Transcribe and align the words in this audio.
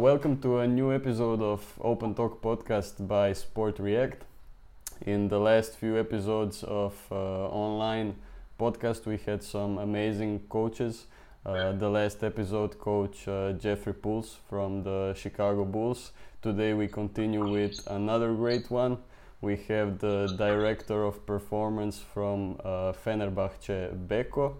Welcome 0.00 0.40
to 0.40 0.60
a 0.60 0.66
new 0.66 0.94
episode 0.94 1.42
of 1.42 1.60
Open 1.78 2.14
Talk 2.14 2.40
podcast 2.40 3.06
by 3.06 3.34
Sport 3.34 3.78
React. 3.78 4.24
In 5.02 5.28
the 5.28 5.38
last 5.38 5.76
few 5.76 5.98
episodes 5.98 6.62
of 6.62 6.94
uh, 7.12 7.48
online 7.48 8.16
podcast, 8.58 9.04
we 9.04 9.18
had 9.18 9.42
some 9.42 9.76
amazing 9.76 10.40
coaches. 10.48 11.04
Uh, 11.44 11.72
the 11.72 11.90
last 11.90 12.24
episode, 12.24 12.78
coach 12.78 13.28
uh, 13.28 13.52
Jeffrey 13.52 13.92
Pulse 13.92 14.38
from 14.48 14.82
the 14.84 15.12
Chicago 15.12 15.66
Bulls. 15.66 16.12
Today, 16.40 16.72
we 16.72 16.88
continue 16.88 17.46
with 17.46 17.86
another 17.88 18.32
great 18.32 18.70
one. 18.70 18.96
We 19.42 19.56
have 19.68 19.98
the 19.98 20.34
director 20.38 21.04
of 21.04 21.26
performance 21.26 21.98
from 22.14 22.58
uh, 22.64 22.94
Fenerbahce, 23.04 23.94
Beko, 24.08 24.54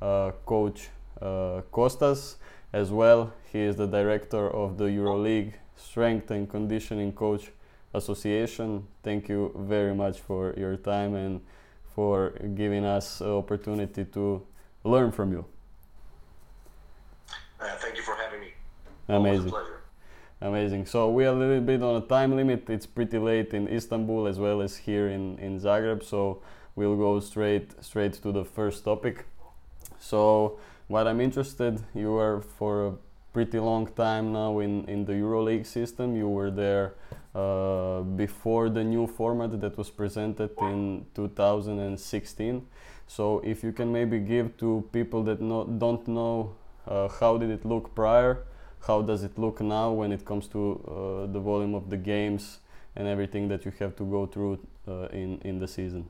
uh, 0.00 0.30
coach 0.46 0.88
uh, 1.20 1.62
Kostas 1.72 2.36
as 2.74 2.90
well. 2.90 3.32
He 3.52 3.60
is 3.60 3.76
the 3.76 3.86
director 3.86 4.50
of 4.50 4.78
the 4.78 4.86
EuroLeague 4.86 5.52
Strength 5.76 6.32
and 6.32 6.50
Conditioning 6.50 7.12
Coach 7.12 7.52
Association. 7.94 8.88
Thank 9.04 9.28
you 9.28 9.54
very 9.56 9.94
much 9.94 10.18
for 10.18 10.52
your 10.56 10.76
time 10.76 11.14
and 11.14 11.40
for 11.94 12.30
giving 12.56 12.84
us 12.84 13.18
the 13.20 13.36
opportunity 13.36 14.04
to 14.06 14.42
learn 14.82 15.12
from 15.12 15.30
you. 15.30 15.44
Uh, 17.60 17.70
thank 17.76 17.96
you 17.96 18.02
for 18.02 18.16
having 18.16 18.40
me. 18.40 18.52
Amazing. 19.08 19.52
Amazing. 20.40 20.86
So 20.86 21.10
we 21.10 21.24
are 21.26 21.32
a 21.32 21.38
little 21.38 21.60
bit 21.60 21.80
on 21.80 22.02
a 22.02 22.04
time 22.04 22.34
limit. 22.34 22.68
It's 22.68 22.86
pretty 22.86 23.18
late 23.18 23.54
in 23.54 23.68
Istanbul 23.68 24.26
as 24.26 24.40
well 24.40 24.60
as 24.60 24.76
here 24.76 25.08
in, 25.08 25.38
in 25.38 25.60
Zagreb. 25.60 26.02
So 26.02 26.42
we'll 26.74 26.96
go 26.96 27.20
straight 27.20 27.70
straight 27.84 28.14
to 28.14 28.32
the 28.32 28.44
first 28.44 28.84
topic. 28.84 29.26
So 30.00 30.58
what 30.88 31.06
I'm 31.06 31.20
interested, 31.20 31.82
you 31.94 32.12
were 32.12 32.42
for 32.58 32.86
a 32.86 32.92
pretty 33.32 33.58
long 33.58 33.86
time 33.86 34.32
now 34.32 34.60
in, 34.60 34.84
in 34.88 35.04
the 35.04 35.12
EuroLeague 35.12 35.66
system. 35.66 36.16
You 36.16 36.28
were 36.28 36.50
there 36.50 36.94
uh, 37.34 38.02
before 38.02 38.68
the 38.68 38.84
new 38.84 39.06
format 39.06 39.60
that 39.60 39.76
was 39.76 39.90
presented 39.90 40.50
in 40.60 41.06
2016. 41.14 42.66
So 43.06 43.40
if 43.40 43.62
you 43.64 43.72
can 43.72 43.92
maybe 43.92 44.18
give 44.20 44.56
to 44.58 44.88
people 44.92 45.22
that 45.24 45.40
no, 45.40 45.64
don't 45.64 46.06
know 46.06 46.54
uh, 46.86 47.08
how 47.08 47.38
did 47.38 47.50
it 47.50 47.64
look 47.64 47.94
prior, 47.94 48.44
how 48.86 49.02
does 49.02 49.24
it 49.24 49.38
look 49.38 49.60
now 49.60 49.90
when 49.90 50.12
it 50.12 50.24
comes 50.24 50.46
to 50.48 50.80
uh, 51.26 51.32
the 51.32 51.40
volume 51.40 51.74
of 51.74 51.90
the 51.90 51.96
games 51.96 52.58
and 52.96 53.08
everything 53.08 53.48
that 53.48 53.64
you 53.64 53.72
have 53.78 53.96
to 53.96 54.04
go 54.04 54.26
through 54.26 54.58
uh, 54.86 55.06
in, 55.06 55.40
in 55.44 55.58
the 55.58 55.66
season? 55.66 56.06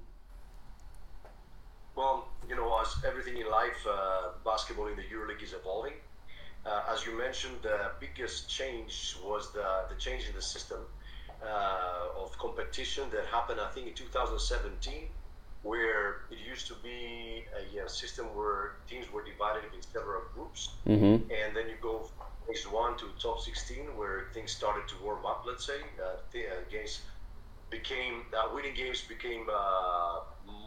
Well, 1.96 2.28
you 2.54 2.60
know, 2.60 2.80
as 2.80 2.94
everything 3.06 3.36
in 3.38 3.50
life, 3.50 3.86
uh, 3.88 4.28
basketball 4.44 4.86
in 4.86 4.96
the 4.96 5.02
EuroLeague 5.02 5.42
is 5.42 5.52
evolving. 5.52 5.94
Uh, 6.64 6.82
as 6.92 7.04
you 7.04 7.16
mentioned, 7.18 7.56
the 7.62 7.90
biggest 8.00 8.48
change 8.48 9.16
was 9.24 9.52
the, 9.52 9.66
the 9.88 9.96
change 9.96 10.28
in 10.28 10.34
the 10.34 10.42
system 10.42 10.78
uh, 11.42 12.22
of 12.22 12.36
competition 12.38 13.04
that 13.12 13.26
happened, 13.26 13.60
I 13.60 13.70
think, 13.70 13.88
in 13.88 13.94
2017, 13.94 15.08
where 15.62 16.22
it 16.30 16.38
used 16.46 16.66
to 16.68 16.74
be 16.82 17.44
a, 17.60 17.84
a 17.84 17.88
system 17.88 18.26
where 18.36 18.76
teams 18.88 19.12
were 19.12 19.24
divided 19.24 19.64
into 19.74 19.86
several 19.88 20.22
groups, 20.34 20.70
mm-hmm. 20.86 21.30
and 21.30 21.56
then 21.56 21.68
you 21.68 21.76
go 21.82 22.08
phase 22.46 22.64
one 22.70 22.96
to 22.98 23.06
top 23.20 23.40
16, 23.40 23.96
where 23.96 24.28
things 24.32 24.52
started 24.52 24.86
to 24.88 24.94
warm 25.02 25.26
up. 25.26 25.44
Let's 25.46 25.66
say 25.66 25.80
uh, 26.00 26.16
the, 26.32 26.46
uh, 26.46 26.50
games 26.70 27.00
became 27.70 28.22
uh, 28.36 28.54
winning 28.54 28.74
games 28.74 29.02
became 29.02 29.46
uh, 29.52 30.20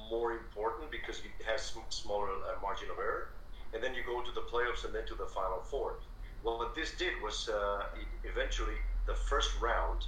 more 0.10 0.32
important 0.34 0.92
because 0.92 1.20
it 1.20 1.46
has 1.46 1.74
smaller 1.90 2.30
uh, 2.30 2.62
margin 2.62 2.90
of 2.90 2.98
error. 2.98 3.30
And 3.74 3.84
then 3.84 3.94
you 3.94 4.02
go 4.06 4.22
to 4.22 4.32
the 4.32 4.42
playoffs 4.42 4.86
and 4.86 4.94
then 4.94 5.06
to 5.08 5.16
the 5.16 5.26
final 5.26 5.60
four. 5.60 5.96
Well, 6.44 6.58
what 6.58 6.76
this 6.76 6.92
did 6.98 7.14
was 7.22 7.50
uh, 7.50 7.86
eventually 8.24 8.78
the 9.06 9.16
first 9.16 9.60
round 9.60 10.06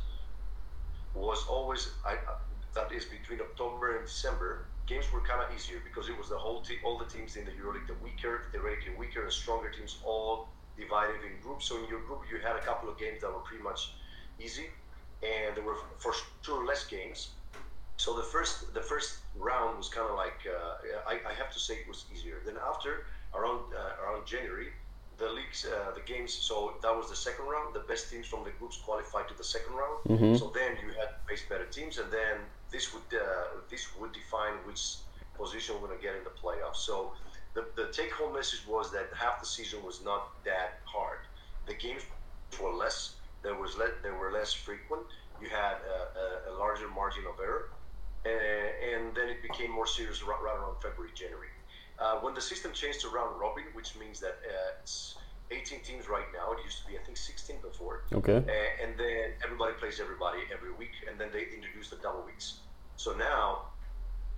was 1.14 1.46
always 1.50 1.90
I, 2.06 2.14
uh, 2.14 2.38
that 2.76 2.92
is 2.92 3.06
between 3.06 3.42
October 3.42 3.98
and 3.98 4.06
December. 4.06 4.66
Games 4.86 5.06
were 5.12 5.22
kind 5.22 5.42
of 5.42 5.54
easier 5.56 5.82
because 5.84 6.10
it 6.10 6.18
was 6.18 6.30
the 6.30 6.38
whole 6.38 6.62
team, 6.62 6.78
all 6.84 6.98
the 6.98 7.06
teams 7.06 7.36
in 7.36 7.46
the 7.46 7.52
EuroLeague, 7.52 7.88
the 7.88 7.96
weaker, 8.04 8.44
theoretically 8.52 8.94
weaker 8.98 9.24
and 9.24 9.32
stronger 9.32 9.70
teams, 9.70 9.98
all 10.04 10.48
divided 10.78 11.18
in 11.26 11.42
groups. 11.42 11.66
So 11.66 11.78
in 11.78 11.90
your 11.90 12.02
group, 12.02 12.22
you 12.32 12.40
had 12.40 12.56
a 12.56 12.62
couple 12.62 12.90
of 12.90 12.98
games 12.98 13.22
that 13.22 13.32
were 13.32 13.40
pretty 13.40 13.64
much 13.64 13.92
easy, 14.40 14.68
and 15.22 15.56
there 15.56 15.64
were 15.64 15.78
for 15.98 16.14
sure 16.42 16.66
less 16.66 16.86
games 16.86 17.32
so 18.00 18.16
the 18.16 18.24
first 18.24 18.74
the 18.74 18.82
first 18.82 19.20
round 19.36 19.78
was 19.78 19.90
kind 19.90 20.08
of 20.10 20.16
like 20.16 20.40
uh, 20.48 21.12
I, 21.12 21.16
I, 21.32 21.34
have 21.34 21.52
to 21.52 21.60
say 21.60 21.74
it 21.84 21.88
was 21.88 22.06
easier. 22.14 22.38
Then 22.46 22.56
after 22.72 23.06
around 23.36 23.60
uh, 23.76 24.02
around 24.02 24.26
January, 24.26 24.70
the 25.18 25.30
leagues 25.30 25.68
uh, 25.68 25.92
the 25.92 26.06
games. 26.14 26.32
So 26.32 26.76
that 26.82 26.96
was 26.96 27.10
the 27.10 27.16
second 27.28 27.46
round. 27.46 27.76
The 27.76 27.86
best 27.92 28.10
teams 28.10 28.26
from 28.26 28.46
the 28.46 28.52
groups 28.52 28.78
qualified 28.78 29.28
to 29.28 29.38
the 29.38 29.44
second 29.44 29.74
round. 29.76 29.98
Mm-hmm. 30.08 30.36
So 30.38 30.50
then 30.56 30.78
you 30.82 30.94
had 31.00 31.10
to 31.12 31.20
face 31.28 31.44
better 31.50 31.66
teams, 31.66 31.98
and 31.98 32.10
then 32.10 32.38
this 32.72 32.94
would 32.94 33.10
uh, 33.14 33.60
this 33.70 33.84
would 34.00 34.14
define 34.14 34.56
which 34.64 34.84
position 35.38 35.76
we're 35.76 35.90
gonna 35.90 36.02
get 36.02 36.16
in 36.16 36.24
the 36.24 36.36
playoffs. 36.42 36.82
So 36.90 37.12
the, 37.54 37.66
the 37.76 37.92
take 37.92 38.14
home 38.14 38.34
message 38.34 38.66
was 38.66 38.94
that 38.94 39.08
half 39.14 39.42
the 39.42 39.46
season 39.46 39.84
was 39.84 40.02
not 40.06 40.42
that 40.46 40.80
hard. 40.86 41.20
The 41.68 41.74
games 41.74 42.04
were 42.62 42.72
less. 42.72 43.16
There 43.44 43.56
was 43.56 43.76
le- 43.76 44.00
they 44.04 44.12
were 44.12 44.32
less 44.32 44.54
frequent. 44.54 45.04
You 45.42 45.50
had 45.50 45.76
a, 45.96 46.00
a, 46.24 46.52
a 46.52 46.54
larger 46.58 46.88
margin 46.88 47.24
of 47.28 47.40
error 47.42 47.70
and 48.26 49.16
then 49.16 49.30
it 49.30 49.42
became 49.42 49.72
more 49.72 49.88
serious 49.88 50.24
right, 50.24 50.40
around 50.44 50.76
February, 50.82 51.12
January. 51.16 51.48
Uh, 52.00 52.16
when 52.20 52.34
the 52.34 52.42
system 52.42 52.72
changed 52.72 53.02
to 53.02 53.10
round 53.10 53.40
robin, 53.40 53.66
which 53.74 53.96
means 53.98 54.20
that 54.20 54.40
uh, 54.48 54.82
it's 54.82 55.16
18 55.52 55.82
teams 55.82 56.08
right 56.08 56.26
now. 56.34 56.54
It 56.54 56.64
used 56.64 56.82
to 56.84 56.88
be, 56.88 56.98
I 56.98 57.02
think, 57.02 57.18
16 57.18 57.58
before. 57.62 58.04
Okay. 58.14 58.38
Uh, 58.38 58.84
and 58.84 58.98
then 58.98 59.34
everybody 59.44 59.74
plays 59.74 60.00
everybody 60.00 60.40
every 60.54 60.72
week, 60.74 60.94
and 61.10 61.20
then 61.20 61.30
they 61.34 61.48
introduced 61.54 61.90
the 61.90 61.98
double 61.98 62.24
weeks. 62.24 62.60
So 62.98 63.16
now, 63.16 63.74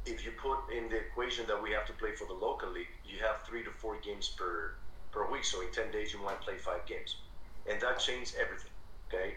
if 0.06 0.26
you 0.26 0.32
put 0.42 0.72
in 0.76 0.90
the 0.90 0.98
equation 0.98 1.46
that 1.48 1.62
we 1.62 1.72
have 1.72 1.86
to 1.88 1.94
play 1.94 2.16
for 2.16 2.26
the 2.28 2.34
local 2.34 2.70
league, 2.72 2.94
you 3.06 3.20
have 3.20 3.44
three 3.46 3.64
to 3.64 3.72
four 3.72 3.98
games 4.00 4.30
per 4.30 4.76
per 5.12 5.30
week. 5.30 5.44
So 5.44 5.62
in 5.62 5.72
10 5.72 5.92
days, 5.92 6.14
you 6.14 6.24
might 6.24 6.40
play 6.42 6.58
five 6.58 6.86
games, 6.86 7.18
and 7.70 7.82
that 7.82 8.00
changed 8.00 8.36
everything. 8.40 8.72
Okay. 9.10 9.36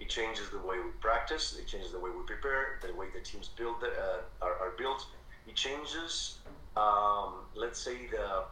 It 0.00 0.08
changes 0.08 0.48
the 0.50 0.58
way 0.58 0.78
we 0.78 0.90
practice. 1.00 1.56
It 1.60 1.66
changes 1.66 1.92
the 1.92 2.00
way 2.00 2.10
we 2.10 2.24
prepare, 2.26 2.80
the 2.80 2.94
way 2.94 3.06
the 3.12 3.20
teams 3.20 3.48
build 3.48 3.76
uh, 3.84 4.44
are, 4.44 4.56
are, 4.62 4.72
built. 4.78 5.06
It 5.46 5.54
changes, 5.54 6.38
um, 6.76 7.34
let's 7.54 7.78
say, 7.78 8.06
the 8.10 8.24
uh, 8.24 8.44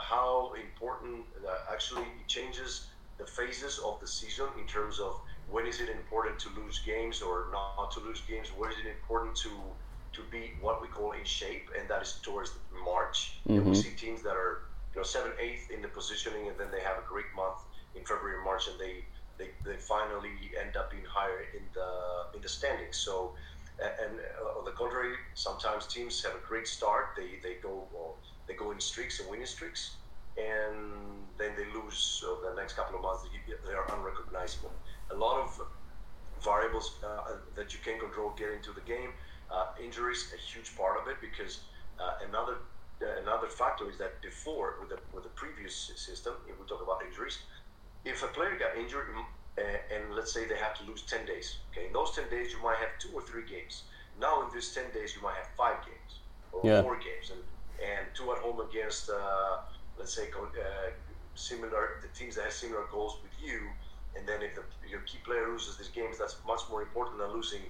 how 0.00 0.52
important. 0.54 1.24
Uh, 1.46 1.72
actually, 1.72 2.02
it 2.02 2.26
changes 2.26 2.88
the 3.18 3.26
phases 3.26 3.78
of 3.78 4.00
the 4.00 4.06
season 4.06 4.46
in 4.60 4.66
terms 4.66 4.98
of 4.98 5.20
when 5.48 5.66
is 5.66 5.80
it 5.80 5.88
important 5.88 6.38
to 6.40 6.48
lose 6.60 6.80
games 6.80 7.22
or 7.22 7.46
not 7.52 7.90
to 7.92 8.00
lose 8.00 8.20
games. 8.28 8.48
When 8.48 8.70
is 8.72 8.78
it 8.78 8.88
important 8.88 9.36
to 9.36 9.50
to 10.16 10.22
be 10.30 10.54
what 10.60 10.82
we 10.82 10.88
call 10.88 11.12
in 11.12 11.24
shape, 11.24 11.70
and 11.78 11.88
that 11.88 12.02
is 12.02 12.18
towards 12.22 12.52
March. 12.84 13.38
Mm-hmm. 13.48 13.58
And 13.58 13.66
we 13.70 13.74
see 13.74 13.90
teams 13.96 14.22
that 14.22 14.34
are 14.34 14.62
you 14.92 15.00
know 15.00 15.04
seventh, 15.04 15.34
eighth 15.38 15.70
in 15.70 15.82
the 15.82 15.88
positioning, 15.88 16.48
and 16.48 16.58
then 16.58 16.68
they 16.72 16.80
have 16.80 16.98
a 16.98 17.06
great 17.06 17.30
month 17.36 17.58
in 17.94 18.04
February 18.04 18.42
March, 18.42 18.66
and 18.68 18.78
they 18.80 19.04
they, 19.38 19.50
they 19.64 19.76
finally 19.76 20.32
end 20.60 20.76
up 20.76 20.90
being 20.90 21.04
higher 21.08 21.40
in 21.56 21.64
the 21.74 21.88
in 22.36 22.40
the 22.42 22.48
standings. 22.48 22.96
So, 22.96 23.34
and 23.78 24.18
uh, 24.18 24.58
on 24.58 24.64
the 24.64 24.72
contrary, 24.72 25.14
sometimes 25.34 25.86
teams 25.86 26.22
have 26.24 26.34
a 26.34 26.44
great 26.46 26.66
start. 26.66 27.16
They 27.16 27.38
they 27.42 27.56
go 27.62 27.88
well, 27.92 28.16
they 28.48 28.54
go 28.54 28.70
in 28.70 28.80
streaks 28.80 29.20
and 29.20 29.28
winning 29.28 29.46
streaks, 29.46 29.96
and 30.36 31.26
then 31.38 31.52
they 31.56 31.66
lose. 31.78 32.22
The 32.44 32.54
next 32.60 32.74
couple 32.74 32.96
of 32.96 33.02
months, 33.02 33.24
they 33.66 33.72
are 33.74 33.86
unrecognizable. 33.96 34.72
A 35.10 35.14
lot 35.14 35.40
of 35.40 35.60
variables 36.42 36.98
uh, 37.04 37.38
that 37.56 37.72
you 37.72 37.80
can 37.84 37.98
control 37.98 38.32
get 38.36 38.50
into 38.50 38.72
the 38.72 38.82
game. 38.82 39.10
Uh, 39.50 39.66
injuries 39.82 40.32
a 40.34 40.38
huge 40.38 40.76
part 40.76 40.98
of 41.00 41.06
it 41.08 41.16
because 41.20 41.62
uh, 42.00 42.26
another 42.28 42.56
another 43.22 43.46
factor 43.48 43.88
is 43.88 43.98
that 43.98 44.20
before 44.22 44.74
with 44.80 44.88
the 44.90 44.98
with 45.12 45.22
the 45.22 45.30
previous 45.30 45.92
system, 45.94 46.34
if 46.48 46.58
we 46.58 46.66
talk 46.66 46.82
about 46.82 46.98
injuries 47.06 47.38
if 48.06 48.22
a 48.22 48.28
player 48.28 48.56
got 48.56 48.78
injured 48.78 49.08
uh, 49.58 49.62
and 49.92 50.14
let's 50.14 50.32
say 50.32 50.46
they 50.46 50.56
have 50.56 50.78
to 50.78 50.84
lose 50.84 51.02
10 51.02 51.26
days, 51.26 51.58
okay, 51.72 51.86
in 51.86 51.92
those 51.92 52.12
10 52.14 52.30
days 52.30 52.52
you 52.52 52.62
might 52.62 52.78
have 52.78 52.90
two 52.98 53.10
or 53.12 53.20
three 53.22 53.44
games. 53.44 53.82
Now 54.20 54.42
in 54.42 54.48
these 54.54 54.72
10 54.72 54.84
days 54.94 55.14
you 55.14 55.22
might 55.22 55.34
have 55.34 55.48
five 55.56 55.84
games 55.84 56.20
or 56.52 56.60
yeah. 56.64 56.82
four 56.82 56.94
games 56.96 57.32
and, 57.34 57.42
and 57.82 58.06
two 58.14 58.30
at 58.32 58.38
home 58.38 58.60
against, 58.60 59.10
uh, 59.10 59.58
let's 59.98 60.14
say, 60.14 60.28
uh, 60.32 60.90
similar, 61.34 62.00
the 62.00 62.08
teams 62.18 62.36
that 62.36 62.44
have 62.44 62.52
similar 62.52 62.84
goals 62.92 63.18
with 63.22 63.32
you. 63.42 63.60
And 64.16 64.26
then 64.26 64.40
if 64.40 64.54
the, 64.54 64.62
your 64.88 65.00
key 65.00 65.18
player 65.24 65.48
loses 65.48 65.76
these 65.76 65.88
games, 65.88 66.16
that's 66.16 66.36
much 66.46 66.62
more 66.70 66.80
important 66.80 67.18
than 67.18 67.32
losing 67.32 67.60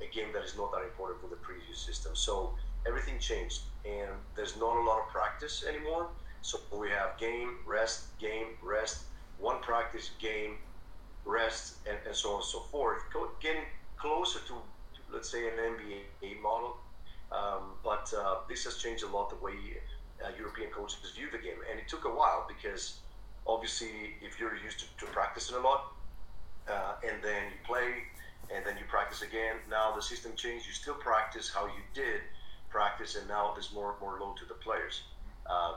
a 0.00 0.14
game 0.14 0.32
that 0.32 0.42
is 0.44 0.56
not 0.56 0.72
that 0.72 0.82
important 0.82 1.20
for 1.20 1.26
the 1.26 1.36
previous 1.36 1.78
system. 1.78 2.14
So 2.14 2.54
everything 2.86 3.18
changed 3.18 3.62
and 3.84 4.10
there's 4.36 4.56
not 4.56 4.76
a 4.76 4.82
lot 4.82 5.00
of 5.00 5.08
practice 5.08 5.64
anymore. 5.68 6.08
So 6.42 6.58
we 6.72 6.88
have 6.88 7.18
game, 7.18 7.56
rest, 7.66 8.18
game, 8.18 8.56
rest, 8.62 9.04
one 9.40 9.60
practice 9.60 10.10
game, 10.20 10.56
rest, 11.24 11.76
and, 11.88 11.98
and 12.06 12.14
so 12.14 12.30
on 12.30 12.36
and 12.36 12.44
so 12.44 12.60
forth. 12.70 13.02
Getting 13.40 13.62
closer 13.96 14.40
to, 14.48 14.54
let's 15.12 15.30
say, 15.30 15.48
an 15.48 15.54
NBA 15.54 16.40
model. 16.42 16.76
Um, 17.32 17.74
but 17.84 18.12
uh, 18.16 18.38
this 18.48 18.64
has 18.64 18.78
changed 18.78 19.04
a 19.04 19.08
lot 19.08 19.30
the 19.30 19.36
way 19.36 19.52
uh, 20.24 20.30
European 20.36 20.70
coaches 20.70 20.98
view 21.14 21.28
the 21.30 21.38
game. 21.38 21.58
And 21.70 21.78
it 21.78 21.88
took 21.88 22.04
a 22.04 22.10
while 22.10 22.46
because 22.48 22.98
obviously, 23.46 24.16
if 24.20 24.38
you're 24.38 24.56
used 24.56 24.80
to, 24.80 25.04
to 25.04 25.12
practicing 25.12 25.56
a 25.56 25.60
lot, 25.60 25.92
uh, 26.68 26.94
and 27.04 27.22
then 27.22 27.44
you 27.50 27.58
play, 27.64 28.04
and 28.54 28.64
then 28.66 28.76
you 28.76 28.84
practice 28.88 29.22
again. 29.22 29.56
Now 29.70 29.94
the 29.94 30.02
system 30.02 30.32
changed. 30.36 30.66
You 30.66 30.72
still 30.72 30.94
practice 30.94 31.50
how 31.52 31.66
you 31.66 31.82
did 31.94 32.20
practice, 32.68 33.16
and 33.16 33.26
now 33.28 33.52
there's 33.54 33.72
more 33.72 33.94
more 34.00 34.18
load 34.20 34.36
to 34.38 34.44
the 34.44 34.54
players. 34.54 35.02
Uh, 35.46 35.74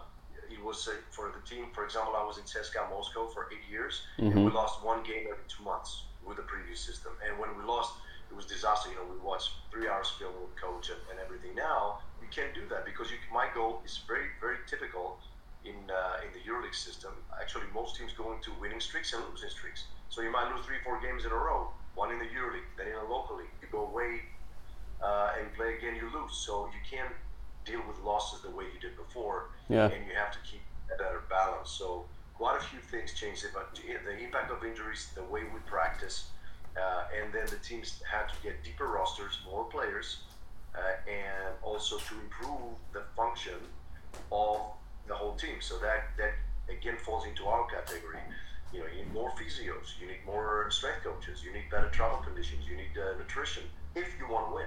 it 0.54 0.64
was 0.64 0.88
uh, 0.88 0.94
for 1.12 1.34
the 1.34 1.42
team. 1.50 1.66
For 1.74 1.84
example, 1.84 2.14
I 2.16 2.24
was 2.24 2.38
in 2.38 2.44
CSKA 2.44 2.90
Moscow 2.90 3.28
for 3.28 3.50
eight 3.52 3.66
years, 3.70 4.02
mm-hmm. 4.18 4.32
and 4.32 4.46
we 4.46 4.52
lost 4.52 4.84
one 4.84 5.04
game 5.04 5.26
every 5.26 5.48
two 5.48 5.64
months 5.64 6.04
with 6.26 6.38
the 6.38 6.44
previous 6.44 6.80
system. 6.80 7.12
And 7.26 7.38
when 7.40 7.50
we 7.58 7.64
lost, 7.66 7.94
it 8.30 8.36
was 8.36 8.46
disaster. 8.46 8.90
You 8.90 8.96
know, 8.96 9.08
we 9.10 9.20
watched 9.20 9.52
three 9.72 9.88
hours 9.88 10.10
film 10.18 10.34
with 10.42 10.56
coach 10.56 10.90
and, 10.90 11.00
and 11.12 11.20
everything. 11.20 11.56
Now 11.56 12.00
you 12.22 12.28
can't 12.30 12.54
do 12.54 12.62
that 12.70 12.86
because 12.86 13.12
you, 13.12 13.18
my 13.34 13.48
goal 13.54 13.82
is 13.86 14.00
very 14.08 14.30
very 14.40 14.58
typical 14.68 15.18
in 15.66 15.76
uh, 15.90 16.26
in 16.26 16.30
the 16.34 16.42
EuroLeague 16.46 16.76
system. 16.76 17.12
Actually, 17.40 17.68
most 17.74 17.98
teams 17.98 18.14
go 18.14 18.34
into 18.34 18.52
winning 18.62 18.80
streaks 18.80 19.14
and 19.14 19.24
losing 19.30 19.50
streaks. 19.50 19.86
So 20.10 20.22
you 20.22 20.32
might 20.32 20.54
lose 20.54 20.66
three 20.66 20.82
four 20.84 21.02
games 21.02 21.26
in 21.26 21.32
a 21.32 21.36
row. 21.36 21.70
One 21.96 22.12
in 22.12 22.20
the 22.20 22.26
EuroLeague, 22.26 22.70
then 22.78 22.88
in 22.88 22.96
a 22.96 23.08
local 23.10 23.38
league. 23.38 23.54
You 23.62 23.68
go 23.72 23.86
away 23.86 24.22
uh, 25.04 25.38
and 25.38 25.54
play 25.54 25.78
again, 25.78 25.96
you 25.96 26.10
lose. 26.10 26.34
So 26.34 26.70
you 26.74 26.82
can't 26.90 27.14
deal 27.66 27.82
with 27.88 28.00
losses 28.00 28.42
the 28.42 28.50
way 28.50 28.66
you 28.74 28.80
did 28.80 28.96
before, 28.98 29.50
yeah. 29.70 29.86
and 29.86 30.06
you 30.08 30.14
have 30.16 30.32
to 30.32 30.40
keep 30.50 30.62
a 30.94 30.98
better 30.98 31.24
balance. 31.30 31.70
So 31.70 32.06
quite 32.34 32.58
a 32.60 32.64
few 32.64 32.80
things 32.80 33.14
changed, 33.14 33.46
but 33.54 33.74
the 33.76 34.18
impact 34.24 34.52
of 34.52 34.64
injuries, 34.64 35.10
the 35.16 35.24
way 35.24 35.42
we 35.44 35.60
practice, 35.66 36.28
uh, 36.78 37.04
and 37.16 37.34
then 37.34 37.46
the 37.48 37.58
teams 37.58 38.02
had 38.10 38.28
to 38.30 38.36
get 38.42 38.64
deeper 38.64 38.88
rosters, 38.88 39.40
more 39.50 39.66
players, 39.66 40.24
uh, 40.76 41.10
and 41.10 41.56
also 41.62 41.98
to 41.98 42.14
improve 42.16 42.74
the 42.94 43.04
function 43.16 43.60
of 44.32 44.60
the 45.08 45.14
whole 45.14 45.36
team. 45.36 45.56
So 45.60 45.78
that 45.80 46.06
that 46.18 46.34
again 46.70 46.98
falls 46.98 47.26
into 47.26 47.46
our 47.46 47.68
category. 47.68 48.20
You 48.74 48.80
know, 48.80 48.86
you 48.88 49.04
need 49.04 49.14
more 49.14 49.32
physios, 49.32 50.00
you 50.02 50.08
need 50.08 50.26
more 50.26 50.66
strength 50.72 51.04
coaches, 51.04 51.44
you 51.44 51.54
need 51.54 51.70
better 51.70 51.90
travel 51.90 52.18
conditions, 52.18 52.66
you 52.68 52.76
need 52.76 52.98
uh, 52.98 53.18
nutrition 53.20 53.64
if 53.94 54.08
you 54.18 54.28
want 54.28 54.50
to 54.50 54.56
win. 54.56 54.66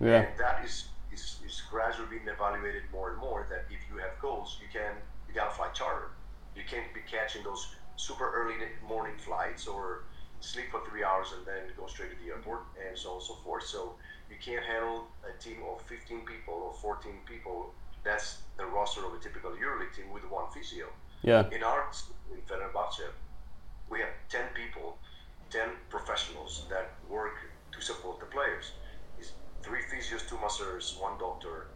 Yeah. 0.00 0.20
And 0.20 0.38
that 0.38 0.64
is, 0.64 0.84
is, 1.12 1.36
is 1.46 1.62
gradually 1.70 2.08
being 2.10 2.26
evaluated 2.26 2.82
more 2.92 3.10
and 3.10 3.18
more 3.18 3.46
that 3.50 3.64
if 3.70 3.80
you 3.90 3.98
have 3.98 4.18
goals, 4.20 4.58
you 4.60 4.68
can 4.72 4.96
you 5.28 5.34
gotta 5.34 5.54
fly 5.54 5.68
charter. 5.72 6.10
You 6.56 6.62
can't 6.68 6.92
be 6.92 7.00
catching 7.10 7.44
those 7.44 7.74
super 7.96 8.30
early 8.32 8.54
morning 8.86 9.14
flights 9.18 9.66
or 9.66 10.04
sleep 10.40 10.66
for 10.70 10.80
three 10.88 11.04
hours 11.04 11.28
and 11.36 11.46
then 11.46 11.70
go 11.76 11.86
straight 11.86 12.10
to 12.10 12.24
the 12.24 12.30
airport 12.30 12.60
and 12.76 12.98
so 12.98 13.10
on 13.10 13.14
and 13.16 13.24
so 13.24 13.34
forth. 13.44 13.64
So 13.64 13.94
you 14.28 14.36
can't 14.44 14.64
handle 14.64 15.06
a 15.24 15.32
team 15.42 15.58
of 15.70 15.80
15 15.82 16.20
people 16.26 16.54
or 16.54 16.72
14 16.74 17.12
people. 17.26 17.72
That's 18.04 18.42
the 18.56 18.66
roster 18.66 19.06
of 19.06 19.14
a 19.14 19.18
typical 19.18 19.52
EuroLeague 19.52 19.94
team 19.94 20.12
with 20.12 20.28
one 20.28 20.50
physio. 20.52 20.86
Yeah. 21.22 21.48
In 21.52 21.62
our 21.62 21.88
in 22.32 22.40
Fenerbahce, 22.48 23.08
we 23.88 24.00
have 24.00 24.10
10 24.28 24.40
people, 24.54 24.98
10 25.50 25.68
professionals 25.88 26.64
that 26.68 26.90
work 27.08 27.36
to 27.70 27.80
support 27.80 28.18
the 28.18 28.26
players 28.26 28.72
three 29.62 29.80
physios, 29.90 30.28
two 30.28 30.38
masseurs, 30.40 30.96
one 31.00 31.18
doctor, 31.18 31.68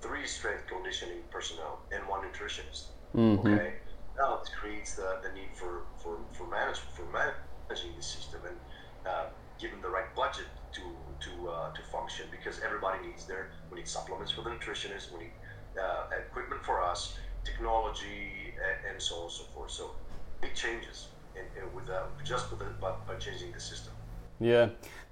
three 0.00 0.26
strength 0.26 0.66
conditioning 0.66 1.22
personnel, 1.30 1.80
and 1.92 2.06
one 2.08 2.22
nutritionist. 2.22 2.86
Mm-hmm. 3.14 3.48
Okay, 3.48 3.74
now 4.16 4.40
it 4.42 4.50
creates 4.58 4.94
the, 4.94 5.18
the 5.22 5.32
need 5.32 5.50
for 5.54 5.82
for 6.02 6.18
for 6.32 6.46
manage 6.46 6.78
for 6.94 7.06
managing 7.06 7.96
the 7.96 8.02
system 8.02 8.40
and 8.46 8.56
uh, 9.06 9.26
giving 9.58 9.80
the 9.80 9.88
right 9.88 10.14
budget 10.14 10.46
to 10.72 10.82
to 11.20 11.48
uh, 11.48 11.72
to 11.72 11.82
function 11.90 12.26
because 12.30 12.60
everybody 12.60 13.06
needs 13.06 13.26
their 13.26 13.50
we 13.70 13.78
need 13.78 13.88
supplements 13.88 14.32
for 14.32 14.42
the 14.42 14.50
nutritionist, 14.50 15.12
we 15.12 15.24
need 15.24 15.32
uh, 15.80 16.06
equipment 16.16 16.64
for 16.64 16.82
us, 16.82 17.16
technology, 17.44 18.54
and, 18.66 18.92
and, 18.92 19.02
so 19.02 19.16
on 19.16 19.22
and 19.22 19.32
so 19.32 19.44
forth. 19.54 19.70
So 19.70 19.90
big 20.40 20.54
changes 20.54 21.08
in, 21.34 21.42
in 21.60 21.72
with 21.74 21.88
uh, 21.88 22.04
just 22.24 22.50
with 22.50 22.60
the, 22.60 22.66
by, 22.80 22.94
by 23.06 23.14
changing 23.14 23.52
the 23.52 23.60
system. 23.60 23.92
Yeah. 24.40 24.68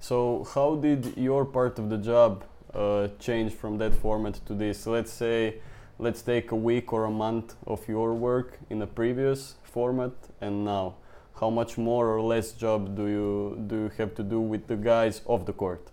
So 0.08 0.46
how 0.54 0.76
did 0.76 1.16
your 1.16 1.44
part 1.44 1.80
of 1.80 1.90
the 1.90 1.98
job 1.98 2.44
uh, 2.72 3.08
change 3.18 3.52
from 3.52 3.78
that 3.78 3.92
format 3.92 4.34
to 4.46 4.54
this? 4.54 4.86
Let's 4.86 5.12
say, 5.12 5.56
let's 5.98 6.22
take 6.22 6.52
a 6.52 6.54
week 6.54 6.92
or 6.92 7.06
a 7.06 7.10
month 7.10 7.56
of 7.66 7.88
your 7.88 8.14
work 8.14 8.60
in 8.70 8.80
a 8.82 8.86
previous 8.86 9.56
format 9.64 10.12
and 10.40 10.64
now. 10.64 10.94
How 11.40 11.50
much 11.50 11.76
more 11.76 12.06
or 12.06 12.22
less 12.22 12.52
job 12.52 12.94
do 12.94 13.04
you 13.16 13.64
do 13.66 13.76
you 13.84 13.90
have 13.98 14.14
to 14.14 14.22
do 14.22 14.38
with 14.40 14.68
the 14.68 14.76
guys 14.76 15.22
off 15.26 15.44
the 15.44 15.52
court? 15.52 15.90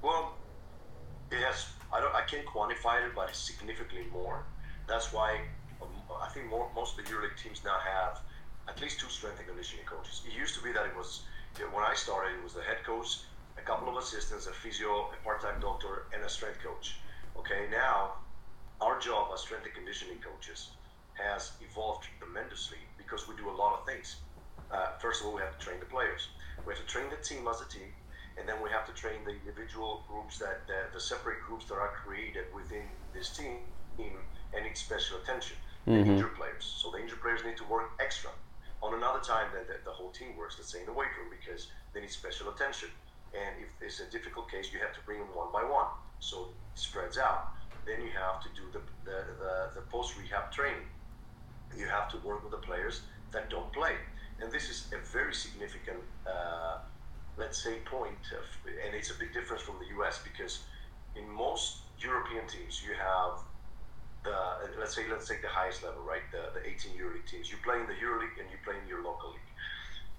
Well, 0.00 0.32
yes, 1.30 1.56
I 1.92 2.00
don't. 2.00 2.14
I 2.14 2.22
can't 2.22 2.46
quantify 2.46 3.06
it, 3.06 3.12
but 3.14 3.28
it's 3.28 3.42
significantly 3.50 4.06
more. 4.10 4.46
That's 4.88 5.12
why 5.12 5.30
um, 5.82 5.92
I 6.24 6.28
think 6.32 6.48
more, 6.48 6.70
most 6.74 6.98
of 6.98 7.04
the 7.04 7.10
EuroLeague 7.10 7.36
teams 7.36 7.60
now 7.66 7.78
have 7.92 8.20
at 8.66 8.80
least 8.80 8.98
two 8.98 9.10
strength 9.10 9.38
and 9.40 9.46
conditioning 9.46 9.84
coaches. 9.84 10.22
It 10.26 10.32
used 10.32 10.54
to 10.54 10.62
be 10.64 10.72
that 10.72 10.86
it 10.86 10.96
was 10.96 11.24
when 11.72 11.84
I 11.84 11.94
started, 11.94 12.38
it 12.38 12.42
was 12.42 12.54
the 12.54 12.62
head 12.62 12.84
coach, 12.84 13.20
a 13.58 13.62
couple 13.62 13.88
of 13.88 13.96
assistants, 13.96 14.46
a 14.46 14.52
physio, 14.52 15.10
a 15.12 15.24
part-time 15.24 15.60
doctor, 15.60 16.06
and 16.14 16.22
a 16.24 16.28
strength 16.28 16.58
coach. 16.64 16.96
Okay, 17.36 17.68
now 17.70 18.12
our 18.80 18.98
job 18.98 19.30
as 19.32 19.40
strength 19.40 19.64
and 19.64 19.74
conditioning 19.74 20.18
coaches 20.18 20.70
has 21.14 21.52
evolved 21.60 22.06
tremendously 22.18 22.78
because 22.96 23.28
we 23.28 23.36
do 23.36 23.48
a 23.50 23.52
lot 23.52 23.78
of 23.78 23.86
things. 23.86 24.16
Uh, 24.70 24.96
first 25.00 25.20
of 25.20 25.26
all, 25.26 25.34
we 25.34 25.40
have 25.40 25.56
to 25.58 25.64
train 25.64 25.78
the 25.78 25.86
players. 25.86 26.28
We 26.66 26.74
have 26.74 26.82
to 26.82 26.88
train 26.88 27.06
the 27.10 27.22
team 27.22 27.46
as 27.46 27.60
a 27.60 27.68
team, 27.68 27.92
and 28.38 28.48
then 28.48 28.62
we 28.62 28.70
have 28.70 28.86
to 28.86 28.92
train 28.92 29.24
the 29.24 29.32
individual 29.32 30.04
groups 30.08 30.38
that, 30.38 30.62
the 30.66 31.00
separate 31.00 31.42
groups 31.46 31.66
that 31.66 31.74
are 31.74 31.92
created 32.04 32.44
within 32.54 32.84
this 33.12 33.36
team 33.36 33.58
and 33.98 34.64
need 34.64 34.76
special 34.76 35.18
attention. 35.18 35.56
Mm-hmm. 35.86 36.04
The 36.04 36.12
injured 36.12 36.34
players. 36.36 36.64
So 36.64 36.90
the 36.90 36.98
injured 36.98 37.20
players 37.20 37.44
need 37.44 37.56
to 37.58 37.64
work 37.64 37.90
extra 38.00 38.30
on 38.82 38.94
another 38.94 39.20
time 39.20 39.46
that 39.54 39.68
the, 39.68 39.78
the 39.84 39.94
whole 39.94 40.10
team 40.10 40.36
works, 40.36 40.56
let's 40.58 40.72
say 40.72 40.80
in 40.80 40.86
the 40.86 40.92
weight 40.92 41.14
room, 41.18 41.30
because 41.30 41.68
they 41.94 42.00
need 42.00 42.10
special 42.10 42.50
attention. 42.50 42.88
And 43.32 43.62
if 43.62 43.70
it's 43.80 44.00
a 44.00 44.10
difficult 44.10 44.50
case, 44.50 44.72
you 44.72 44.80
have 44.80 44.92
to 44.94 45.00
bring 45.06 45.20
them 45.20 45.28
one 45.34 45.52
by 45.52 45.62
one. 45.62 45.86
So 46.20 46.50
it 46.50 46.78
spreads 46.78 47.16
out. 47.16 47.52
Then 47.86 48.02
you 48.02 48.10
have 48.10 48.42
to 48.42 48.48
do 48.54 48.66
the, 48.72 48.80
the, 49.04 49.18
the, 49.38 49.80
the 49.80 49.80
post 49.82 50.18
rehab 50.18 50.50
training. 50.52 50.86
You 51.76 51.86
have 51.86 52.10
to 52.10 52.18
work 52.18 52.42
with 52.42 52.52
the 52.52 52.64
players 52.66 53.02
that 53.30 53.48
don't 53.48 53.72
play. 53.72 53.94
And 54.40 54.50
this 54.52 54.68
is 54.68 54.92
a 54.92 54.98
very 55.06 55.34
significant, 55.34 55.98
uh, 56.26 56.78
let's 57.38 57.62
say, 57.62 57.76
point. 57.84 58.18
Of, 58.36 58.44
and 58.84 58.94
it's 58.94 59.10
a 59.10 59.18
big 59.18 59.32
difference 59.32 59.62
from 59.62 59.76
the 59.78 59.96
US 60.02 60.20
because 60.22 60.60
in 61.16 61.28
most 61.30 61.78
European 61.98 62.46
teams, 62.46 62.82
you 62.86 62.94
have 62.94 63.38
the 64.24 64.70
let's 64.78 64.94
say 64.94 65.02
let's 65.10 65.28
take 65.28 65.42
the 65.42 65.48
highest 65.48 65.82
level, 65.82 66.02
right? 66.02 66.22
The 66.30 66.58
the 66.58 66.66
18 66.66 66.92
EuroLeague 66.92 67.26
teams. 67.26 67.50
You 67.50 67.58
play 67.64 67.80
in 67.80 67.86
the 67.86 67.94
EuroLeague 67.94 68.38
and 68.40 68.50
you 68.50 68.58
play 68.64 68.74
in 68.80 68.88
your 68.88 69.02
local 69.02 69.30
league. 69.30 69.40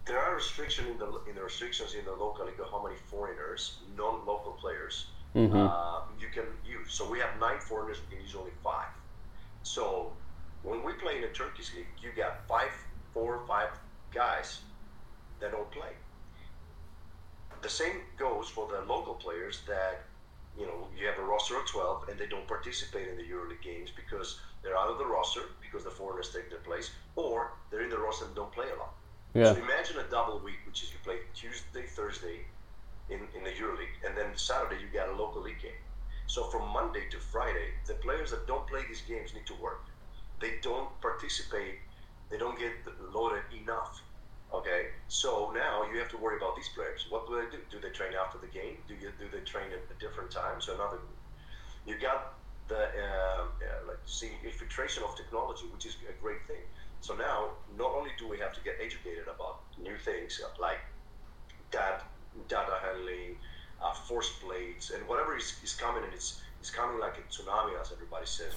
There 0.05 0.19
are 0.19 0.35
restrictions 0.35 0.89
in 0.89 0.97
the 0.97 1.09
in 1.29 1.35
the 1.35 1.43
restrictions 1.43 1.95
in 1.95 2.05
the 2.05 2.11
local 2.11 2.45
league 2.45 2.59
of 2.59 2.69
how 2.69 2.83
many 2.83 2.95
foreigners, 3.09 3.79
non-local 3.97 4.53
players, 4.53 5.07
mm-hmm. 5.35 5.55
uh, 5.55 6.01
you 6.19 6.27
can 6.27 6.45
use. 6.65 6.93
So 6.93 7.09
we 7.09 7.19
have 7.19 7.39
nine 7.39 7.59
foreigners. 7.59 7.97
We 8.03 8.17
can 8.17 8.25
use 8.25 8.35
only 8.35 8.51
five. 8.63 8.91
So 9.63 10.11
when 10.63 10.83
we 10.83 10.93
play 10.93 11.17
in 11.17 11.23
a 11.23 11.29
Turkish 11.29 11.73
league, 11.73 11.87
you 12.01 12.09
got 12.15 12.47
five, 12.47 12.71
four, 13.13 13.41
five 13.47 13.69
guys 14.13 14.59
that 15.39 15.51
don't 15.51 15.71
play. 15.71 15.93
The 17.61 17.69
same 17.69 18.01
goes 18.17 18.49
for 18.49 18.67
the 18.67 18.81
local 18.81 19.13
players 19.13 19.61
that 19.67 20.03
you 20.57 20.65
know, 20.65 20.87
you 20.97 21.07
have 21.07 21.17
a 21.17 21.23
roster 21.23 21.57
of 21.57 21.65
12 21.65 22.09
and 22.09 22.19
they 22.19 22.27
don't 22.27 22.47
participate 22.47 23.07
in 23.07 23.17
the 23.17 23.23
EuroLeague 23.23 23.61
games 23.61 23.89
because 23.95 24.39
they're 24.61 24.77
out 24.77 24.89
of 24.89 24.97
the 24.97 25.05
roster 25.05 25.41
because 25.61 25.83
the 25.83 25.89
foreigners 25.89 26.29
take 26.33 26.49
their 26.49 26.59
place, 26.59 26.91
or 27.15 27.53
they're 27.69 27.81
in 27.81 27.89
the 27.89 27.97
roster 27.97 28.25
and 28.25 28.35
don't 28.35 28.51
play 28.51 28.67
a 28.75 28.79
lot. 28.79 28.93
Yeah. 29.33 29.53
So 29.53 29.61
imagine 29.61 29.97
a 29.97 30.09
double 30.11 30.39
week, 30.39 30.59
which 30.65 30.83
is 30.83 30.91
you 30.91 30.97
play 31.03 31.17
Tuesday, 31.33 31.85
Thursday 31.87 32.45
in, 33.09 33.19
in 33.35 33.43
the 33.43 33.49
EuroLeague, 33.49 34.07
and 34.07 34.17
then 34.17 34.27
Saturday 34.35 34.77
you 34.81 34.87
got 34.93 35.09
a 35.09 35.15
local 35.15 35.41
league 35.41 35.61
game. 35.61 35.71
So 36.27 36.45
from 36.45 36.69
Monday 36.69 37.03
to 37.11 37.17
Friday, 37.17 37.73
the 37.85 37.95
players 37.95 38.31
that 38.31 38.47
don't 38.47 38.65
play 38.67 38.81
these 38.87 39.01
games 39.01 39.33
need 39.33 39.45
to 39.47 39.55
work. 39.55 39.85
They 40.39 40.53
don't 40.61 40.89
participate, 41.01 41.79
they 42.29 42.37
don't 42.37 42.57
get 42.57 42.71
loaded 43.13 43.43
enough 43.61 44.01
Okay, 44.53 44.89
so 45.07 45.51
now 45.55 45.81
you 45.91 45.97
have 45.97 46.09
to 46.11 46.17
worry 46.17 46.37
about 46.37 46.55
these 46.55 46.69
players. 46.75 47.07
What 47.09 47.27
do 47.27 47.41
they 47.41 47.49
do? 47.49 47.57
Do 47.71 47.79
they 47.81 47.89
train 47.89 48.13
after 48.13 48.37
the 48.37 48.47
game? 48.47 48.77
Do 48.87 48.93
you 48.93 49.09
do 49.17 49.25
they 49.33 49.43
train 49.43 49.73
at 49.73 49.81
a 49.89 49.97
different 49.99 50.29
time? 50.29 50.61
So 50.61 50.75
another, 50.75 50.99
you 51.87 51.97
got 51.97 52.37
the 52.67 52.85
uh, 52.85 53.49
uh, 53.49 53.87
like 53.87 53.97
see 54.05 54.29
infiltration 54.45 55.01
of 55.03 55.17
technology, 55.17 55.65
which 55.73 55.87
is 55.87 55.97
a 56.07 56.13
great 56.21 56.45
thing. 56.45 56.61
So 57.01 57.15
now 57.15 57.57
not 57.77 57.91
only 57.97 58.11
do 58.19 58.27
we 58.29 58.37
have 58.39 58.53
to 58.53 58.61
get 58.61 58.75
educated 58.79 59.25
about 59.27 59.61
new 59.81 59.97
things 59.97 60.39
like 60.59 60.81
data 61.71 62.03
data 62.47 62.77
handling, 62.85 63.37
uh, 63.81 63.93
force 63.93 64.33
plates, 64.37 64.91
and 64.91 65.01
whatever 65.07 65.35
is, 65.35 65.55
is 65.63 65.73
coming, 65.73 66.03
and 66.03 66.13
it's 66.13 66.41
it's 66.61 66.69
coming 66.69 66.99
like 66.99 67.17
a 67.17 67.25
tsunami, 67.33 67.73
as 67.81 67.91
everybody 67.91 68.27
says. 68.27 68.53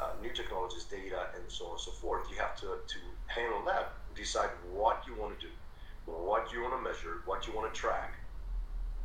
Uh, 0.00 0.12
new 0.20 0.32
technologies, 0.32 0.84
data, 0.84 1.28
and 1.34 1.44
so 1.48 1.66
on 1.66 1.70
and 1.72 1.80
so 1.80 1.90
forth. 1.90 2.24
You 2.30 2.36
have 2.38 2.56
to 2.60 2.80
to 2.88 2.98
handle 3.28 3.62
that 3.66 3.92
decide 4.16 4.50
what 4.72 5.02
you 5.06 5.14
want 5.14 5.38
to 5.38 5.46
do, 5.46 5.52
what 6.06 6.52
you 6.52 6.62
want 6.62 6.74
to 6.74 6.82
measure, 6.82 7.22
what 7.26 7.46
you 7.46 7.54
want 7.54 7.72
to 7.72 7.78
track, 7.78 8.14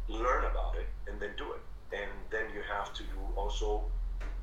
learn 0.08 0.46
about 0.46 0.76
it, 0.76 0.88
and 1.08 1.20
then 1.22 1.32
do 1.38 1.52
it. 1.54 1.62
And 1.94 2.10
then 2.30 2.46
you 2.56 2.62
have 2.72 2.94
to 2.94 3.04
also 3.36 3.84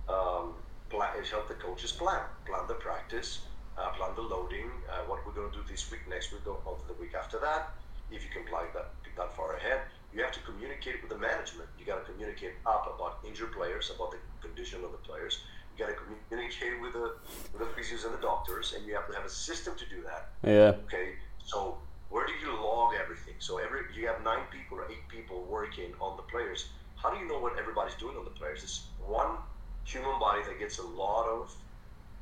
um, 0.08 0.54
plan, 0.90 1.10
help 1.30 1.48
the 1.48 1.54
coaches 1.54 1.92
plan, 1.92 2.20
plan 2.46 2.66
the 2.68 2.74
practice, 2.74 3.40
uh, 3.76 3.90
plan 3.90 4.10
the 4.14 4.22
loading, 4.22 4.70
uh, 4.90 5.04
what 5.06 5.24
we're 5.26 5.32
going 5.32 5.50
to 5.50 5.58
do 5.58 5.64
this 5.68 5.90
week, 5.90 6.00
next 6.08 6.32
week, 6.32 6.46
or 6.46 6.76
the 6.86 6.94
week 6.94 7.14
after 7.14 7.38
that. 7.38 7.70
If 8.10 8.22
you 8.24 8.30
can 8.30 8.44
plan 8.44 8.66
that 8.74 8.90
that 9.16 9.34
far 9.36 9.56
ahead, 9.56 9.80
you 10.14 10.22
have 10.22 10.32
to 10.32 10.40
communicate 10.40 11.02
with 11.02 11.10
the 11.10 11.18
management. 11.18 11.68
You 11.78 11.84
got 11.84 12.06
to 12.06 12.12
communicate 12.12 12.54
up 12.64 12.86
about 12.94 13.18
injured 13.26 13.52
players, 13.52 13.90
about 13.94 14.12
the 14.12 14.18
condition 14.40 14.84
of 14.84 14.92
the 14.92 14.98
players. 14.98 15.42
You 15.78 15.86
got 15.86 15.92
to 15.92 15.98
communicate 16.28 16.80
with 16.82 16.92
the 16.92 17.14
with 17.52 17.60
the 17.60 17.80
physios 17.80 18.04
and 18.04 18.12
the 18.12 18.20
doctors, 18.20 18.74
and 18.76 18.84
you 18.84 18.94
have 18.94 19.06
to 19.08 19.14
have 19.14 19.24
a 19.24 19.30
system 19.30 19.74
to 19.76 19.86
do 19.88 20.02
that. 20.02 20.30
Yeah. 20.42 20.74
Okay. 20.86 21.14
So 21.44 21.78
where 22.10 22.26
do 22.26 22.32
you 22.42 22.52
log 22.52 22.94
everything? 23.00 23.34
So 23.38 23.58
every 23.58 23.82
you 23.94 24.06
have 24.08 24.22
nine 24.24 24.42
people 24.50 24.78
or 24.78 24.90
eight 24.90 25.06
people 25.08 25.44
working 25.44 25.94
on 26.00 26.16
the 26.16 26.22
players. 26.24 26.68
How 26.96 27.10
do 27.14 27.20
you 27.20 27.28
know 27.28 27.38
what 27.38 27.56
everybody's 27.58 27.94
doing 27.94 28.16
on 28.16 28.24
the 28.24 28.30
players? 28.30 28.64
It's 28.64 28.86
one 29.06 29.36
human 29.84 30.18
body 30.18 30.42
that 30.42 30.58
gets 30.58 30.78
a 30.78 30.86
lot 30.86 31.28
of 31.28 31.54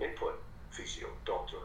input: 0.00 0.42
physio, 0.70 1.08
doctor, 1.25 1.56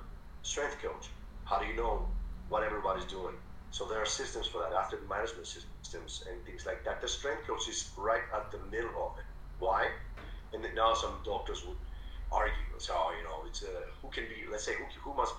strength 0.44 0.78
coach. 0.82 1.10
How 1.44 1.60
do 1.60 1.66
you 1.66 1.76
know 1.76 2.08
what 2.48 2.64
everybody's 2.64 3.06
doing? 3.06 3.36
So 3.72 3.86
there 3.88 4.02
are 4.02 4.06
systems 4.06 4.48
for 4.48 4.60
that, 4.60 4.74
athlete 4.74 5.02
management 5.10 5.48
systems 5.48 6.24
and 6.30 6.46
things 6.46 6.66
like 6.66 6.84
that. 6.86 7.02
The 7.02 7.08
strength 7.08 7.48
coach 7.48 7.68
is 7.68 7.90
right 7.98 8.24
at 8.34 8.52
the 8.52 8.60
middle 8.70 8.92
of 9.12 9.18
it. 9.18 9.26
Why? 9.60 9.90
And 10.54 10.64
now 10.76 10.94
some 10.94 11.16
doctors 11.24 11.66
would 11.66 11.78
argue, 12.32 12.56
say, 12.78 12.94
oh, 12.96 13.14
you 13.18 13.24
know, 13.24 13.48
it's 13.48 13.64
a, 13.64 13.72
who 14.02 14.10
can 14.10 14.26
be, 14.26 14.50
let's 14.50 14.66
say, 14.66 14.74
who, 14.76 14.86
who 15.00 15.16
must 15.16 15.34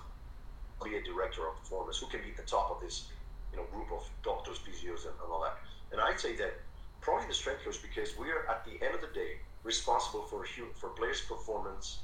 be 0.83 0.95
a 0.95 1.03
director 1.03 1.47
of 1.47 1.57
performance? 1.59 1.97
Who 1.97 2.07
can 2.07 2.21
be 2.21 2.31
at 2.31 2.37
the 2.37 2.43
top 2.43 2.71
of 2.71 2.81
this, 2.81 3.09
you 3.51 3.57
know, 3.57 3.65
group 3.71 3.91
of 3.91 4.03
doctors, 4.23 4.57
physios, 4.57 5.05
and, 5.05 5.15
and 5.21 5.29
all 5.31 5.41
that? 5.41 5.57
And 5.91 6.01
I'd 6.01 6.19
say 6.19 6.35
that 6.37 6.53
probably 7.01 7.27
the 7.27 7.33
strength 7.33 7.63
coach 7.65 7.81
because 7.81 8.17
we 8.17 8.29
are 8.31 8.47
at 8.49 8.65
the 8.65 8.83
end 8.83 8.95
of 8.95 9.01
the 9.01 9.13
day 9.13 9.37
responsible 9.63 10.23
for 10.23 10.45
for 10.75 10.89
players' 10.89 11.21
performance 11.21 11.99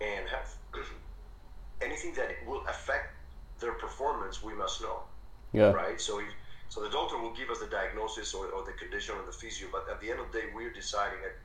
and 0.00 0.28
health. 0.28 0.58
Anything 1.82 2.14
that 2.14 2.30
will 2.46 2.62
affect 2.66 3.14
their 3.60 3.72
performance, 3.72 4.42
we 4.42 4.54
must 4.54 4.82
know. 4.82 5.00
Yeah. 5.52 5.72
Right. 5.72 6.00
So, 6.00 6.18
if, 6.20 6.26
so 6.68 6.82
the 6.82 6.90
doctor 6.90 7.18
will 7.18 7.34
give 7.34 7.50
us 7.50 7.58
the 7.58 7.66
diagnosis 7.66 8.34
or, 8.34 8.46
or 8.46 8.64
the 8.64 8.72
condition 8.72 9.16
or 9.16 9.26
the 9.26 9.32
physio, 9.32 9.68
but 9.72 9.86
at 9.90 10.00
the 10.00 10.10
end 10.10 10.20
of 10.20 10.30
the 10.32 10.40
day, 10.40 10.44
we're 10.54 10.72
deciding 10.72 11.20
that 11.22 11.36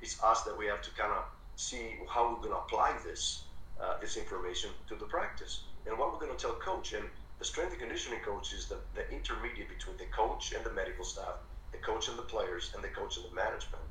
it's 0.00 0.22
us 0.22 0.42
that 0.42 0.56
we 0.56 0.66
have 0.66 0.82
to 0.82 0.90
kind 0.92 1.12
of 1.12 1.24
see 1.56 1.94
how 2.08 2.30
we're 2.30 2.42
going 2.48 2.50
to 2.50 2.58
apply 2.58 2.96
this 3.04 3.44
uh, 3.80 3.98
this 4.00 4.16
information 4.16 4.70
to 4.88 4.94
the 4.94 5.04
practice 5.06 5.62
and 5.86 5.98
what 5.98 6.12
we're 6.12 6.20
going 6.20 6.36
to 6.36 6.40
tell 6.40 6.54
coach. 6.54 6.92
And 6.92 7.04
the 7.38 7.44
strength 7.44 7.72
and 7.72 7.80
conditioning 7.80 8.20
coach 8.20 8.52
is 8.52 8.66
the, 8.66 8.76
the 8.94 9.08
intermediate 9.10 9.68
between 9.68 9.96
the 9.96 10.06
coach 10.06 10.52
and 10.52 10.64
the 10.64 10.70
medical 10.72 11.04
staff, 11.04 11.36
the 11.72 11.78
coach 11.78 12.08
and 12.08 12.16
the 12.16 12.22
players, 12.22 12.70
and 12.74 12.84
the 12.84 12.88
coach 12.88 13.16
and 13.16 13.26
the 13.26 13.34
management 13.34 13.82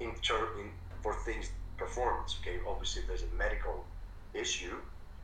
in 0.00 0.12
term 0.20 0.48
in 0.60 0.70
for 1.02 1.14
things 1.24 1.50
performance. 1.76 2.36
Okay, 2.40 2.58
obviously 2.68 3.02
if 3.02 3.08
there's 3.08 3.22
a 3.22 3.34
medical 3.36 3.84
issue, 4.34 4.76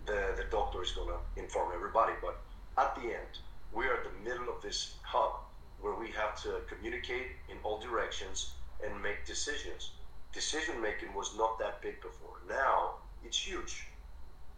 the 0.06 0.34
the 0.36 0.44
doctor 0.50 0.82
is 0.82 0.92
going 0.92 1.08
to 1.08 1.40
inform 1.42 1.72
everybody, 1.74 2.12
but 2.22 2.40
at 2.78 2.94
the 2.96 3.02
end 3.02 3.32
we 3.72 3.84
are 3.86 3.98
the 4.02 4.28
middle 4.28 4.48
of 4.48 4.62
this 4.62 4.94
hub 5.02 5.40
where 5.80 5.94
we 5.94 6.10
have 6.10 6.40
to 6.42 6.60
communicate 6.68 7.28
in 7.48 7.56
all 7.62 7.78
directions 7.78 8.54
and 8.84 9.02
make 9.02 9.26
decisions. 9.26 9.92
Decision 10.32 10.80
making 10.80 11.14
was 11.14 11.36
not 11.36 11.58
that 11.58 11.82
big 11.82 12.00
before. 12.00 12.40
Now 12.48 12.94
it's 13.24 13.38
huge. 13.38 13.86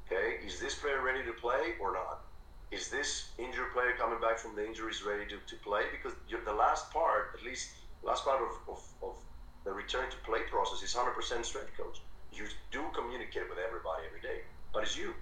Okay, 0.07 0.45
is 0.45 0.59
this 0.59 0.75
player 0.75 1.03
ready 1.03 1.25
to 1.25 1.33
play 1.33 1.75
or 1.81 1.93
not? 1.93 2.25
Is 2.71 2.89
this 2.89 3.31
injured 3.39 3.73
player 3.73 3.95
coming 3.99 4.21
back 4.21 4.39
from 4.39 4.55
the 4.55 4.67
injuries 4.67 5.03
ready 5.03 5.25
to, 5.27 5.39
to 5.39 5.57
play? 5.63 5.83
Because 5.91 6.17
the 6.29 6.53
last 6.53 6.93
part, 6.93 7.35
at 7.39 7.45
least 7.45 7.71
last 8.03 8.25
part 8.25 8.41
of, 8.43 8.75
of, 8.75 8.83
of 9.03 9.17
the 9.65 9.73
return 9.73 10.11
to 10.11 10.17
play 10.19 10.41
process 10.51 10.83
is 10.83 10.95
100% 10.95 11.45
strength 11.45 11.77
coach. 11.77 12.01
You 12.33 12.45
do 12.71 12.83
communicate 12.95 13.49
with 13.49 13.59
everybody 13.59 14.03
every 14.07 14.21
day, 14.21 14.43
but 14.73 14.83
it's 14.83 14.97
you. 14.97 15.15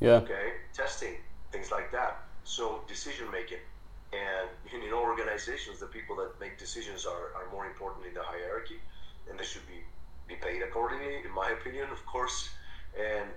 Yeah. 0.00 0.22
Okay, 0.22 0.52
testing, 0.72 1.16
things 1.50 1.70
like 1.70 1.92
that. 1.92 2.22
So 2.44 2.82
decision 2.88 3.30
making, 3.30 3.58
and 4.12 4.48
in 4.72 4.92
organizations, 4.92 5.80
the 5.80 5.86
people 5.86 6.16
that 6.16 6.38
make 6.38 6.58
decisions 6.58 7.06
are, 7.06 7.32
are 7.34 7.50
more 7.50 7.66
important 7.66 8.06
in 8.06 8.14
the 8.14 8.22
hierarchy, 8.22 8.76
and 9.28 9.38
they 9.38 9.44
should 9.44 9.66
be, 9.66 9.80
be 10.28 10.34
paid 10.34 10.62
accordingly, 10.62 11.16
in 11.24 11.32
my 11.34 11.50
opinion, 11.50 11.88
of 11.90 12.04
course. 12.04 12.50
And 12.98 13.30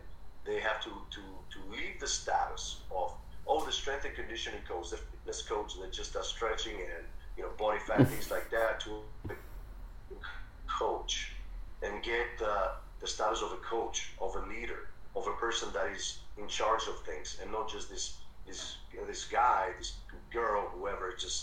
they 0.45 0.59
have 0.59 0.83
to, 0.83 0.89
to, 0.89 1.21
to 1.21 1.71
leave 1.71 1.99
the 1.99 2.07
status 2.07 2.81
of, 2.91 3.13
oh, 3.47 3.65
the 3.65 3.71
strength 3.71 4.05
and 4.05 4.13
conditioning 4.15 4.59
coach, 4.67 4.89
the 4.89 4.97
fitness 4.97 5.41
coach 5.41 5.79
that 5.79 5.93
just 5.93 6.13
does 6.13 6.27
stretching 6.27 6.75
and 6.75 7.05
you 7.37 7.43
know 7.43 7.49
body 7.57 7.79
fat, 7.79 7.99
mm-hmm. 7.99 8.05
things 8.05 8.31
like 8.31 8.49
that, 8.49 8.79
to 8.81 9.01
coach 10.67 11.31
and 11.83 12.03
get 12.03 12.25
the, 12.37 12.71
the 12.99 13.07
status 13.07 13.41
of 13.41 13.51
a 13.51 13.57
coach, 13.57 14.11
of 14.21 14.35
a 14.35 14.45
leader, 14.47 14.89
of 15.15 15.27
a 15.27 15.33
person 15.33 15.69
that 15.73 15.87
is 15.95 16.19
in 16.37 16.47
charge 16.47 16.83
of 16.87 16.99
things, 17.05 17.37
and 17.41 17.51
not 17.51 17.69
just 17.69 17.89
this 17.89 18.17
this 18.45 18.77
you 18.93 18.99
know, 18.99 19.07
this 19.07 19.25
guy, 19.25 19.69
this 19.77 19.93
girl, 20.39 20.61
whoever, 20.75 21.05
just 21.25 21.39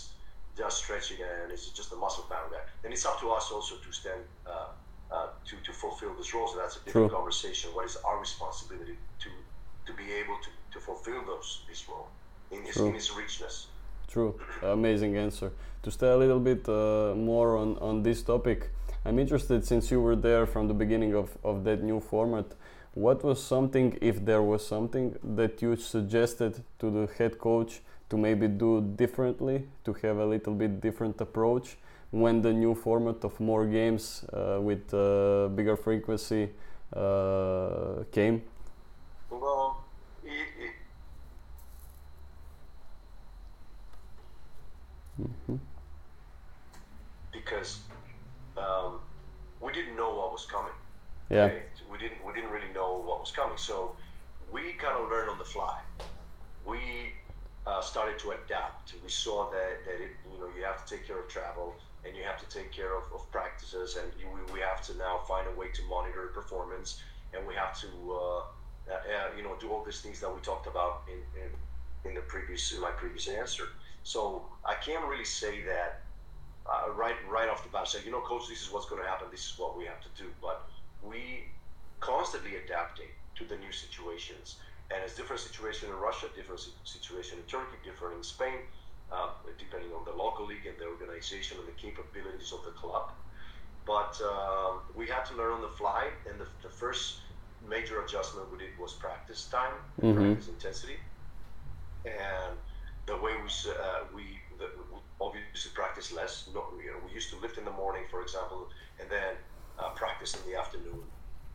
just 0.61 0.75
stretching 0.83 1.17
and 1.41 1.51
it's 1.51 1.67
just 1.79 1.91
a 1.95 1.95
muscle 1.95 2.25
bound 2.29 2.49
guy. 2.53 2.63
And 2.83 2.93
it's 2.93 3.05
up 3.09 3.17
to 3.21 3.27
us 3.37 3.45
also 3.55 3.73
to 3.85 3.91
stand 4.01 4.21
uh, 4.53 4.69
uh, 5.15 5.27
to 5.49 5.55
to 5.67 5.71
fulfill 5.83 6.13
this 6.19 6.29
role. 6.33 6.47
So 6.51 6.55
that's 6.61 6.77
a 6.79 6.81
different 6.85 7.09
True. 7.09 7.17
conversation. 7.19 7.67
What 7.75 7.85
is 7.89 7.97
our 8.07 8.17
responsibility 8.27 8.97
to 9.23 9.29
to 9.87 9.93
be 10.01 10.07
able 10.21 10.37
to, 10.45 10.49
to 10.73 10.79
fulfill 10.79 11.21
those 11.31 11.49
this 11.69 11.81
role 11.89 12.07
in 12.51 12.65
its 12.65 12.77
in 12.77 12.95
its 12.95 13.09
richness. 13.21 13.55
True, 14.07 14.39
amazing 14.61 15.17
answer. 15.17 15.51
To 15.83 15.91
stay 15.91 16.11
a 16.17 16.17
little 16.17 16.39
bit 16.39 16.69
uh, 16.69 17.13
more 17.15 17.57
on, 17.57 17.77
on 17.79 18.03
this 18.03 18.21
topic, 18.21 18.69
I'm 19.05 19.17
interested 19.19 19.65
since 19.65 19.91
you 19.91 19.99
were 19.99 20.15
there 20.15 20.45
from 20.45 20.67
the 20.67 20.73
beginning 20.73 21.13
of, 21.13 21.37
of 21.43 21.63
that 21.65 21.83
new 21.83 21.99
format. 21.99 22.45
What 22.93 23.23
was 23.23 23.43
something, 23.43 23.97
if 24.01 24.23
there 24.23 24.43
was 24.43 24.65
something, 24.65 25.17
that 25.23 25.61
you 25.61 25.75
suggested 25.75 26.63
to 26.79 26.91
the 26.91 27.11
head 27.17 27.39
coach 27.39 27.81
to 28.13 28.17
maybe 28.17 28.47
do 28.47 28.79
differently, 28.95 29.65
to 29.83 29.91
have 30.03 30.17
a 30.17 30.25
little 30.25 30.53
bit 30.53 30.79
different 30.79 31.19
approach 31.19 31.77
when 32.11 32.43
the 32.43 32.53
new 32.53 32.75
format 32.75 33.23
of 33.25 33.39
more 33.39 33.65
games 33.65 34.23
uh, 34.31 34.59
with 34.61 34.93
uh, 34.93 35.47
bigger 35.55 35.75
frequency 35.75 36.47
uh, 36.95 38.03
came? 38.11 38.43
Well, 39.31 39.83
it, 40.23 40.29
it, 40.63 40.73
Mhm. 45.19 45.59
because 47.31 47.79
um, 48.57 48.99
we 49.59 49.71
didn't 49.73 49.95
know 49.95 50.09
what 50.15 50.31
was 50.31 50.45
coming. 50.45 50.73
Yeah? 51.29 51.49
We 51.91 51.97
didn't 51.97 52.23
we 52.25 52.33
didn't 52.33 52.51
really 52.51 52.71
know 52.73 53.01
what 53.07 53.19
was 53.21 53.31
coming, 53.31 53.57
so 53.57 53.95
we 54.51 54.73
kind 54.73 54.97
of 54.99 55.09
learned 55.09 55.29
on 55.31 55.37
the 55.39 55.45
fly. 55.45 55.79
We 56.65 56.79
uh, 57.65 57.81
started 57.81 58.19
to 58.19 58.31
adapt. 58.31 58.93
We 59.03 59.09
saw 59.09 59.49
that, 59.51 59.85
that 59.85 60.01
it, 60.01 60.11
you 60.31 60.39
know 60.39 60.49
you 60.57 60.63
have 60.63 60.85
to 60.85 60.95
take 60.95 61.07
care 61.07 61.19
of 61.19 61.27
travel 61.29 61.75
and 62.05 62.15
you 62.15 62.23
have 62.23 62.37
to 62.37 62.49
take 62.49 62.71
care 62.71 62.97
of, 62.97 63.03
of 63.15 63.31
practices, 63.31 63.95
and 63.95 64.11
you, 64.19 64.27
we, 64.27 64.53
we 64.53 64.59
have 64.59 64.81
to 64.87 64.97
now 64.97 65.21
find 65.27 65.47
a 65.47 65.57
way 65.57 65.67
to 65.73 65.81
monitor 65.83 66.27
performance, 66.33 67.01
and 67.33 67.47
we 67.47 67.55
have 67.55 67.79
to 67.79 67.87
uh, 67.87 68.39
uh, 68.91 68.93
uh, 68.93 69.29
you 69.37 69.43
know 69.43 69.55
do 69.59 69.69
all 69.69 69.83
these 69.83 70.01
things 70.01 70.19
that 70.19 70.33
we 70.33 70.41
talked 70.41 70.67
about 70.67 71.03
in, 71.07 71.19
in 71.41 71.49
in 72.09 72.15
the 72.15 72.21
previous 72.21 72.73
in 72.73 72.81
my 72.81 72.91
previous 72.91 73.27
answer. 73.27 73.63
So 74.03 74.43
I 74.65 74.75
can't 74.75 75.05
really 75.07 75.25
say 75.25 75.63
that 75.63 76.01
uh, 76.65 76.91
right 76.91 77.15
right 77.29 77.47
off 77.47 77.63
the 77.63 77.69
bat. 77.69 77.87
Say, 77.87 77.99
you 78.05 78.11
know, 78.11 78.21
coach, 78.21 78.49
this 78.49 78.61
is 78.61 78.71
what's 78.71 78.87
going 78.87 79.01
to 79.01 79.07
happen. 79.07 79.27
This 79.31 79.45
is 79.45 79.57
what 79.57 79.77
we 79.77 79.85
have 79.85 80.01
to 80.01 80.09
do. 80.21 80.29
But 80.41 80.67
we 81.01 81.45
constantly 81.99 82.57
adapting 82.57 83.07
to 83.35 83.45
the 83.45 83.55
new 83.55 83.71
situations. 83.71 84.57
And 84.91 85.01
it's 85.03 85.15
different 85.15 85.41
situation 85.41 85.89
in 85.89 85.95
Russia, 85.95 86.27
different 86.35 86.61
situation 86.83 87.39
in 87.39 87.45
Turkey, 87.45 87.77
different 87.83 88.17
in 88.17 88.23
Spain, 88.23 88.59
uh, 89.11 89.29
depending 89.57 89.91
on 89.91 90.03
the 90.05 90.11
local 90.11 90.45
league 90.45 90.65
and 90.65 90.77
the 90.79 90.85
organization 90.85 91.57
and 91.59 91.67
the 91.67 91.73
capabilities 91.73 92.51
of 92.53 92.63
the 92.63 92.71
club. 92.71 93.11
But 93.85 94.19
um, 94.21 94.81
we 94.95 95.07
had 95.07 95.25
to 95.25 95.35
learn 95.35 95.53
on 95.53 95.61
the 95.61 95.69
fly, 95.69 96.09
and 96.29 96.39
the, 96.39 96.47
the 96.61 96.69
first 96.69 97.19
major 97.61 98.01
adjustment 98.03 98.51
we 98.51 98.57
did 98.57 98.77
was 98.79 98.93
practice 98.93 99.47
time, 99.49 99.75
Mhm. 100.01 100.15
practice 100.15 100.47
intensity, 100.49 100.97
and 102.05 102.57
the 103.05 103.15
way 103.17 103.33
we 103.35 103.49
uh, 103.71 104.03
we, 104.13 104.39
the, 104.57 104.67
we 104.91 104.99
obviously 105.19 105.71
practice 105.73 106.11
less. 106.11 106.31
Not, 106.53 106.55
you 106.83 106.91
know, 106.91 106.99
we 107.05 107.11
used 107.13 107.29
to 107.31 107.37
lift 107.39 107.57
in 107.57 107.65
the 107.65 107.71
morning, 107.71 108.03
for 108.09 108.21
example, 108.21 108.69
and 108.99 109.09
then 109.09 109.35
uh, 109.77 109.89
practice 109.89 110.35
in 110.35 110.43
the 110.49 110.57
afternoon 110.57 111.03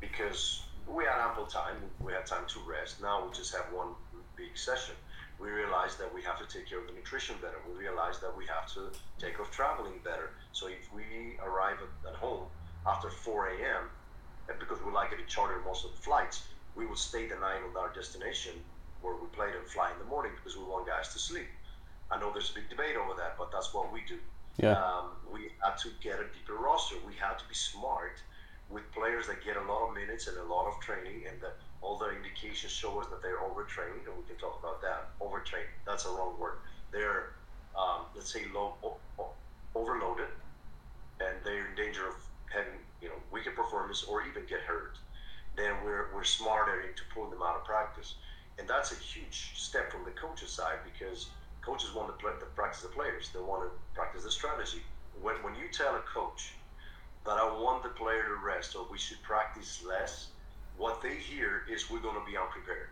because 0.01 0.68
we 0.89 1.05
had 1.05 1.21
ample 1.21 1.47
time. 1.47 1.77
We 2.03 2.13
had 2.13 2.27
time 2.27 2.47
to 2.49 2.59
rest. 2.69 3.01
Now 3.03 3.25
we 3.25 3.31
just 3.33 3.55
have 3.55 3.67
one 3.73 3.95
big 4.37 4.57
session. 4.57 4.95
We 5.39 5.51
realized 5.51 5.99
that 6.01 6.13
we 6.13 6.23
have 6.23 6.39
to 6.39 6.47
take 6.47 6.69
care 6.69 6.81
of 6.81 6.87
the 6.87 6.95
nutrition 6.95 7.37
better. 7.41 7.59
We 7.69 7.79
realized 7.79 8.21
that 8.23 8.37
we 8.37 8.45
have 8.47 8.67
to 8.75 8.91
take 9.19 9.39
off 9.39 9.51
traveling 9.51 10.01
better. 10.03 10.31
So 10.53 10.67
if 10.67 10.91
we 10.93 11.39
arrive 11.45 11.79
at, 11.79 12.11
at 12.11 12.17
home 12.17 12.47
after 12.87 13.11
4 13.11 13.49
a.m., 13.61 13.91
and 14.49 14.59
because 14.59 14.79
we 14.83 14.91
like 14.91 15.11
to 15.11 15.17
charter 15.29 15.61
most 15.65 15.85
of 15.85 15.93
the 15.93 15.99
flights, 15.99 16.49
we 16.75 16.87
would 16.87 16.99
stay 16.99 17.29
the 17.29 17.37
night 17.37 17.61
on 17.63 17.77
our 17.77 17.93
destination 17.95 18.53
where 19.01 19.15
we 19.15 19.29
played 19.29 19.55
and 19.55 19.67
fly 19.69 19.93
in 19.93 19.99
the 19.99 20.09
morning 20.09 20.33
because 20.35 20.57
we 20.57 20.65
want 20.65 20.87
guys 20.89 21.13
to 21.13 21.19
sleep. 21.19 21.47
I 22.11 22.19
know 22.19 22.33
there's 22.33 22.51
a 22.51 22.55
big 22.55 22.71
debate 22.71 22.97
over 22.97 23.15
that, 23.19 23.37
but 23.39 23.53
that's 23.53 23.75
what 23.75 23.93
we 23.93 24.01
do. 24.09 24.19
yeah, 24.57 24.73
Um, 24.73 25.11
we 25.31 25.53
had 25.63 25.77
to 25.85 25.91
get 26.03 26.19
a 26.19 26.27
deeper 26.35 26.55
roster. 26.55 26.97
We 27.07 27.15
had 27.15 27.39
to 27.39 27.47
be 27.47 27.55
smart 27.55 28.19
with 28.71 28.91
players 28.93 29.27
that 29.29 29.43
get 29.45 29.57
a 29.57 29.63
lot 29.63 29.89
of 29.89 29.95
minutes 29.95 30.27
and 30.29 30.37
a 30.37 30.45
lot 30.45 30.67
of 30.69 30.79
training, 30.81 31.25
and 31.29 31.39
all 31.81 31.97
the 31.99 32.11
indications 32.11 32.73
show 32.73 33.01
us 33.01 33.07
that 33.09 33.23
they're 33.23 33.41
overtrained, 33.41 34.07
and 34.07 34.17
we 34.17 34.25
can 34.25 34.37
talk 34.37 34.59
about 34.61 34.81
that. 34.83 35.11
Overtrained, 35.21 35.69
that's 35.87 36.05
a 36.05 36.11
wrong 36.11 36.39
word. 36.39 36.59
They're, 36.93 37.33
um, 37.77 38.07
let's 38.15 38.33
say, 38.33 38.45
low, 38.55 38.77
o- 38.83 38.99
o- 39.19 39.33
overloaded, 39.75 40.29
and 41.21 41.37
they're 41.45 41.67
in 41.69 41.75
danger 41.77 42.09
of 42.09 42.15
having 42.53 42.79
you 43.01 43.09
know 43.09 43.17
weaker 43.31 43.51
performance 43.53 44.03
or 44.05 44.23
even 44.23 44.45
get 44.49 44.61
hurt. 44.61 44.99
Then 45.57 45.83
we're, 45.85 46.07
we're 46.15 46.25
smarter 46.25 46.83
into 46.83 47.03
pulling 47.13 47.31
them 47.31 47.43
out 47.43 47.57
of 47.57 47.65
practice, 47.65 48.15
and 48.59 48.69
that's 48.69 48.93
a 48.93 48.97
huge 48.97 49.53
step 49.57 49.91
from 49.91 50.05
the 50.05 50.13
coach's 50.13 50.51
side 50.53 50.79
because 50.85 51.31
coaches 51.65 51.95
want 51.95 52.09
to, 52.09 52.15
play, 52.23 52.33
to 52.39 52.47
practice 52.55 52.83
the 52.83 52.89
players. 52.89 53.31
They 53.33 53.41
want 53.41 53.65
to 53.65 53.71
practice 53.95 54.25
the 54.25 54.31
strategy. 54.31 54.83
When, 55.21 55.35
when 55.43 55.55
you 55.57 55.69
tell 55.73 55.97
a 55.97 56.03
coach 56.13 56.55
that 57.29 57.37
I 57.37 57.45
want 57.45 57.83
the 57.83 57.91
player 57.91 58.25
to 58.25 58.37
rest 58.43 58.75
or 58.75 58.87
we 58.91 58.97
should 58.97 59.23
practice 59.23 59.85
less, 59.87 60.29
what 60.79 61.03
they 61.03 61.15
hear 61.15 61.65
is 61.71 61.91
we're 61.91 62.01
going 62.01 62.15
to 62.15 62.25
be 62.25 62.39
unprepared. 62.39 62.89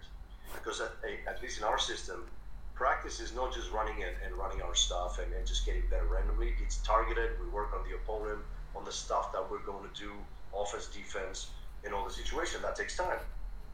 Because 0.53 0.83
at, 0.83 0.93
at 1.27 1.43
least 1.43 1.57
in 1.59 1.65
our 1.65 1.79
system, 1.79 2.27
practice 2.75 3.19
is 3.19 3.35
not 3.35 3.55
just 3.55 3.73
running 3.73 4.05
and, 4.05 4.15
and 4.27 4.35
running 4.35 4.61
our 4.61 4.75
stuff 4.75 5.19
and, 5.19 5.33
and, 5.33 5.47
just 5.47 5.65
getting 5.65 5.83
better 5.89 6.05
randomly. 6.05 6.53
It's 6.63 6.77
targeted. 6.79 7.31
We 7.41 7.49
work 7.49 7.73
on 7.73 7.89
the 7.89 7.97
opponent, 7.97 8.41
on 8.77 8.85
the 8.85 8.93
stuff 8.93 9.33
that 9.33 9.51
we're 9.51 9.65
going 9.65 9.89
to 9.89 9.99
do, 9.99 10.13
offense, 10.55 10.89
defense, 10.89 11.49
and 11.83 11.95
all 11.95 12.05
the 12.05 12.13
situation. 12.13 12.61
That 12.61 12.77
takes 12.77 12.95
time. 12.95 13.19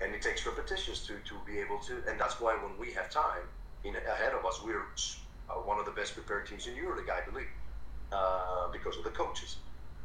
And 0.00 0.14
it 0.14 0.22
takes 0.22 0.46
repetitions 0.46 1.04
to, 1.08 1.14
to 1.14 1.34
be 1.44 1.58
able 1.58 1.80
to. 1.80 1.94
And 2.08 2.20
that's 2.20 2.40
why 2.40 2.54
when 2.54 2.78
we 2.78 2.92
have 2.92 3.10
time 3.10 3.42
in 3.82 3.96
ahead 3.96 4.32
of 4.32 4.46
us, 4.46 4.62
we're 4.64 4.86
uh, 5.50 5.54
one 5.54 5.80
of 5.80 5.86
the 5.86 5.92
best 5.92 6.14
prepared 6.14 6.46
teams 6.46 6.68
in 6.68 6.74
EuroLeague, 6.74 7.10
I 7.10 7.28
believe, 7.28 7.50
uh, 8.12 8.70
because 8.70 8.96
of 8.96 9.02
the 9.02 9.10
coaches. 9.10 9.56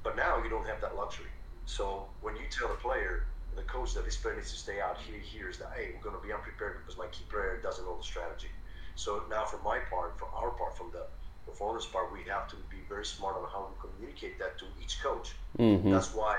But 0.07 0.15
now 0.15 0.33
you 0.43 0.49
don't 0.49 0.67
have 0.71 0.79
that 0.85 0.95
luxury. 0.95 1.33
So 1.65 2.07
when 2.23 2.35
you 2.39 2.47
tell 2.49 2.71
a 2.71 2.79
player, 2.87 3.25
the 3.57 3.63
coach 3.63 3.93
that 3.95 4.05
this 4.05 4.15
player 4.15 4.35
needs 4.35 4.51
to 4.55 4.57
stay 4.57 4.79
out, 4.79 4.95
he 5.05 5.19
hears 5.19 5.57
that, 5.59 5.71
hey, 5.75 5.87
we're 5.93 6.05
going 6.07 6.15
to 6.15 6.25
be 6.25 6.31
unprepared 6.31 6.77
because 6.79 6.97
my 6.97 7.07
key 7.07 7.25
player 7.29 7.59
doesn't 7.61 7.83
know 7.83 7.97
the 7.97 8.09
strategy 8.13 8.51
so 8.97 9.21
now, 9.29 9.45
for 9.45 9.59
my 9.63 9.77
part, 9.91 10.17
for 10.17 10.27
our 10.33 10.49
part, 10.49 10.75
from 10.75 10.89
the 10.91 11.05
performance 11.45 11.85
part, 11.85 12.11
we 12.11 12.23
have 12.23 12.47
to 12.49 12.55
be 12.69 12.77
very 12.89 13.05
smart 13.05 13.37
on 13.37 13.43
how 13.53 13.69
we 13.69 13.89
communicate 13.89 14.39
that 14.39 14.57
to 14.57 14.65
each 14.83 15.01
coach. 15.01 15.35
Mm-hmm. 15.59 15.91
That's 15.91 16.13
why 16.15 16.35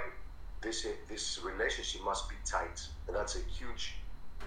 this 0.61 0.87
this 1.09 1.41
relationship 1.43 2.05
must 2.05 2.29
be 2.29 2.35
tight, 2.45 2.79
and 3.07 3.17
that's 3.17 3.37
a 3.37 3.43
huge. 3.59 3.95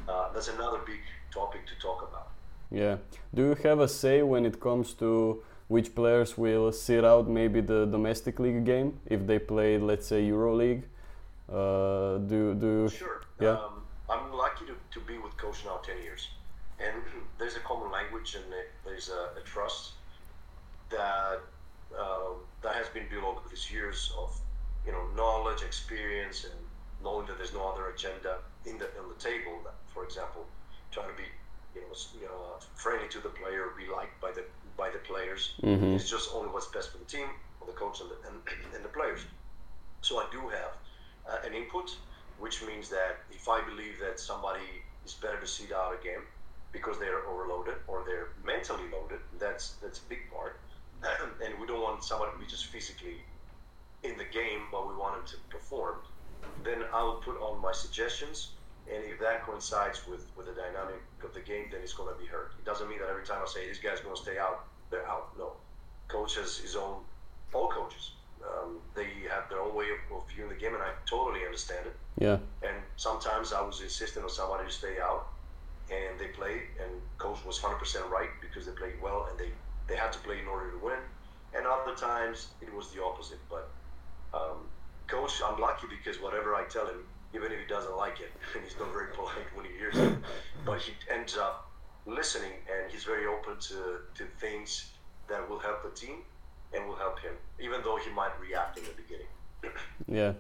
Uh, 0.09 0.27
that's 0.33 0.49
another 0.49 0.79
big 0.85 1.01
topic 1.31 1.61
to 1.67 1.75
talk 1.79 1.99
about. 2.09 2.27
Yeah. 2.69 2.97
Do 3.33 3.41
you 3.47 3.55
have 3.63 3.79
a 3.79 3.87
say 3.87 4.23
when 4.23 4.45
it 4.45 4.59
comes 4.59 4.93
to 4.95 5.41
which 5.73 5.89
players 5.95 6.37
will 6.37 6.71
sit 6.71 7.03
out 7.11 7.29
maybe 7.39 7.61
the 7.61 7.85
domestic 7.85 8.39
league 8.39 8.63
game 8.65 8.99
if 9.05 9.25
they 9.25 9.39
play, 9.39 9.77
let's 9.77 10.07
say, 10.07 10.21
EuroLeague? 10.31 10.83
Uh, 11.49 12.17
do 12.31 12.53
do 12.65 12.89
sure. 12.89 13.21
Yeah. 13.39 13.57
Um, 13.63 13.75
I'm 14.13 14.27
lucky 14.43 14.65
to, 14.71 14.75
to 14.95 14.99
be 15.09 15.17
with 15.23 15.33
coach 15.37 15.59
now 15.65 15.77
ten 15.89 15.97
years 16.07 16.27
and 16.83 17.01
there's 17.39 17.55
a 17.55 17.59
common 17.59 17.91
language 17.91 18.35
and 18.35 18.45
there's 18.85 19.09
a, 19.09 19.39
a 19.39 19.43
trust 19.43 19.91
that 20.89 21.39
uh, 21.97 22.33
that 22.63 22.75
has 22.75 22.87
been 22.89 23.05
built 23.09 23.23
over 23.23 23.41
these 23.49 23.71
years 23.71 24.13
of 24.17 24.39
you 24.85 24.91
know 24.91 25.03
knowledge, 25.15 25.61
experience, 25.61 26.45
and 26.45 26.53
knowing 27.03 27.25
that 27.27 27.37
there's 27.37 27.53
no 27.53 27.71
other 27.71 27.89
agenda 27.89 28.37
in 28.65 28.77
the 28.77 28.85
on 28.99 29.09
the 29.09 29.19
table. 29.23 29.59
That, 29.63 29.75
for 29.93 30.03
example, 30.03 30.45
trying 30.91 31.09
to 31.09 31.17
be 31.17 31.27
you 31.75 31.81
know, 31.81 31.95
you 32.19 32.27
know 32.27 32.59
friendly 32.75 33.07
to 33.09 33.19
the 33.19 33.29
player, 33.29 33.71
be 33.77 33.87
liked 33.91 34.19
by 34.21 34.31
the 34.31 34.43
by 34.77 34.89
the 34.89 34.99
players. 34.99 35.53
Mm-hmm. 35.61 35.95
It's 35.95 36.09
just 36.09 36.29
only 36.33 36.49
what's 36.49 36.67
best 36.67 36.91
for 36.91 36.97
the 36.97 37.05
team, 37.05 37.27
for 37.59 37.65
the 37.65 37.73
coach, 37.73 38.01
and 38.01 38.09
the, 38.09 38.15
and, 38.27 38.37
and 38.75 38.83
the 38.83 38.89
players. 38.89 39.21
So 40.01 40.19
I 40.19 40.25
do 40.31 40.39
have 40.49 40.73
uh, 41.29 41.47
an 41.47 41.53
input, 41.53 41.95
which 42.39 42.63
means 42.63 42.89
that 42.89 43.19
if 43.31 43.47
I 43.47 43.61
believe 43.61 43.99
that 43.99 44.19
somebody 44.19 44.83
is 45.05 45.13
better 45.13 45.39
to 45.39 45.47
sit 45.47 45.71
out 45.71 45.95
a 45.99 46.03
game, 46.03 46.21
because 46.71 46.97
they're 46.99 47.25
overloaded 47.27 47.75
or 47.87 48.03
they're 48.05 48.29
mentally 48.45 48.89
loaded. 48.91 49.19
That's 49.39 49.75
that's 49.81 49.99
a 49.99 50.09
big 50.09 50.19
part, 50.33 50.59
and 51.03 51.59
we 51.59 51.67
don't 51.67 51.81
want 51.81 52.03
someone 52.03 52.31
to 52.31 52.37
be 52.37 52.45
just 52.45 52.67
physically 52.67 53.17
in 54.03 54.17
the 54.17 54.25
game, 54.25 54.61
but 54.71 54.87
we 54.87 54.95
want 54.95 55.15
them 55.15 55.25
to 55.27 55.37
perform. 55.55 55.97
Then 56.63 56.83
I'll 56.93 57.15
put 57.15 57.39
on 57.41 57.61
my 57.61 57.71
suggestions, 57.71 58.51
and 58.91 59.03
if 59.03 59.19
that 59.19 59.45
coincides 59.45 60.07
with 60.07 60.25
with 60.35 60.47
the 60.47 60.53
dynamic 60.53 61.01
of 61.23 61.33
the 61.33 61.39
game, 61.39 61.65
then 61.71 61.81
it's 61.81 61.93
going 61.93 62.13
to 62.13 62.19
be 62.19 62.25
hurt. 62.27 62.53
It 62.57 62.65
doesn't 62.65 62.89
mean 62.89 62.99
that 62.99 63.09
every 63.09 63.25
time 63.25 63.39
I 63.41 63.47
say 63.47 63.67
this 63.67 63.79
guy's 63.79 63.99
going 63.99 64.15
to 64.15 64.21
stay 64.21 64.37
out, 64.37 64.65
they're 64.89 65.07
out. 65.07 65.37
No, 65.37 65.53
coach 66.07 66.35
has 66.35 66.57
his 66.57 66.75
own. 66.75 67.03
All 67.53 67.67
coaches, 67.67 68.11
um, 68.43 68.77
they 68.95 69.07
have 69.29 69.49
their 69.49 69.59
own 69.59 69.75
way 69.75 69.87
of, 69.91 70.17
of 70.17 70.23
viewing 70.29 70.49
the 70.49 70.55
game, 70.55 70.73
and 70.73 70.81
I 70.81 70.91
totally 71.05 71.43
understand 71.45 71.85
it. 71.85 71.95
Yeah. 72.17 72.37
And 72.63 72.77
sometimes 72.95 73.51
I 73.51 73.61
was 73.61 73.81
insisting 73.81 74.23
on 74.23 74.29
somebody 74.29 74.65
to 74.65 74.71
stay 74.71 74.99
out, 75.01 75.27
and 75.91 76.19
they 76.19 76.27
played, 76.27 76.61
and 76.81 76.91
coach 77.17 77.43
was 77.45 77.59
100% 77.59 78.09
right 78.09 78.29
because 78.39 78.65
they 78.65 78.71
played 78.71 79.01
well 79.01 79.27
and 79.29 79.37
they, 79.39 79.51
they 79.87 79.95
had 79.95 80.11
to 80.13 80.19
play 80.19 80.39
in 80.39 80.47
order 80.47 80.71
to 80.71 80.77
win. 80.77 80.99
And 81.53 81.65
other 81.67 81.95
times 81.95 82.47
it 82.61 82.73
was 82.73 82.91
the 82.91 83.03
opposite. 83.03 83.39
But 83.49 83.69
um, 84.33 84.67
coach, 85.07 85.41
I'm 85.45 85.59
lucky 85.59 85.87
because 85.89 86.21
whatever 86.21 86.55
I 86.55 86.63
tell 86.63 86.87
him, 86.87 87.03
even 87.33 87.51
if 87.51 87.59
he 87.59 87.67
doesn't 87.67 87.95
like 87.95 88.19
it, 88.19 88.31
and 88.55 88.63
he's 88.63 88.77
not 88.79 88.91
very 88.91 89.13
polite 89.13 89.49
when 89.55 89.65
he 89.65 89.71
hears 89.77 89.97
it, 89.97 90.13
but 90.65 90.79
he 90.79 90.93
ends 91.09 91.37
up 91.37 91.71
listening 92.05 92.53
and 92.71 92.91
he's 92.91 93.03
very 93.03 93.25
open 93.25 93.57
to, 93.59 93.99
to 94.15 94.23
things 94.39 94.91
that 95.27 95.47
will 95.49 95.59
help 95.59 95.83
the 95.83 95.89
team 95.89 96.17
and 96.73 96.87
will 96.87 96.95
help 96.95 97.19
him, 97.19 97.33
even 97.59 97.81
though 97.83 97.97
he 97.97 98.09
might 98.11 98.31
react 98.39 98.77
in 98.77 98.83
the 98.83 98.95
beginning. 99.01 99.31
yeah. 100.07 100.33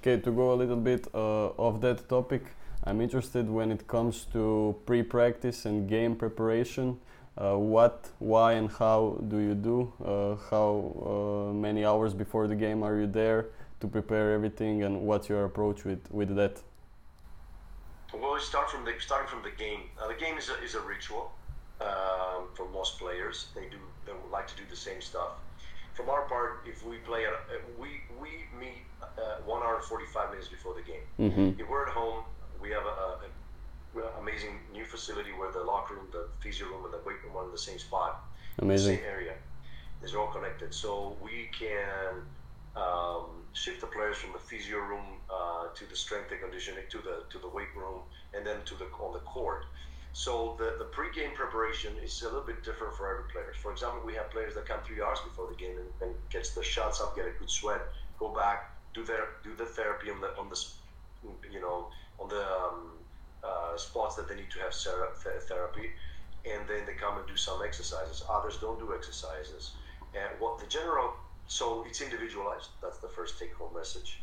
Okay, 0.00 0.20
to 0.20 0.30
go 0.30 0.52
a 0.52 0.56
little 0.56 0.76
bit 0.76 1.06
uh, 1.14 1.48
off 1.64 1.80
that 1.80 2.08
topic, 2.08 2.42
I'm 2.84 3.00
interested 3.00 3.48
when 3.50 3.72
it 3.72 3.86
comes 3.88 4.26
to 4.32 4.76
pre-practice 4.86 5.66
and 5.66 5.88
game 5.88 6.14
preparation. 6.14 6.98
Uh, 7.36 7.56
what, 7.56 8.10
why, 8.18 8.52
and 8.52 8.70
how 8.70 9.18
do 9.28 9.38
you 9.38 9.54
do? 9.54 9.92
Uh, 10.04 10.36
how 10.50 11.50
uh, 11.50 11.52
many 11.52 11.84
hours 11.84 12.12
before 12.14 12.46
the 12.48 12.56
game 12.56 12.82
are 12.82 12.96
you 12.96 13.06
there 13.06 13.46
to 13.80 13.86
prepare 13.86 14.32
everything, 14.32 14.82
and 14.82 15.02
what's 15.02 15.28
your 15.28 15.44
approach 15.44 15.84
with, 15.84 16.10
with 16.10 16.34
that? 16.36 16.60
Well, 18.12 18.34
we 18.34 18.40
start 18.40 18.70
from 18.70 18.84
the 18.84 18.94
starting 18.98 19.28
from 19.28 19.42
the 19.42 19.50
game. 19.50 19.82
Uh, 20.00 20.08
the 20.08 20.14
game 20.14 20.38
is 20.38 20.48
a, 20.48 20.62
is 20.62 20.74
a 20.74 20.80
ritual 20.80 21.30
um, 21.80 22.48
for 22.54 22.66
most 22.72 22.98
players. 22.98 23.48
They 23.54 23.68
do 23.68 23.78
they 24.06 24.12
would 24.12 24.32
like 24.32 24.48
to 24.48 24.56
do 24.56 24.62
the 24.68 24.76
same 24.76 25.00
stuff. 25.00 25.32
From 25.92 26.08
our 26.08 26.22
part, 26.22 26.64
if 26.66 26.86
we 26.86 26.96
play, 26.98 27.26
at, 27.26 27.34
we 27.78 27.88
we 28.20 28.30
meet 28.58 28.82
uh, 29.02 29.42
one 29.44 29.62
hour 29.62 29.80
forty 29.82 30.06
five 30.06 30.30
minutes 30.30 30.48
before 30.48 30.74
the 30.74 30.82
game. 30.82 31.06
Mm-hmm. 31.20 31.60
If 31.60 31.68
we're 31.68 31.86
at 31.86 31.92
home, 31.92 32.24
we 32.62 32.70
have 32.70 32.86
a, 32.86 33.18
a, 33.98 34.20
amazing 34.20 34.58
new 34.72 34.86
facility 34.86 35.30
where 35.38 35.52
the 35.52 35.60
locker 35.62 35.94
room, 35.94 36.06
the 36.10 36.28
physio 36.40 36.66
room, 36.68 36.84
and 36.84 36.94
the 36.94 36.98
weight 37.06 37.22
room 37.24 37.36
are 37.36 37.44
in 37.44 37.52
the 37.52 37.58
same 37.58 37.78
spot, 37.78 38.24
amazing. 38.60 38.96
the 38.96 39.02
same 39.02 39.10
area. 39.10 39.34
These 40.00 40.14
are 40.14 40.20
all 40.20 40.32
connected, 40.32 40.72
so 40.72 41.16
we 41.20 41.50
can 41.58 42.22
um, 42.76 43.44
shift 43.52 43.80
the 43.80 43.86
players 43.86 44.16
from 44.16 44.32
the 44.32 44.38
physio 44.38 44.78
room 44.78 45.20
uh, 45.32 45.68
to 45.74 45.86
the 45.86 45.96
strength 45.96 46.30
and 46.30 46.40
conditioning 46.40 46.84
to 46.90 46.98
the 46.98 47.24
to 47.30 47.38
the 47.38 47.48
weight 47.48 47.72
room, 47.76 48.02
and 48.34 48.46
then 48.46 48.56
to 48.66 48.74
the 48.74 48.86
on 49.00 49.12
the 49.12 49.20
court. 49.20 49.64
So 50.12 50.56
the, 50.58 50.74
the 50.78 50.86
pre-game 50.86 51.30
preparation 51.34 51.92
is 52.02 52.22
a 52.22 52.24
little 52.24 52.42
bit 52.42 52.64
different 52.64 52.96
for 52.96 53.08
every 53.08 53.30
player. 53.30 53.52
For 53.62 53.70
example, 53.70 54.00
we 54.04 54.14
have 54.14 54.30
players 54.30 54.54
that 54.54 54.66
come 54.66 54.80
three 54.84 55.00
hours 55.00 55.20
before 55.20 55.46
the 55.48 55.54
game 55.54 55.76
and, 55.78 55.90
and 56.00 56.16
gets 56.30 56.54
the 56.54 56.62
shots 56.64 57.00
up, 57.00 57.14
get 57.14 57.26
a 57.26 57.38
good 57.38 57.50
sweat, 57.50 57.82
go 58.18 58.34
back, 58.34 58.72
do 58.94 59.04
their 59.04 59.38
do 59.44 59.54
the 59.54 59.66
therapy 59.66 60.10
on 60.10 60.20
the 60.20 60.28
on 60.38 60.48
the 60.48 60.58
you 61.52 61.60
know 61.60 61.88
on 62.18 62.28
the 62.28 62.42
um, 62.42 62.98
uh, 63.44 63.76
spots 63.76 64.16
that 64.16 64.28
they 64.28 64.34
need 64.34 64.50
to 64.50 64.58
have 64.58 64.74
therapy, 65.46 65.90
and 66.44 66.68
then 66.68 66.86
they 66.86 66.94
come 66.94 67.18
and 67.18 67.26
do 67.28 67.36
some 67.36 67.60
exercises. 67.64 68.24
Others 68.28 68.58
don't 68.60 68.78
do 68.78 68.94
exercises, 68.94 69.76
and 70.14 70.30
what 70.40 70.58
the 70.58 70.66
general 70.66 71.12
so 71.48 71.84
it's 71.88 72.00
individualized. 72.00 72.68
That's 72.82 72.98
the 72.98 73.08
first 73.08 73.38
take-home 73.38 73.74
message. 73.74 74.22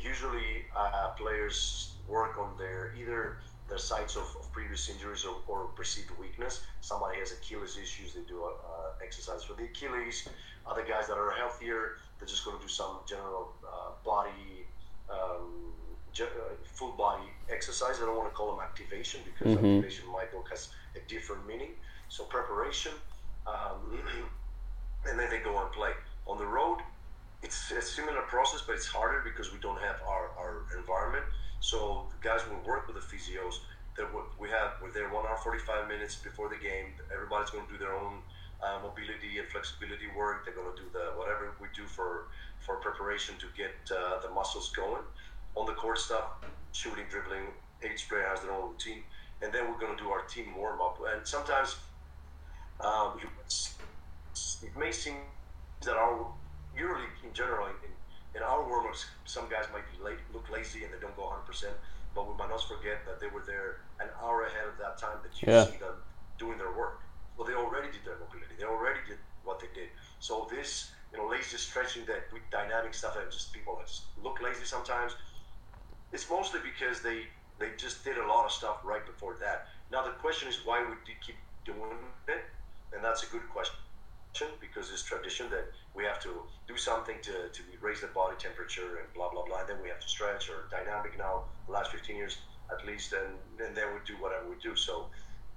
Usually, 0.00 0.66
uh, 0.76 1.08
players 1.18 1.94
work 2.06 2.38
on 2.38 2.56
their 2.58 2.94
either 2.96 3.38
their 3.68 3.78
sites 3.78 4.16
of, 4.16 4.24
of 4.38 4.52
previous 4.52 4.88
injuries 4.90 5.24
or, 5.24 5.36
or, 5.46 5.66
perceived 5.76 6.10
weakness. 6.18 6.62
Somebody 6.80 7.20
has 7.20 7.30
Achilles 7.32 7.78
issues, 7.80 8.14
they 8.14 8.22
do 8.22 8.42
uh, 8.44 9.04
exercise 9.04 9.44
for 9.44 9.54
the 9.54 9.64
Achilles. 9.64 10.28
Other 10.66 10.84
guys 10.84 11.06
that 11.06 11.16
are 11.16 11.30
healthier, 11.30 11.98
they're 12.18 12.26
just 12.26 12.44
going 12.44 12.56
to 12.56 12.62
do 12.62 12.68
some 12.68 12.98
general 13.08 13.52
uh, 13.64 13.92
body 14.04 14.66
um, 15.08 15.72
uh, 16.20 16.26
full 16.64 16.92
body 16.92 17.24
exercise. 17.48 17.96
I 18.02 18.06
don't 18.06 18.16
want 18.16 18.28
to 18.28 18.34
call 18.34 18.50
them 18.50 18.60
activation 18.60 19.20
because 19.24 19.56
mm-hmm. 19.56 19.76
activation 19.76 20.06
in 20.06 20.12
my 20.12 20.24
book 20.32 20.48
has 20.50 20.70
a 20.96 21.08
different 21.08 21.46
meaning. 21.46 21.70
So 22.08 22.24
preparation, 22.24 22.92
um, 23.46 23.98
and 25.08 25.18
then 25.18 25.30
they 25.30 25.38
go 25.38 25.56
and 25.62 25.70
play. 25.72 25.92
On 26.26 26.38
the 26.38 26.46
road, 26.46 26.78
it's 27.42 27.70
a 27.70 27.82
similar 27.82 28.22
process, 28.22 28.62
but 28.66 28.76
it's 28.76 28.86
harder 28.86 29.22
because 29.24 29.52
we 29.52 29.58
don't 29.60 29.80
have 29.80 29.96
our, 30.06 30.30
our 30.38 30.66
environment. 30.78 31.24
So 31.60 32.06
the 32.10 32.28
guys 32.28 32.40
will 32.48 32.62
work 32.66 32.86
with 32.86 32.96
the 32.96 33.02
physios. 33.02 33.54
That 33.96 34.06
we 34.38 34.48
have 34.50 34.74
we're 34.80 34.92
there 34.92 35.08
one 35.12 35.26
hour 35.26 35.36
forty 35.36 35.58
five 35.58 35.88
minutes 35.88 36.14
before 36.14 36.48
the 36.48 36.56
game. 36.56 36.94
Everybody's 37.12 37.50
going 37.50 37.66
to 37.66 37.72
do 37.72 37.78
their 37.78 37.92
own 37.92 38.22
uh, 38.62 38.78
mobility 38.82 39.38
and 39.38 39.48
flexibility 39.48 40.06
work. 40.16 40.44
They're 40.44 40.54
going 40.54 40.74
to 40.74 40.80
do 40.80 40.88
the 40.92 41.12
whatever 41.18 41.52
we 41.60 41.66
do 41.74 41.84
for 41.86 42.28
for 42.64 42.76
preparation 42.76 43.34
to 43.38 43.46
get 43.56 43.74
uh, 43.90 44.20
the 44.20 44.30
muscles 44.30 44.70
going 44.70 45.02
on 45.56 45.66
the 45.66 45.72
court 45.72 45.98
stuff, 45.98 46.38
shooting, 46.72 47.04
dribbling. 47.10 47.46
Each 47.82 48.08
player 48.08 48.26
has 48.28 48.42
their 48.42 48.52
own 48.52 48.70
routine, 48.70 49.02
and 49.42 49.52
then 49.52 49.66
we're 49.66 49.78
going 49.78 49.96
to 49.96 50.02
do 50.02 50.10
our 50.10 50.22
team 50.22 50.54
warm 50.56 50.80
up. 50.80 50.98
And 51.12 51.26
sometimes 51.26 51.76
um, 52.80 53.18
it 54.62 54.76
may 54.76 54.92
seem 54.92 55.16
that 55.84 55.96
our 55.96 56.28
EuroLeague 56.76 57.24
in 57.24 57.32
general, 57.32 57.66
in, 57.68 57.92
in 58.34 58.42
our 58.42 58.68
warm-ups, 58.68 59.06
some 59.24 59.48
guys 59.48 59.64
might 59.72 59.88
be 59.90 60.02
late, 60.02 60.20
look 60.32 60.48
lazy 60.50 60.84
and 60.84 60.92
they 60.92 61.00
don't 61.00 61.16
go 61.16 61.22
100%. 61.32 61.72
But 62.14 62.28
we 62.28 62.34
might 62.36 62.50
not 62.50 62.62
forget 62.66 63.06
that 63.06 63.20
they 63.20 63.28
were 63.28 63.44
there 63.46 63.86
an 64.00 64.08
hour 64.22 64.44
ahead 64.44 64.66
of 64.68 64.76
that 64.78 64.98
time 64.98 65.18
that 65.22 65.40
you 65.40 65.48
Yeah. 65.48 65.64
see 65.64 65.78
them 65.78 66.02
doing 66.38 66.58
their 66.58 66.72
work. 66.72 67.00
Well, 67.36 67.46
they 67.46 67.54
already 67.54 67.90
did 67.90 68.04
their 68.04 68.18
mobility. 68.18 68.56
They 68.58 68.64
already 68.64 69.00
did 69.06 69.18
what 69.42 69.60
they 69.60 69.68
did. 69.74 69.90
So 70.18 70.46
this, 70.50 70.92
you 71.12 71.18
know, 71.18 71.26
lazy 71.26 71.56
stretching 71.56 72.04
that 72.06 72.30
with 72.32 72.42
dynamic 72.50 72.92
stuff 72.94 73.14
that 73.14 73.30
just 73.30 73.52
people 73.52 73.76
that 73.76 73.86
just 73.86 74.02
look 74.22 74.40
lazy 74.42 74.64
sometimes. 74.64 75.16
It's 76.12 76.28
mostly 76.28 76.60
because 76.60 77.00
they 77.02 77.28
they 77.58 77.76
just 77.76 78.04
did 78.04 78.16
a 78.16 78.26
lot 78.26 78.44
of 78.46 78.52
stuff 78.52 78.78
right 78.84 79.04
before 79.06 79.36
that. 79.40 79.66
Now 79.92 80.02
the 80.02 80.12
question 80.12 80.48
is 80.48 80.64
why 80.64 80.80
would 80.80 81.06
you 81.06 81.14
keep 81.24 81.36
doing 81.64 81.98
it? 82.26 82.42
And 82.92 83.04
that's 83.04 83.22
a 83.22 83.26
good 83.26 83.48
question 83.52 83.76
because 84.60 84.90
it's 84.90 85.02
tradition 85.02 85.50
that 85.50 85.66
we 85.94 86.04
have 86.04 86.20
to 86.20 86.42
do 86.68 86.76
something 86.76 87.16
to, 87.22 87.48
to 87.52 87.62
raise 87.80 88.00
the 88.00 88.06
body 88.08 88.36
temperature 88.38 88.98
and 88.98 89.12
blah 89.14 89.30
blah 89.30 89.44
blah. 89.44 89.60
And 89.60 89.68
then 89.68 89.82
we 89.82 89.88
have 89.88 90.00
to 90.00 90.08
stretch 90.08 90.48
or 90.48 90.68
dynamic 90.70 91.18
now 91.18 91.44
the 91.66 91.72
last 91.72 91.90
15 91.90 92.16
years 92.16 92.38
at 92.70 92.86
least, 92.86 93.12
and, 93.12 93.66
and 93.66 93.76
then 93.76 93.86
we 93.92 94.00
do 94.06 94.14
whatever 94.22 94.48
we 94.48 94.56
do. 94.62 94.76
So 94.76 95.06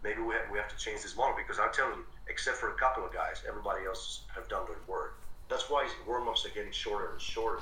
maybe 0.03 0.21
we 0.21 0.33
have, 0.33 0.49
we 0.51 0.57
have 0.57 0.69
to 0.69 0.77
change 0.77 1.01
this 1.03 1.15
model 1.15 1.35
because 1.37 1.59
I'm 1.59 1.71
telling 1.71 1.99
you, 1.99 2.05
except 2.27 2.57
for 2.57 2.71
a 2.71 2.75
couple 2.75 3.05
of 3.05 3.13
guys, 3.13 3.43
everybody 3.47 3.85
else 3.85 4.21
have 4.33 4.47
done 4.49 4.65
their 4.67 4.77
work. 4.87 5.19
That's 5.49 5.69
why 5.69 5.87
warm 6.07 6.27
ups 6.27 6.45
are 6.45 6.49
getting 6.49 6.71
shorter 6.71 7.11
and 7.11 7.21
shorter. 7.21 7.61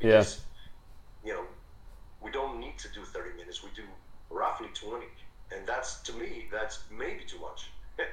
Yeah. 0.00 0.18
Because, 0.18 0.40
you 1.24 1.32
know, 1.32 1.44
we 2.22 2.30
don't 2.30 2.60
need 2.60 2.78
to 2.78 2.88
do 2.92 3.04
30 3.04 3.36
minutes. 3.36 3.62
We 3.62 3.70
do 3.74 3.82
roughly 4.30 4.68
20, 4.74 5.06
and 5.54 5.66
that's 5.66 6.00
to 6.02 6.12
me 6.12 6.48
that's 6.50 6.80
maybe 6.90 7.24
too 7.26 7.38
much. 7.40 7.70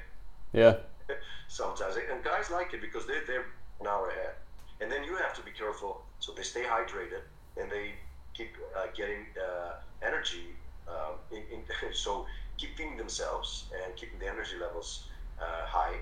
Yeah. 0.52 0.78
sometimes. 1.48 1.96
And 1.96 2.24
guys 2.24 2.50
like 2.50 2.74
it 2.74 2.82
because 2.82 3.06
they're, 3.06 3.24
they're 3.28 3.46
an 3.80 3.88
hour 3.88 4.10
ahead. 4.10 4.34
And 4.82 4.92
then 4.92 5.04
you 5.04 5.16
have 5.18 5.34
to 5.36 5.42
be 5.42 5.52
careful 5.52 6.04
so 6.20 6.32
they 6.34 6.44
stay 6.44 6.64
hydrated 6.64 7.24
and 7.58 7.70
they 7.70 7.92
keep 8.34 8.56
uh, 8.78 8.88
getting 8.96 9.26
uh, 9.36 9.74
energy. 10.06 10.56
Um, 10.88 11.16
in, 11.32 11.44
in, 11.54 11.64
so 11.94 12.26
keeping 12.58 12.98
themselves 12.98 13.66
and 13.84 13.96
keeping 13.96 14.20
the 14.20 14.28
energy 14.28 14.58
levels 14.60 15.08
uh, 15.40 15.66
high. 15.66 15.96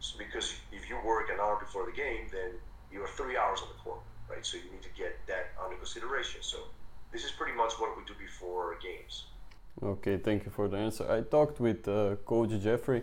So 0.00 0.18
because 0.18 0.54
if 0.72 0.88
you 0.88 0.96
work 1.04 1.30
an 1.30 1.38
hour 1.40 1.58
before 1.60 1.86
the 1.86 1.92
game, 1.92 2.26
then 2.32 2.50
you 2.92 3.02
are 3.02 3.08
three 3.08 3.36
hours 3.36 3.60
on 3.62 3.68
the 3.68 3.80
court, 3.82 4.00
right? 4.28 4.44
So 4.44 4.56
you 4.56 4.70
need 4.72 4.82
to 4.82 4.94
get 4.96 5.18
that 5.26 5.52
under 5.62 5.76
consideration. 5.76 6.42
So 6.42 6.58
this 7.12 7.24
is 7.24 7.30
pretty 7.30 7.56
much 7.56 7.72
what 7.78 7.96
we 7.96 8.04
do 8.04 8.14
before 8.18 8.76
games. 8.82 9.26
Okay, 9.82 10.18
thank 10.18 10.44
you 10.44 10.50
for 10.50 10.68
the 10.68 10.76
answer. 10.76 11.10
I 11.10 11.22
talked 11.22 11.60
with 11.60 11.88
uh, 11.88 12.16
Coach 12.26 12.50
Jeffrey 12.62 13.02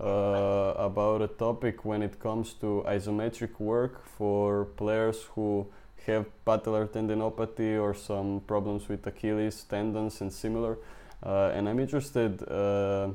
uh, 0.00 0.74
about 0.76 1.22
a 1.22 1.28
topic 1.28 1.84
when 1.84 2.02
it 2.02 2.18
comes 2.18 2.52
to 2.54 2.84
isometric 2.86 3.60
work 3.60 4.04
for 4.06 4.66
players 4.76 5.22
who 5.34 5.66
have 6.06 6.26
patellar 6.46 6.86
tendinopathy 6.88 7.80
or 7.80 7.94
some 7.94 8.40
problems 8.46 8.88
with 8.88 9.06
Achilles 9.06 9.64
tendons 9.64 10.20
and 10.20 10.32
similar. 10.32 10.78
Uh, 11.22 11.52
and 11.54 11.68
I'm 11.68 11.80
interested 11.80 12.42
uh, 12.48 13.08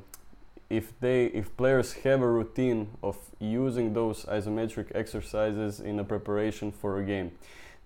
if 0.70 1.00
they 1.00 1.26
if 1.26 1.56
players 1.58 1.94
have 1.94 2.22
a 2.22 2.28
routine 2.28 2.90
of 3.04 3.18
using 3.40 3.94
those 3.94 4.26
isometric 4.26 4.92
exercises 4.96 5.80
in 5.80 6.00
a 6.00 6.04
preparation 6.04 6.72
for 6.72 7.00
a 7.00 7.04
game. 7.04 7.32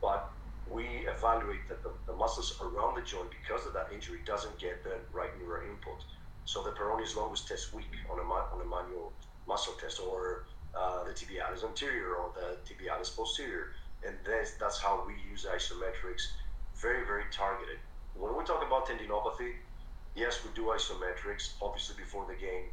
but 0.00 0.30
we 0.66 0.84
evaluate 1.08 1.66
that 1.68 1.82
the, 1.82 1.92
the 2.06 2.12
muscles 2.16 2.54
around 2.60 2.96
the 2.96 3.02
joint 3.02 3.28
because 3.30 3.66
of 3.66 3.72
that 3.72 3.88
injury 3.92 4.20
doesn't 4.26 4.58
get 4.58 4.84
the 4.84 5.00
right 5.12 5.30
neural 5.38 5.64
input. 5.68 6.00
So 6.44 6.62
the 6.62 6.70
peroneus 6.70 7.16
longus 7.16 7.44
test 7.44 7.72
weak 7.72 7.92
on 8.10 8.18
a, 8.18 8.22
on 8.22 8.60
a 8.60 8.68
manual 8.68 9.12
muscle 9.46 9.74
test, 9.80 10.00
or 10.00 10.44
uh, 10.78 11.04
the 11.04 11.10
tibialis 11.12 11.64
anterior 11.64 12.14
or 12.16 12.32
the 12.34 12.58
tibialis 12.66 13.14
posterior, 13.14 13.66
and 14.06 14.16
that's, 14.26 14.52
that's 14.58 14.80
how 14.80 15.04
we 15.06 15.14
use 15.30 15.46
isometrics, 15.46 16.22
very 16.80 17.04
very 17.06 17.24
targeted. 17.30 17.78
When 18.14 18.36
we 18.36 18.44
talk 18.44 18.64
about 18.66 18.86
tendinopathy, 18.88 19.52
yes, 20.14 20.40
we 20.44 20.50
do 20.54 20.72
isometrics 20.76 21.54
obviously 21.62 21.96
before 21.96 22.26
the 22.26 22.34
game. 22.36 22.68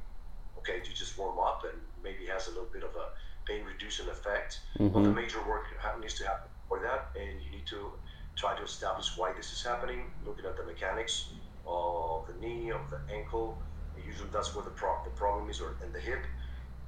Okay, 0.57 0.77
you 0.83 0.93
just 0.95 1.17
warm 1.17 1.39
up 1.39 1.61
and 1.63 1.79
maybe 2.03 2.25
has 2.27 2.47
a 2.47 2.51
little 2.51 2.69
bit 2.73 2.83
of 2.83 2.89
a 2.95 3.07
pain 3.47 3.63
reducing 3.65 4.09
effect. 4.09 4.59
But 4.77 4.93
the 5.03 5.09
Mhm. 5.09 5.15
major 5.15 5.41
work 5.47 5.65
needs 5.99 6.15
to 6.15 6.25
happen 6.27 6.49
for 6.67 6.79
that, 6.81 7.11
and 7.15 7.41
you 7.41 7.51
need 7.51 7.67
to 7.67 7.99
try 8.35 8.55
to 8.57 8.63
establish 8.63 9.15
why 9.17 9.31
this 9.33 9.51
is 9.51 9.63
happening, 9.63 10.13
looking 10.21 10.45
at 10.45 10.55
the 10.57 10.63
mechanics 10.63 11.31
of 11.65 12.27
the 12.27 12.33
knee, 12.33 12.71
of 12.71 12.89
the 12.89 12.99
ankle. 13.13 13.63
Usually, 13.95 14.29
that's 14.29 14.53
where 14.55 14.63
the, 14.65 14.71
pro- 14.71 15.03
the 15.03 15.11
problem 15.11 15.49
is, 15.49 15.59
or 15.61 15.77
in 15.83 15.91
the 15.91 15.99
hip, 15.99 16.23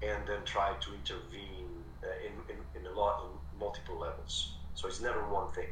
and 0.01 0.27
then 0.27 0.39
try 0.45 0.73
to 0.79 0.93
intervene 0.93 1.67
uh, 2.03 2.07
in, 2.25 2.55
in, 2.55 2.81
in 2.81 2.87
a 2.87 2.99
lot, 2.99 3.23
in 3.23 3.59
multiple 3.59 3.97
levels. 3.99 4.53
So 4.75 4.87
it's 4.87 5.01
never 5.01 5.21
one 5.29 5.51
thing. 5.51 5.67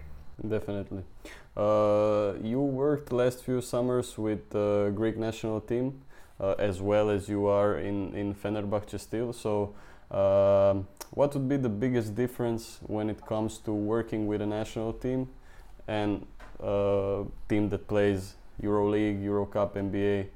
Definitely. 0.48 1.04
Uh, 1.58 2.34
you 2.42 2.62
worked 2.62 3.12
last 3.12 3.44
few 3.44 3.62
summers 3.62 4.18
with 4.18 4.50
the 4.52 4.92
Greek 4.96 5.18
national 5.18 5.60
team, 5.62 6.02
uh, 6.40 6.56
as 6.58 6.80
well 6.80 7.10
as 7.10 7.28
you 7.28 7.48
are 7.48 7.78
in 7.78 8.14
in 8.14 8.34
Fenerbahce 8.34 9.00
still. 9.00 9.34
So, 9.34 9.74
um, 10.12 10.88
what 11.12 11.34
would 11.34 11.50
be 11.50 11.58
the 11.58 11.70
biggest 11.70 12.16
difference 12.16 12.80
when 12.88 13.10
it 13.10 13.26
comes 13.26 13.58
to 13.60 13.74
working 13.74 14.28
with 14.28 14.42
a 14.42 14.46
national 14.46 14.94
team 14.94 15.28
and 15.88 16.26
a 16.62 17.26
team 17.50 17.70
that 17.70 17.88
plays 17.88 18.36
EuroLeague, 18.62 19.22
EuroCup, 19.22 19.74
NBA? 19.74 20.28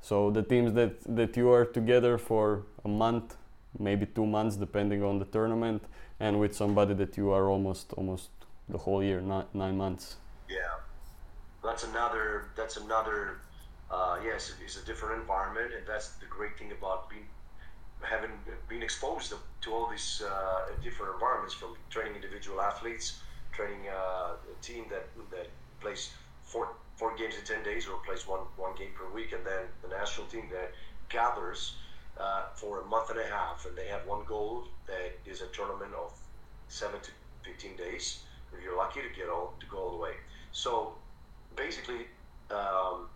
So 0.00 0.30
the 0.30 0.42
teams 0.42 0.74
that 0.74 0.92
that 1.16 1.36
you 1.36 1.50
are 1.50 1.64
together 1.64 2.18
for 2.18 2.62
a 2.84 2.88
month, 2.88 3.36
maybe 3.80 4.06
two 4.06 4.26
months, 4.26 4.56
depending 4.56 5.02
on 5.02 5.18
the 5.18 5.24
tournament, 5.26 5.82
and 6.20 6.38
with 6.40 6.54
somebody 6.54 6.94
that 6.94 7.16
you 7.16 7.30
are 7.30 7.48
almost 7.48 7.92
almost 7.94 8.30
the 8.68 8.78
whole 8.78 9.02
year, 9.02 9.20
nine, 9.20 9.46
nine 9.54 9.76
months. 9.76 10.16
Yeah, 10.48 10.56
that's 11.62 11.84
another. 11.84 12.50
That's 12.56 12.76
another. 12.76 13.38
Uh, 13.90 14.18
yes, 14.22 14.52
it's 14.62 14.76
a 14.76 14.84
different 14.84 15.20
environment, 15.20 15.72
and 15.76 15.86
that's 15.86 16.08
the 16.22 16.26
great 16.26 16.58
thing 16.58 16.72
about 16.72 17.08
being 17.08 17.26
having 18.00 18.30
been 18.68 18.82
exposed 18.82 19.34
to 19.60 19.72
all 19.72 19.88
these 19.90 20.22
uh, 20.24 20.70
different 20.82 21.14
environments 21.14 21.54
from 21.54 21.74
training 21.90 22.14
individual 22.14 22.60
athletes, 22.60 23.20
training 23.52 23.88
uh, 23.90 24.34
a 24.34 24.62
team 24.62 24.84
that 24.90 25.06
that 25.30 25.48
plays 25.80 26.10
four 26.42 26.68
four 26.96 27.16
games 27.16 27.34
in 27.38 27.44
ten 27.44 27.62
days 27.62 27.86
or 27.86 27.98
plays 28.06 28.26
one 28.26 28.40
one 28.56 28.74
game 28.76 28.90
per 28.94 29.08
week, 29.14 29.32
and 29.32 29.44
then 29.44 29.64
the 29.82 29.88
national 29.88 30.26
team 30.26 30.44
that 30.52 30.72
gathers 31.08 31.76
uh, 32.20 32.44
for 32.54 32.80
a 32.80 32.84
month 32.86 33.10
and 33.10 33.20
a 33.20 33.26
half, 33.26 33.66
and 33.66 33.76
they 33.76 33.88
have 33.88 34.06
one 34.06 34.24
goal 34.24 34.64
that 34.86 35.18
is 35.30 35.40
a 35.42 35.46
tournament 35.48 35.92
of 35.94 36.12
seven 36.68 37.00
to 37.00 37.10
fifteen 37.42 37.76
days. 37.76 38.24
If 38.52 38.62
you're 38.62 38.76
lucky 38.76 39.00
to 39.00 39.08
get 39.14 39.28
all 39.28 39.54
to 39.60 39.66
go 39.66 39.78
all 39.78 39.90
the 39.90 40.02
way, 40.02 40.14
so 40.52 40.94
basically. 41.56 42.06
Um, 42.50 43.08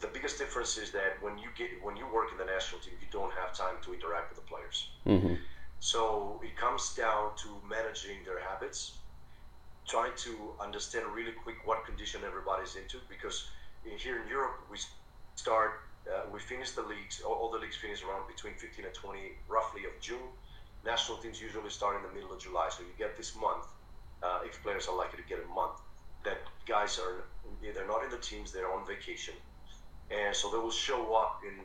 the 0.00 0.08
biggest 0.08 0.38
difference 0.38 0.76
is 0.76 0.92
that 0.92 1.16
when 1.20 1.38
you 1.38 1.48
get 1.56 1.68
when 1.82 1.96
you 1.96 2.06
work 2.12 2.28
in 2.32 2.38
the 2.38 2.44
national 2.44 2.80
team, 2.80 2.94
you 3.00 3.06
don't 3.10 3.32
have 3.32 3.54
time 3.56 3.76
to 3.84 3.94
interact 3.94 4.28
with 4.30 4.44
the 4.44 4.48
players. 4.48 4.90
Mm-hmm. 5.06 5.34
So 5.80 6.40
it 6.44 6.56
comes 6.56 6.94
down 6.94 7.32
to 7.36 7.48
managing 7.68 8.24
their 8.24 8.40
habits, 8.40 8.96
trying 9.86 10.12
to 10.16 10.52
understand 10.60 11.06
really 11.14 11.32
quick 11.32 11.56
what 11.64 11.84
condition 11.84 12.20
everybody's 12.26 12.76
into. 12.76 12.98
Because 13.08 13.48
in, 13.84 13.98
here 13.98 14.20
in 14.22 14.28
Europe, 14.28 14.56
we 14.70 14.78
start 15.34 15.80
uh, 16.10 16.22
we 16.32 16.40
finish 16.40 16.70
the 16.72 16.82
leagues. 16.82 17.22
All, 17.24 17.34
all, 17.34 17.50
the 17.50 17.58
leagues 17.58 17.76
finish 17.76 18.02
around 18.02 18.26
between 18.28 18.54
15 18.54 18.84
and 18.84 18.94
20, 18.94 19.18
roughly 19.48 19.84
of 19.84 19.98
June. 20.00 20.28
National 20.84 21.18
teams 21.18 21.40
usually 21.40 21.70
start 21.70 21.96
in 21.96 22.02
the 22.02 22.14
middle 22.14 22.32
of 22.32 22.40
July, 22.40 22.68
so 22.70 22.82
you 22.82 22.94
get 22.96 23.16
this 23.16 23.34
month. 23.36 23.66
Uh, 24.22 24.40
if 24.44 24.62
players 24.62 24.88
are 24.88 24.96
likely 24.96 25.22
to 25.22 25.28
get 25.28 25.38
a 25.38 25.54
month, 25.54 25.80
that 26.24 26.38
guys 26.66 26.98
are 26.98 27.24
they're 27.62 27.86
not 27.86 28.02
in 28.04 28.10
the 28.10 28.18
teams; 28.18 28.52
they're 28.52 28.72
on 28.72 28.86
vacation 28.86 29.34
and 30.10 30.34
so 30.34 30.50
they 30.50 30.58
will 30.58 30.70
show 30.70 31.14
up 31.14 31.40
in 31.46 31.60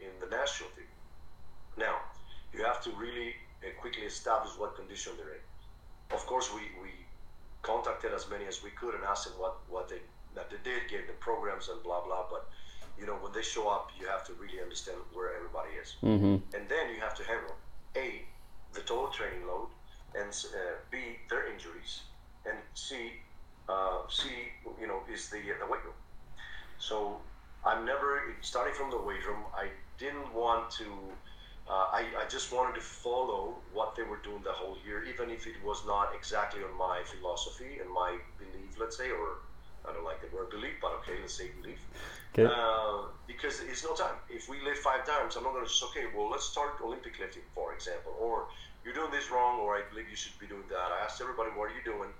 in 0.00 0.12
the 0.20 0.34
national 0.34 0.70
team. 0.70 0.86
Now, 1.76 1.96
you 2.54 2.64
have 2.64 2.82
to 2.84 2.90
really 2.92 3.34
uh, 3.62 3.68
quickly 3.80 4.04
establish 4.04 4.52
what 4.56 4.76
condition 4.76 5.12
they're 5.18 5.34
in. 5.34 5.44
Of 6.16 6.24
course, 6.26 6.50
we, 6.54 6.62
we 6.80 6.90
contacted 7.62 8.12
as 8.14 8.28
many 8.30 8.46
as 8.46 8.62
we 8.62 8.70
could 8.70 8.94
and 8.94 9.04
asked 9.04 9.26
them 9.26 9.34
what, 9.38 9.58
what 9.68 9.88
they 9.88 10.00
that 10.34 10.48
they 10.50 10.56
did, 10.62 10.88
gave 10.88 11.06
them 11.06 11.16
programs 11.20 11.68
and 11.68 11.82
blah 11.82 12.04
blah. 12.04 12.26
But 12.30 12.48
you 13.00 13.06
know, 13.06 13.14
when 13.14 13.32
they 13.32 13.42
show 13.42 13.68
up, 13.68 13.90
you 13.98 14.06
have 14.06 14.24
to 14.26 14.34
really 14.34 14.60
understand 14.60 14.98
where 15.14 15.34
everybody 15.34 15.70
is, 15.82 15.96
mm-hmm. 16.02 16.36
and 16.54 16.68
then 16.68 16.94
you 16.94 17.00
have 17.00 17.14
to 17.16 17.24
handle 17.24 17.56
a 17.96 18.22
the 18.74 18.80
total 18.80 19.08
training 19.08 19.46
load, 19.46 19.68
and 20.14 20.28
uh, 20.28 20.74
b 20.90 20.98
their 21.30 21.50
injuries, 21.50 22.02
and 22.44 22.58
c 22.74 23.12
uh, 23.68 24.00
c 24.08 24.28
you 24.80 24.86
know 24.86 25.00
is 25.12 25.30
the 25.30 25.38
the 25.38 25.66
weight 25.66 25.84
room. 25.84 25.98
So 26.78 27.16
I'm 27.64 27.84
never 27.84 28.22
starting 28.42 28.74
from 28.74 28.90
the 28.90 29.00
weight 29.00 29.26
room. 29.26 29.42
I 29.54 29.68
didn't 29.98 30.32
want 30.34 30.70
to. 30.72 30.86
Uh, 31.68 31.86
I, 31.92 32.02
I 32.18 32.28
just 32.28 32.52
wanted 32.52 32.74
to 32.74 32.80
follow 32.80 33.54
what 33.72 33.94
they 33.94 34.02
were 34.02 34.18
doing 34.24 34.42
the 34.42 34.50
whole 34.50 34.76
year, 34.84 35.04
even 35.04 35.30
if 35.30 35.46
it 35.46 35.54
was 35.64 35.86
not 35.86 36.10
exactly 36.18 36.62
on 36.64 36.76
my 36.76 37.00
philosophy 37.04 37.78
and 37.80 37.88
my 37.88 38.18
belief, 38.38 38.74
let's 38.80 38.96
say, 38.96 39.10
or 39.10 39.38
I 39.88 39.92
don't 39.92 40.04
like 40.04 40.20
the 40.20 40.34
word 40.34 40.50
belief, 40.50 40.74
but 40.80 40.92
okay, 41.00 41.16
let's 41.20 41.34
say 41.34 41.50
belief. 41.60 41.80
Okay. 42.32 42.44
Uh, 42.44 43.08
because 43.26 43.60
it's 43.60 43.82
no 43.84 43.94
time. 43.94 44.14
If 44.28 44.48
we 44.48 44.60
lift 44.62 44.82
five 44.82 45.06
times, 45.06 45.36
I'm 45.36 45.44
not 45.44 45.52
going 45.52 45.64
to 45.64 45.70
just 45.70 45.82
okay. 45.90 46.04
Well, 46.14 46.30
let's 46.30 46.44
start 46.44 46.80
Olympic 46.84 47.18
lifting, 47.18 47.42
for 47.54 47.74
example, 47.74 48.14
or 48.20 48.48
you're 48.84 48.94
doing 48.94 49.10
this 49.10 49.30
wrong, 49.30 49.60
or 49.60 49.76
I 49.76 49.82
believe 49.90 50.08
you 50.08 50.16
should 50.16 50.38
be 50.38 50.46
doing 50.46 50.68
that. 50.68 50.92
I 50.92 51.04
asked 51.04 51.20
everybody, 51.20 51.50
what 51.50 51.70
are 51.70 51.74
you 51.74 51.84
doing? 51.84 52.10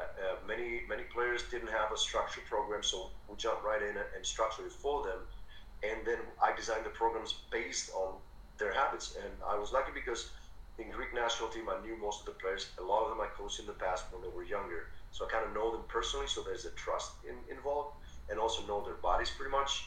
Uh, 0.00 0.02
uh, 0.02 0.36
many 0.48 0.82
many 0.88 1.04
players 1.04 1.42
didn't 1.50 1.70
have 1.70 1.92
a 1.92 1.96
structured 1.96 2.44
program, 2.46 2.82
so 2.82 3.10
we 3.28 3.36
jumped 3.36 3.62
right 3.64 3.82
in 3.82 3.94
and, 3.96 4.10
and 4.16 4.26
structured 4.26 4.66
it 4.66 4.72
for 4.72 5.04
them. 5.04 5.20
And 5.84 6.06
then 6.06 6.18
I 6.42 6.56
designed 6.56 6.84
the 6.84 6.90
programs 6.90 7.34
based 7.50 7.92
on 7.92 8.14
their 8.58 8.72
habits. 8.72 9.16
And 9.22 9.32
I 9.46 9.58
was 9.58 9.72
lucky 9.72 9.92
because 9.92 10.30
in 10.78 10.90
Greek 10.90 11.14
national 11.14 11.48
team, 11.50 11.68
I 11.68 11.80
knew 11.84 11.96
most 11.96 12.20
of 12.20 12.26
the 12.26 12.32
players. 12.32 12.70
A 12.78 12.82
lot 12.82 13.04
of 13.04 13.10
them 13.10 13.20
I 13.20 13.26
coached 13.36 13.60
in 13.60 13.66
the 13.66 13.72
past 13.72 14.04
when 14.10 14.22
they 14.22 14.28
were 14.28 14.44
younger, 14.44 14.90
so 15.14 15.24
I 15.24 15.28
kind 15.30 15.46
of 15.46 15.54
know 15.54 15.70
them 15.70 15.82
personally. 15.86 16.26
So 16.26 16.42
there's 16.42 16.64
a 16.64 16.70
trust 16.70 17.12
in, 17.22 17.36
involved, 17.48 17.94
and 18.28 18.38
also 18.38 18.66
know 18.66 18.84
their 18.84 18.94
bodies 18.94 19.30
pretty 19.30 19.52
much. 19.52 19.86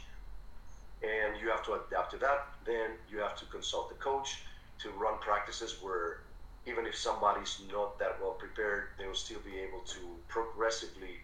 And 1.03 1.39
you 1.39 1.49
have 1.49 1.63
to 1.65 1.73
adapt 1.73 2.11
to 2.11 2.17
that. 2.19 2.47
Then 2.65 2.91
you 3.11 3.19
have 3.19 3.35
to 3.39 3.45
consult 3.47 3.89
the 3.89 3.95
coach 3.95 4.43
to 4.79 4.89
run 4.91 5.19
practices 5.19 5.75
where 5.81 6.21
even 6.65 6.85
if 6.85 6.95
somebody's 6.95 7.59
not 7.69 7.99
that 7.99 8.17
well 8.21 8.31
prepared, 8.31 8.87
they 8.97 9.05
will 9.05 9.15
still 9.15 9.39
be 9.45 9.59
able 9.59 9.81
to 9.81 9.99
progressively 10.29 11.19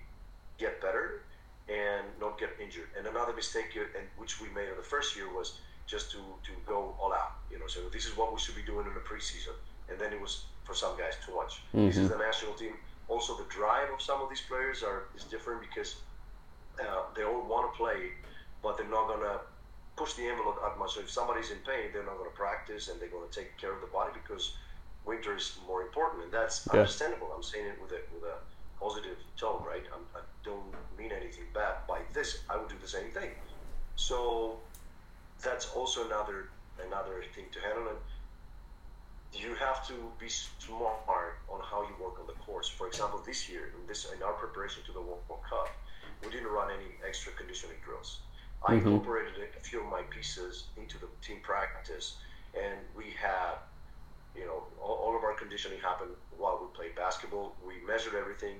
get 0.58 0.82
better 0.82 1.22
and 1.70 2.04
not 2.20 2.38
get 2.38 2.50
injured. 2.62 2.90
And 2.98 3.08
another 3.08 3.34
mistake, 3.34 3.72
and 3.76 4.06
which 4.18 4.42
we 4.42 4.50
made 4.50 4.68
in 4.68 4.76
the 4.76 4.84
first 4.84 5.16
year, 5.16 5.34
was 5.34 5.60
just 5.88 6.12
to, 6.12 6.18
to 6.18 6.52
go 6.66 6.94
all 7.00 7.14
out. 7.14 7.36
You 7.50 7.58
know, 7.58 7.68
so 7.68 7.80
this 7.92 8.06
is 8.06 8.18
what 8.18 8.34
we 8.34 8.40
should 8.40 8.56
be 8.56 8.64
doing 8.64 8.86
in 8.86 8.94
the 8.94 9.00
preseason, 9.00 9.56
and 9.90 9.98
then 9.98 10.12
it 10.12 10.20
was 10.20 10.44
for 10.66 10.74
some 10.74 10.98
guys 10.98 11.14
too 11.26 11.36
much. 11.36 11.62
Mm-hmm. 11.74 11.88
This 11.88 11.98
is 11.98 12.10
the 12.10 12.18
national 12.18 12.54
team. 12.54 12.74
Also, 13.08 13.36
the 13.38 13.46
drive 13.50 13.90
of 13.94 14.02
some 14.02 14.22
of 14.22 14.30
these 14.30 14.42
players 14.42 14.84
are 14.84 15.04
is 15.16 15.24
different 15.26 15.62
because 15.62 15.98
uh, 16.80 17.04
they 17.16 17.24
all 17.24 17.46
want 17.48 17.72
to 17.72 17.78
play, 17.78 18.12
but 18.62 18.78
they're 18.78 18.88
not 18.88 19.08
gonna 19.08 19.40
push 19.96 20.14
the 20.14 20.24
envelope 20.24 20.60
that 20.62 20.78
much. 20.80 20.94
So 20.94 21.02
if 21.02 21.10
somebody's 21.10 21.52
in 21.52 21.58
pain, 21.60 21.92
they're 21.94 22.06
not 22.06 22.18
gonna 22.18 22.32
practice, 22.32 22.90
and 22.90 23.00
they're 23.00 23.10
gonna 23.10 23.32
take 23.32 23.58
care 23.58 23.74
of 23.74 23.82
the 23.82 23.88
body 23.88 24.12
because 24.14 24.56
winter 25.06 25.36
is 25.36 25.58
more 25.68 25.82
important, 25.82 26.24
and 26.24 26.32
that's 26.32 26.68
yeah. 26.68 26.80
understandable. 26.80 27.32
I'm 27.36 27.44
saying 27.44 27.66
it 27.66 27.82
with 27.82 27.92
a 27.92 28.02
with 28.14 28.24
a 28.24 28.38
positive 28.80 29.18
tone, 29.38 29.64
right? 29.66 29.84
I'm, 29.94 30.04
I 30.16 30.22
do 30.44 30.52
not 30.52 30.98
mean 30.98 31.12
anything 31.12 31.46
bad 31.54 31.76
by 31.88 32.00
this. 32.14 32.40
I 32.50 32.58
would 32.58 32.70
do 32.70 32.76
the 32.82 32.88
same 32.88 33.12
thing. 33.12 33.32
So 33.96 34.60
that's 35.42 35.70
also 35.76 36.06
another 36.06 36.50
another 36.86 37.24
thing 37.36 37.46
to 37.52 37.60
handle. 37.60 37.88
And 37.88 37.98
you 39.34 39.56
have 39.56 39.86
to 39.88 39.94
be 40.20 40.30
smart 40.30 41.40
on 41.50 41.60
how 41.62 41.82
you 41.82 41.96
work 42.04 42.20
on 42.20 42.28
the 42.28 42.34
course. 42.46 42.70
For 42.70 42.88
example, 42.88 43.22
this 43.26 43.50
year, 43.50 43.74
in 43.80 43.88
this 43.88 44.08
in 44.16 44.22
our 44.24 44.34
preparation 44.34 44.84
to 44.86 44.92
the 44.92 45.02
World 45.02 45.24
Cup, 45.50 45.70
we 46.24 46.32
didn't 46.32 46.48
run 46.48 46.70
any 46.72 46.92
extra 47.08 47.34
conditioning 47.34 47.78
drills. 47.84 48.20
I 48.66 48.74
mm-hmm. 48.74 48.88
incorporated 48.88 49.34
a 49.58 49.60
few 49.60 49.82
of 49.82 49.88
my 49.88 50.04
pieces 50.04 50.66
into 50.78 50.98
the 50.98 51.08
team 51.22 51.40
practice, 51.42 52.18
and 52.54 52.78
we 52.96 53.06
had 53.20 53.56
you 54.36 54.46
know, 54.46 54.64
all, 54.82 54.96
all, 54.96 55.16
of 55.16 55.24
our 55.24 55.34
conditioning 55.34 55.80
happened 55.80 56.12
while 56.38 56.60
we 56.62 56.68
played 56.76 56.96
basketball. 56.96 57.56
We 57.66 57.76
measured 57.86 58.16
everything. 58.16 58.56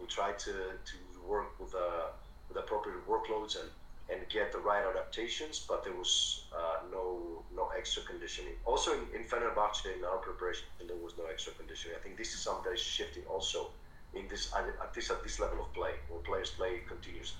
We 0.00 0.06
tried 0.06 0.38
to, 0.40 0.52
to 0.52 0.96
work 1.26 1.58
with, 1.60 1.74
uh, 1.74 2.08
with 2.48 2.56
appropriate 2.56 3.06
workloads 3.06 3.60
and, 3.60 3.68
and 4.10 4.20
get 4.28 4.52
the 4.52 4.58
right 4.58 4.84
adaptations, 4.92 5.64
but 5.68 5.84
there 5.84 5.94
was 5.94 6.46
uh, 6.54 6.78
no 6.90 7.42
no 7.54 7.70
extra 7.76 8.02
conditioning. 8.02 8.54
Also, 8.64 8.92
in, 8.92 9.00
in 9.14 9.26
Fenerbahce, 9.26 9.86
in 9.86 10.04
our 10.04 10.18
preparation, 10.18 10.66
there 10.86 10.96
was 10.96 11.14
no 11.18 11.24
extra 11.26 11.52
conditioning. 11.52 11.96
I 11.98 12.02
think 12.02 12.16
this 12.16 12.32
is 12.34 12.40
something 12.40 12.64
that 12.64 12.74
is 12.74 12.80
shifting 12.80 13.24
also 13.28 13.70
in 14.14 14.26
this 14.28 14.52
at 14.54 14.94
this 14.94 15.10
at 15.10 15.22
this 15.22 15.38
level 15.38 15.60
of 15.64 15.72
play, 15.74 15.94
where 16.08 16.20
players 16.20 16.50
play 16.50 16.80
continuously. 16.88 17.38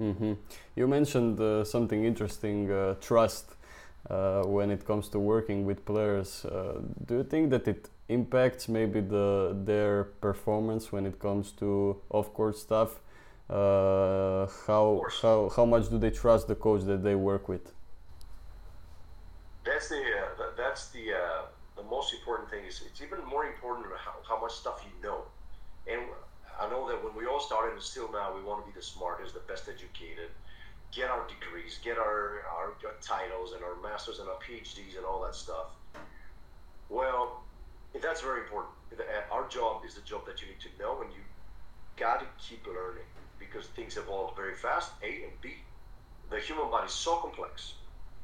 Mm-hmm. 0.00 0.32
You 0.76 0.86
mentioned 0.88 1.40
uh, 1.40 1.64
something 1.64 2.04
interesting, 2.04 2.70
uh, 2.70 2.94
trust 3.00 3.56
uh, 4.08 4.42
when 4.44 4.70
it 4.70 4.86
comes 4.86 5.08
to 5.08 5.18
working 5.18 5.66
with 5.66 5.84
players. 5.84 6.44
Uh, 6.44 6.80
do 7.06 7.16
you 7.16 7.24
think 7.24 7.50
that 7.50 7.68
it 7.68 7.88
impacts 8.08 8.68
maybe 8.68 9.00
the 9.00 9.56
their 9.64 10.04
performance 10.20 10.92
when 10.92 11.06
it 11.06 11.18
comes 11.18 11.52
to 11.52 12.00
off-court 12.10 12.56
stuff? 12.56 13.00
Uh, 13.50 14.46
how 14.64 15.02
how 15.20 15.50
how 15.56 15.64
much 15.64 15.90
do 15.90 15.98
they 15.98 16.10
trust 16.10 16.46
the 16.46 16.54
coach 16.54 16.82
that 16.82 17.02
they 17.02 17.16
work 17.16 17.48
with? 17.48 17.72
That's 19.64 19.88
the 19.88 19.96
uh, 19.96 20.50
that's 20.56 20.90
the 20.90 21.12
uh, 21.12 21.42
the 21.76 21.82
most 21.82 22.14
important 22.14 22.48
thing. 22.48 22.64
Is 22.64 22.80
it's 22.86 23.02
even 23.02 23.18
more 23.26 23.46
important 23.46 23.86
how, 23.98 24.14
how 24.28 24.40
much 24.40 24.52
stuff 24.52 24.86
you 24.86 25.02
know, 25.02 25.24
and 25.90 26.00
I 26.60 26.68
know 26.68 26.86
that 26.88 27.02
when 27.02 27.16
we 27.16 27.26
all 27.26 27.40
started 27.40 27.72
and 27.72 27.82
still 27.82 28.12
now 28.12 28.36
we 28.36 28.42
want 28.42 28.64
to 28.64 28.70
be 28.70 28.76
the 28.76 28.84
smartest, 28.84 29.34
the 29.34 29.40
best 29.40 29.66
educated, 29.66 30.30
get 30.92 31.10
our 31.10 31.26
degrees, 31.26 31.80
get 31.82 31.96
our, 31.96 32.44
our, 32.54 32.74
titles 33.00 33.54
and 33.54 33.64
our 33.64 33.76
masters 33.82 34.18
and 34.18 34.28
our 34.28 34.36
PhDs 34.36 34.96
and 34.96 35.06
all 35.06 35.22
that 35.22 35.34
stuff. 35.34 35.72
Well, 36.90 37.42
that's 38.02 38.20
very 38.20 38.42
important. 38.42 38.74
Our 39.32 39.48
job 39.48 39.82
is 39.86 39.94
the 39.94 40.02
job 40.02 40.26
that 40.26 40.42
you 40.42 40.48
need 40.48 40.60
to 40.60 40.68
know, 40.78 41.00
and 41.00 41.10
you 41.12 41.20
got 41.96 42.20
to 42.20 42.26
keep 42.38 42.66
learning 42.66 43.08
because 43.40 43.66
things 43.68 43.96
evolve 43.96 44.36
very 44.36 44.54
fast. 44.54 44.92
A 45.02 45.24
and 45.24 45.40
B, 45.40 45.54
the 46.30 46.38
human 46.38 46.70
body 46.70 46.86
is 46.86 46.92
so 46.92 47.16
complex, 47.16 47.74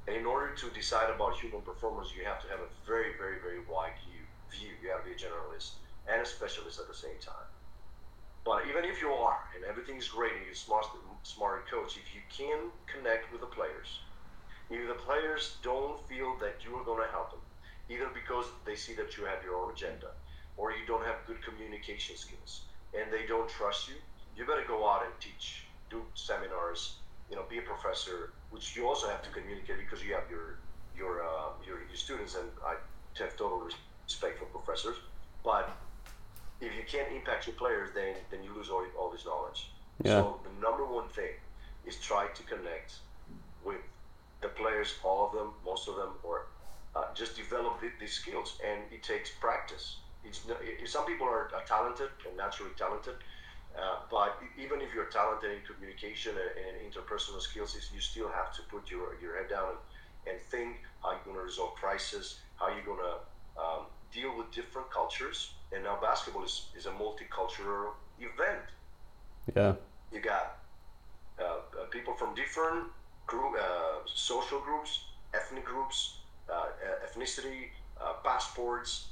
and 0.07 0.15
in 0.15 0.27
order 0.27 0.55
to 0.55 0.71
decide 0.71 1.11
about 1.11 1.35
human 1.37 1.63
performance, 1.63 2.15
you 2.17 2.25
have 2.25 2.41
to 2.43 2.49
have 2.49 2.61
a 2.61 2.71
very, 2.87 3.17
very, 3.19 3.41
very 3.41 3.59
wide 3.69 3.99
view. 4.05 4.71
You 4.85 4.91
have 4.91 5.03
to 5.03 5.11
be 5.11 5.13
a 5.13 5.19
generalist 5.19 5.73
and 6.07 6.23
a 6.23 6.25
specialist 6.25 6.79
at 6.79 6.87
the 6.87 6.95
same 6.95 7.19
time. 7.21 7.51
But 8.45 8.63
even 8.69 8.85
if 8.85 9.03
you 9.03 9.11
are, 9.11 9.41
and 9.57 9.65
everything's 9.65 10.07
great, 10.07 10.33
and 10.37 10.47
you're 10.47 10.55
smart, 10.55 10.87
smart 11.25 11.69
coach, 11.69 11.99
if 11.99 12.15
you 12.15 12.23
can 12.31 12.71
connect 12.87 13.33
with 13.33 13.41
the 13.41 13.49
players, 13.51 13.99
if 14.71 14.87
the 14.87 14.95
players 14.95 15.57
don't 15.63 15.99
feel 16.07 16.37
that 16.39 16.63
you 16.63 16.77
are 16.77 16.85
going 16.85 17.03
to 17.03 17.11
help 17.11 17.33
them, 17.33 17.41
either 17.91 18.09
because 18.15 18.47
they 18.65 18.77
see 18.77 18.95
that 18.95 19.17
you 19.17 19.25
have 19.25 19.43
your 19.43 19.57
own 19.57 19.73
agenda, 19.73 20.15
or 20.57 20.71
you 20.71 20.87
don't 20.87 21.05
have 21.05 21.27
good 21.27 21.43
communication 21.43 22.17
skills, 22.17 22.63
and 22.95 23.13
they 23.13 23.27
don't 23.27 23.49
trust 23.49 23.89
you, 23.89 23.97
you 24.37 24.47
better 24.47 24.65
go 24.67 24.89
out 24.89 25.03
and 25.05 25.13
teach, 25.21 25.65
do 25.91 26.03
seminars, 26.15 26.97
you 27.31 27.37
know, 27.37 27.45
be 27.49 27.59
a 27.59 27.63
professor, 27.63 28.33
which 28.51 28.77
you 28.77 28.87
also 28.87 29.09
have 29.09 29.23
to 29.23 29.31
communicate 29.31 29.79
because 29.79 30.05
you 30.05 30.15
have 30.15 30.31
your 30.31 30.59
your, 30.97 31.23
uh, 31.23 31.51
your 31.67 31.79
your 31.89 31.97
students, 31.97 32.35
and 32.35 32.49
I 32.65 32.75
have 33.19 33.37
total 33.37 33.69
respect 34.07 34.39
for 34.39 34.47
professors, 34.47 34.97
but 35.45 35.77
if 36.61 36.75
you 36.75 36.85
can't 36.87 37.13
impact 37.13 37.47
your 37.47 37.57
players, 37.57 37.91
then 37.95 38.15
then 38.31 38.43
you 38.43 38.55
lose 38.55 38.71
all, 38.71 38.85
all 38.99 39.11
this 39.11 39.25
knowledge. 39.25 39.71
Yeah. 40.03 40.21
So 40.21 40.41
the 40.45 40.53
number 40.67 40.85
one 40.85 41.09
thing 41.09 41.35
is 41.87 41.97
try 41.97 42.27
to 42.29 42.43
connect 42.43 42.95
with 43.65 43.81
the 44.43 44.49
players, 44.49 44.95
all 45.03 45.27
of 45.27 45.33
them, 45.33 45.53
most 45.65 45.89
of 45.89 45.97
them, 45.97 46.11
or 46.23 46.47
uh, 46.95 47.05
just 47.15 47.37
develop 47.37 47.81
these 48.01 48.13
skills. 48.13 48.59
And 48.67 48.81
it 48.93 49.03
takes 49.03 49.31
practice. 49.31 49.97
It's, 50.25 50.41
some 50.91 51.07
people 51.07 51.27
are, 51.27 51.51
are 51.55 51.65
talented 51.67 52.11
and 52.27 52.37
naturally 52.37 52.73
talented, 52.77 53.15
uh, 53.77 53.97
but 54.11 54.39
even 54.59 54.81
if 54.81 54.95
you're 54.95 55.07
talented 55.07 55.51
in 55.53 55.59
communication 55.67 56.33
and, 56.33 56.67
and, 56.67 56.93
interpersonal 56.93 57.41
skills, 57.41 57.77
you 57.95 58.01
still 58.01 58.29
have 58.29 58.55
to 58.55 58.63
put 58.71 58.91
your, 58.91 59.21
your 59.21 59.37
head 59.37 59.51
down 59.51 59.69
and, 59.69 60.33
and 60.33 60.41
think 60.51 60.77
how 61.03 61.11
you're 61.11 61.21
going 61.25 61.37
to 61.37 61.43
resolve 61.43 61.75
crisis, 61.75 62.41
how 62.57 62.69
you're 62.69 62.85
going 62.85 63.05
to 63.05 63.61
um, 63.61 63.87
deal 64.13 64.37
with 64.37 64.51
different 64.51 64.91
cultures. 64.91 65.53
And 65.73 65.85
now 65.85 65.99
basketball 66.01 66.45
is, 66.45 66.69
is 66.77 66.87
a 66.87 66.91
multicultural 66.91 67.93
event. 68.19 68.65
Yeah. 69.55 69.75
You 70.13 70.21
got 70.21 70.59
uh, 71.39 71.43
uh 71.43 71.85
people 71.91 72.15
from 72.15 72.35
different 72.35 72.87
group, 73.27 73.55
uh, 73.61 73.99
social 74.07 74.61
groups, 74.61 75.05
ethnic 75.35 75.65
groups, 75.65 76.21
uh, 76.51 76.69
ethnicity, 77.05 77.69
passports, 78.25 79.09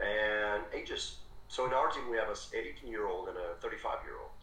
and 0.00 0.62
ages. 0.74 1.18
So 1.48 1.66
in 1.66 1.72
our 1.72 1.90
team, 1.90 2.10
we 2.10 2.16
have 2.16 2.28
a 2.28 2.36
18 2.54 2.88
year 2.88 3.06
old 3.08 3.28
and 3.28 3.36
a 3.36 3.56
35 3.60 4.04
year 4.04 4.20
old, 4.20 4.36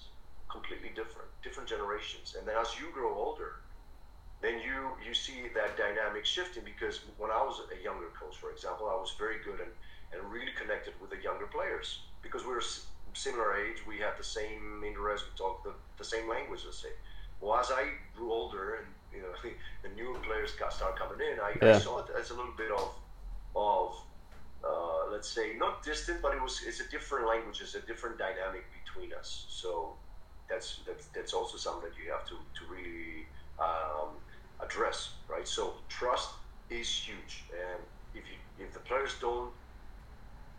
completely 0.50 0.90
different, 0.90 1.30
different 1.44 1.70
generations. 1.70 2.36
And 2.38 2.48
then 2.48 2.56
as 2.60 2.78
you 2.80 2.92
grow 2.94 3.14
older, 3.14 3.62
then 4.42 4.60
you 4.60 4.92
you 5.06 5.14
see 5.14 5.48
that 5.54 5.78
dynamic 5.78 6.26
shifting 6.26 6.64
because 6.66 7.02
when 7.18 7.32
I 7.32 7.42
was 7.42 7.62
a 7.72 7.84
younger 7.84 8.10
coach, 8.20 8.38
for 8.38 8.52
example, 8.52 8.90
I 8.90 8.96
was 8.96 9.16
very 9.18 9.38
good 9.44 9.60
and, 9.62 9.72
and 10.14 10.32
really 10.32 10.52
connected 10.58 10.94
with 11.00 11.10
the 11.10 11.22
younger 11.22 11.48
players 11.48 12.02
because 12.22 12.44
we 12.44 12.54
were 12.54 12.64
similar 13.14 13.56
age, 13.56 13.78
we 13.88 13.98
had 13.98 14.18
the 14.18 14.24
same 14.24 14.84
interests, 14.86 15.26
we 15.26 15.38
talked 15.38 15.64
the, 15.64 15.74
the 15.98 16.04
same 16.04 16.28
language, 16.28 16.62
let's 16.66 16.82
say. 16.82 16.90
Well, 17.40 17.58
as 17.58 17.72
I 17.72 17.90
grew 18.16 18.32
older 18.32 18.76
and 18.76 18.88
you 19.14 19.22
know 19.22 19.34
the 19.84 19.90
newer 19.96 20.20
players 20.20 20.52
got 20.54 20.74
start 20.74 20.98
coming 20.98 21.20
in, 21.22 21.40
I, 21.40 21.54
yeah. 21.62 21.76
I 21.76 21.80
saw 21.80 22.00
it 22.00 22.08
as 22.20 22.32
a 22.32 22.36
little 22.36 22.58
bit 22.58 22.72
of 22.72 22.90
of 23.56 23.96
uh, 24.64 25.12
let's 25.12 25.30
say 25.34 25.54
not 25.58 25.84
distant, 25.84 26.22
but 26.22 26.34
it 26.34 26.42
was 26.42 26.62
it's 26.66 26.80
a 26.80 26.90
different 26.90 27.28
language, 27.28 27.62
it's 27.62 27.76
a 27.76 27.82
different 27.82 28.18
dynamic 28.18 28.66
between 28.72 29.12
us. 29.14 29.46
So 29.50 29.98
that's 30.50 30.82
that's 30.88 31.08
that's 31.08 31.34
also 31.34 31.58
something 31.58 31.90
that 31.90 31.98
you 31.98 32.12
have 32.12 32.26
to 32.26 32.36
to 32.36 32.72
really 32.72 33.28
um, 33.60 34.18
address, 34.62 35.18
right? 35.30 35.48
So 35.48 35.74
trust 35.90 36.30
is 36.70 36.90
huge, 36.90 37.46
and 37.52 37.82
if 38.14 38.24
you 38.30 38.38
if 38.66 38.74
the 38.74 38.80
players 38.80 39.16
don't 39.20 39.54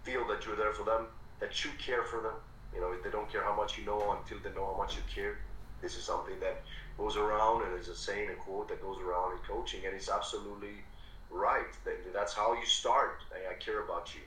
feel 0.03 0.27
that 0.29 0.47
you're 0.47 0.57
there 0.57 0.73
for 0.73 0.85
them, 0.85 1.09
that 1.41 1.65
you 1.65 1.71
care 1.85 2.03
for 2.05 2.21
them, 2.23 2.35
you 2.73 2.81
know, 2.81 2.93
if 2.93 3.03
they 3.03 3.11
don't 3.11 3.31
care 3.31 3.43
how 3.45 3.55
much 3.57 3.77
you 3.79 3.85
know 3.85 4.17
until 4.19 4.39
they 4.43 4.55
know 4.55 4.67
how 4.73 4.79
much 4.79 4.97
you 4.97 5.03
care. 5.13 5.39
This 5.83 5.97
is 5.97 6.05
something 6.05 6.41
that 6.41 6.63
goes 6.97 7.17
around, 7.17 7.63
and 7.65 7.75
it's 7.77 7.89
a 7.89 7.95
saying, 7.97 8.31
a 8.31 8.35
quote 8.35 8.69
that 8.69 8.81
goes 8.81 8.99
around 9.01 9.33
in 9.33 9.39
coaching, 9.47 9.85
and 9.85 9.95
it's 9.95 10.09
absolutely 10.09 10.85
right. 11.31 11.67
That's 12.13 12.33
how 12.33 12.55
you 12.55 12.67
start. 12.67 13.23
I, 13.33 13.55
care 13.55 13.83
about 13.83 14.15
you. 14.15 14.23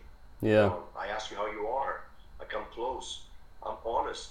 Yeah. 0.47 0.65
Um, 0.65 0.83
I 0.97 1.07
ask 1.07 1.31
you 1.31 1.38
how 1.38 1.51
you 1.51 1.67
are. 1.67 2.01
I 2.41 2.45
come 2.45 2.63
close. 2.71 3.25
I'm 3.63 3.77
honest. 3.85 4.29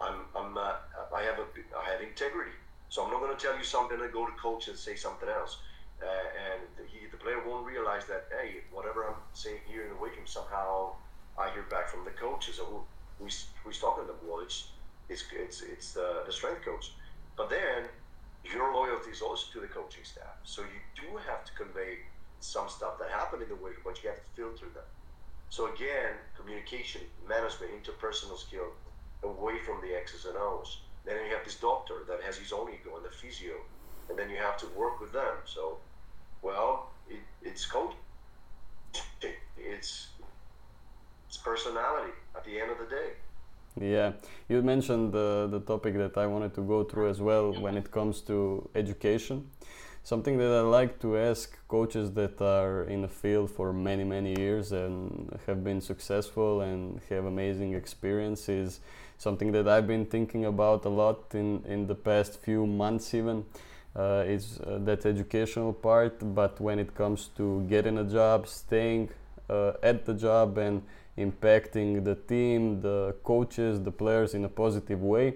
I'm. 0.00 0.16
I'm. 0.36 0.56
Uh, 0.56 0.74
I 1.14 1.22
have 1.22 1.38
a. 1.38 1.46
I 1.78 1.90
have 1.90 2.00
integrity. 2.00 2.52
So 2.88 3.02
I'm 3.02 3.10
not 3.10 3.20
going 3.20 3.34
to 3.36 3.42
tell 3.42 3.56
you 3.56 3.64
something 3.64 3.98
and 4.00 4.12
go 4.12 4.26
to 4.26 4.32
coach 4.32 4.68
and 4.68 4.76
say 4.76 4.96
something 4.96 5.28
else. 5.28 5.56
Uh, 6.02 6.06
and 6.06 6.88
he, 6.88 7.06
the 7.10 7.16
player 7.16 7.40
won't 7.46 7.64
realize 7.64 8.04
that 8.06 8.26
hey, 8.30 8.60
whatever 8.72 9.04
I'm 9.04 9.14
saying 9.34 9.60
here 9.66 9.84
in 9.84 9.90
the 9.90 9.96
weight 9.96 10.16
room, 10.16 10.26
somehow 10.26 10.92
I 11.38 11.50
hear 11.52 11.62
back 11.70 11.88
from 11.88 12.04
the 12.04 12.10
coaches. 12.10 12.56
So 12.56 12.64
who, 12.64 12.80
who's, 13.18 13.46
who's 13.64 13.78
talking 13.78 14.04
to 14.04 14.08
them? 14.08 14.16
Well, 14.26 14.40
it's 14.40 14.68
it's 15.08 15.24
it's, 15.32 15.62
it's 15.62 15.92
the, 15.92 16.22
the 16.26 16.32
strength 16.32 16.64
coach. 16.64 16.92
But 17.36 17.50
then 17.50 17.88
your 18.44 18.74
loyalty 18.74 19.10
is 19.10 19.22
also 19.22 19.46
to 19.52 19.60
the 19.60 19.68
coaching 19.68 20.04
staff. 20.04 20.36
So 20.44 20.62
you 20.62 20.80
do 20.96 21.16
have 21.28 21.44
to 21.44 21.52
convey 21.54 21.98
some 22.40 22.68
stuff 22.68 22.98
that 22.98 23.10
happened 23.10 23.42
in 23.42 23.48
the 23.48 23.54
room, 23.54 23.74
but 23.84 24.02
you 24.02 24.10
have 24.10 24.18
to 24.18 24.30
filter 24.34 24.66
them. 24.74 24.84
So 25.48 25.72
again, 25.72 26.16
communication, 26.36 27.02
management, 27.28 27.72
interpersonal 27.72 28.38
skill, 28.38 28.72
away 29.22 29.58
from 29.64 29.80
the 29.80 29.94
X's 29.94 30.24
and 30.24 30.36
O's. 30.36 30.80
Then 31.04 31.16
you 31.26 31.34
have 31.34 31.44
this 31.44 31.56
doctor 31.56 32.04
that 32.08 32.22
has 32.22 32.36
his 32.36 32.52
own 32.52 32.70
ego 32.70 32.96
and 32.96 33.04
the 33.04 33.10
physio, 33.10 33.54
and 34.08 34.18
then 34.18 34.30
you 34.30 34.36
have 34.36 34.56
to 34.58 34.66
work 34.68 35.00
with 35.00 35.12
them. 35.12 35.36
So, 35.44 35.78
well, 36.42 36.90
it, 37.08 37.20
it's 37.42 37.66
coaching. 37.66 37.96
It's 39.56 40.08
it's 41.28 41.36
personality 41.38 42.12
at 42.36 42.44
the 42.44 42.60
end 42.60 42.70
of 42.70 42.78
the 42.78 42.86
day. 42.86 43.12
Yeah, 43.80 44.12
you 44.48 44.62
mentioned 44.62 45.12
the, 45.12 45.48
the 45.50 45.60
topic 45.60 45.94
that 45.96 46.18
I 46.18 46.26
wanted 46.26 46.54
to 46.54 46.60
go 46.62 46.84
through 46.84 47.08
as 47.08 47.20
well 47.20 47.52
when 47.52 47.76
it 47.76 47.90
comes 47.90 48.20
to 48.22 48.68
education. 48.74 49.48
Something 50.04 50.36
that 50.38 50.52
I 50.52 50.60
like 50.60 50.98
to 51.00 51.16
ask 51.16 51.56
coaches 51.68 52.10
that 52.12 52.42
are 52.42 52.84
in 52.84 53.02
the 53.02 53.08
field 53.08 53.50
for 53.50 53.72
many, 53.72 54.04
many 54.04 54.38
years 54.38 54.72
and 54.72 55.38
have 55.46 55.62
been 55.64 55.80
successful 55.80 56.60
and 56.60 57.00
have 57.08 57.24
amazing 57.24 57.74
experiences. 57.74 58.80
something 59.16 59.52
that 59.52 59.68
I've 59.68 59.86
been 59.86 60.06
thinking 60.06 60.44
about 60.46 60.84
a 60.84 60.88
lot 60.88 61.32
in, 61.34 61.62
in 61.64 61.86
the 61.86 61.94
past 61.94 62.40
few 62.40 62.66
months, 62.66 63.14
even. 63.14 63.44
Uh, 63.94 64.24
is 64.26 64.58
uh, 64.60 64.78
that 64.78 65.04
educational 65.04 65.72
part, 65.72 66.16
but 66.34 66.58
when 66.60 66.78
it 66.78 66.94
comes 66.94 67.28
to 67.36 67.62
getting 67.68 67.98
a 67.98 68.04
job, 68.04 68.48
staying 68.48 69.10
uh, 69.50 69.72
at 69.82 70.06
the 70.06 70.14
job, 70.14 70.56
and 70.56 70.82
impacting 71.18 72.04
the 72.04 72.14
team, 72.14 72.80
the 72.80 73.14
coaches, 73.22 73.80
the 73.82 73.92
players 73.92 74.34
in 74.34 74.44
a 74.44 74.48
positive 74.48 75.02
way. 75.02 75.34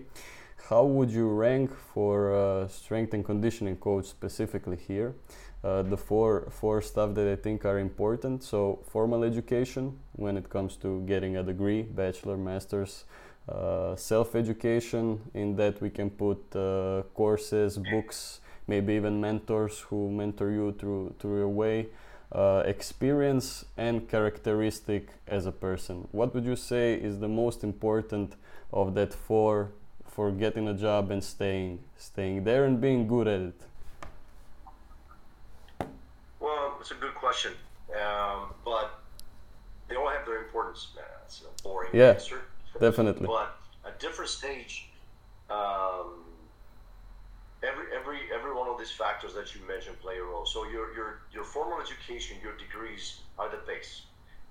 How 0.68 0.84
would 0.84 1.10
you 1.10 1.28
rank 1.28 1.70
for 1.94 2.34
uh, 2.34 2.68
strength 2.68 3.14
and 3.14 3.24
conditioning 3.24 3.76
coach 3.76 4.06
specifically 4.06 4.76
here? 4.76 5.14
Uh, 5.62 5.82
the 5.82 5.96
four 5.96 6.48
four 6.50 6.82
stuff 6.82 7.14
that 7.14 7.28
I 7.28 7.36
think 7.36 7.64
are 7.64 7.78
important. 7.78 8.42
So 8.42 8.80
formal 8.88 9.24
education 9.24 9.98
when 10.12 10.36
it 10.36 10.48
comes 10.48 10.76
to 10.76 11.02
getting 11.06 11.36
a 11.36 11.42
degree, 11.42 11.82
bachelor, 11.82 12.36
masters. 12.36 13.04
Uh, 13.48 13.94
self-education 13.94 15.20
in 15.34 15.54
that 15.54 15.80
we 15.80 15.88
can 15.88 16.10
put 16.10 16.38
uh, 16.56 17.02
courses, 17.14 17.78
books, 17.92 18.40
maybe 18.66 18.94
even 18.94 19.20
mentors 19.20 19.78
who 19.78 20.10
mentor 20.10 20.50
you 20.50 20.72
through 20.72 21.14
through 21.20 21.38
your 21.38 21.48
way 21.48 21.86
uh, 22.32 22.62
experience 22.66 23.64
and 23.76 24.08
characteristic 24.08 25.08
as 25.26 25.46
a 25.46 25.52
person. 25.52 26.08
What 26.12 26.34
would 26.34 26.44
you 26.44 26.56
say 26.56 26.94
is 26.94 27.20
the 27.20 27.28
most 27.28 27.62
important 27.62 28.34
of 28.72 28.94
that 28.94 29.14
for 29.14 29.70
for 30.06 30.30
getting 30.30 30.66
a 30.66 30.74
job 30.74 31.10
and 31.10 31.22
staying 31.22 31.78
staying 31.96 32.44
there 32.44 32.64
and 32.64 32.80
being 32.80 33.06
good 33.06 33.28
at 33.28 33.40
it? 33.40 33.60
Well, 36.40 36.76
it's 36.80 36.90
a 36.90 36.94
good 36.94 37.14
question, 37.14 37.52
um, 37.94 38.54
but 38.64 39.00
they 39.88 39.96
all 39.96 40.08
have 40.08 40.26
their 40.26 40.38
importance. 40.44 40.88
It's 41.24 41.42
a 41.42 41.62
boring 41.62 41.90
yeah, 41.92 42.12
answer. 42.12 42.42
definitely. 42.80 43.26
But 43.26 43.56
a 43.84 43.92
different 43.98 44.30
stage. 44.30 44.88
Um, 45.48 46.25
every 47.66 47.86
every 47.94 48.18
every 48.32 48.54
one 48.54 48.68
of 48.68 48.78
these 48.78 48.90
factors 48.90 49.34
that 49.34 49.54
you 49.54 49.60
mentioned 49.66 49.98
play 50.00 50.18
a 50.18 50.22
role. 50.22 50.46
So 50.46 50.64
your 50.64 50.94
your 50.94 51.20
your 51.32 51.44
formal 51.44 51.80
education, 51.80 52.36
your 52.42 52.56
degrees 52.56 53.20
are 53.38 53.48
the 53.50 53.60
base. 53.66 54.02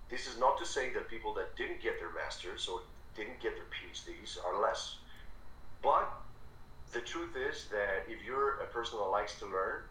This 0.10 0.28
is 0.28 0.38
not 0.38 0.58
to 0.60 0.66
say 0.66 0.94
that 0.94 1.10
people 1.10 1.34
that 1.36 1.56
didn't 1.56 1.82
get 1.82 2.00
their 2.00 2.14
masters 2.14 2.68
or 2.68 2.82
didn't 3.16 3.40
get 3.42 3.54
their 3.56 3.70
PhDs 3.74 4.38
are 4.46 4.62
less. 4.62 4.98
But 5.82 6.12
the 6.92 7.02
truth 7.02 7.36
is 7.36 7.66
that 7.72 8.06
if 8.08 8.24
you're 8.26 8.60
a 8.62 8.68
person 8.68 9.00
that 9.00 9.06
likes 9.06 9.40
to 9.40 9.46
learn, 9.46 9.82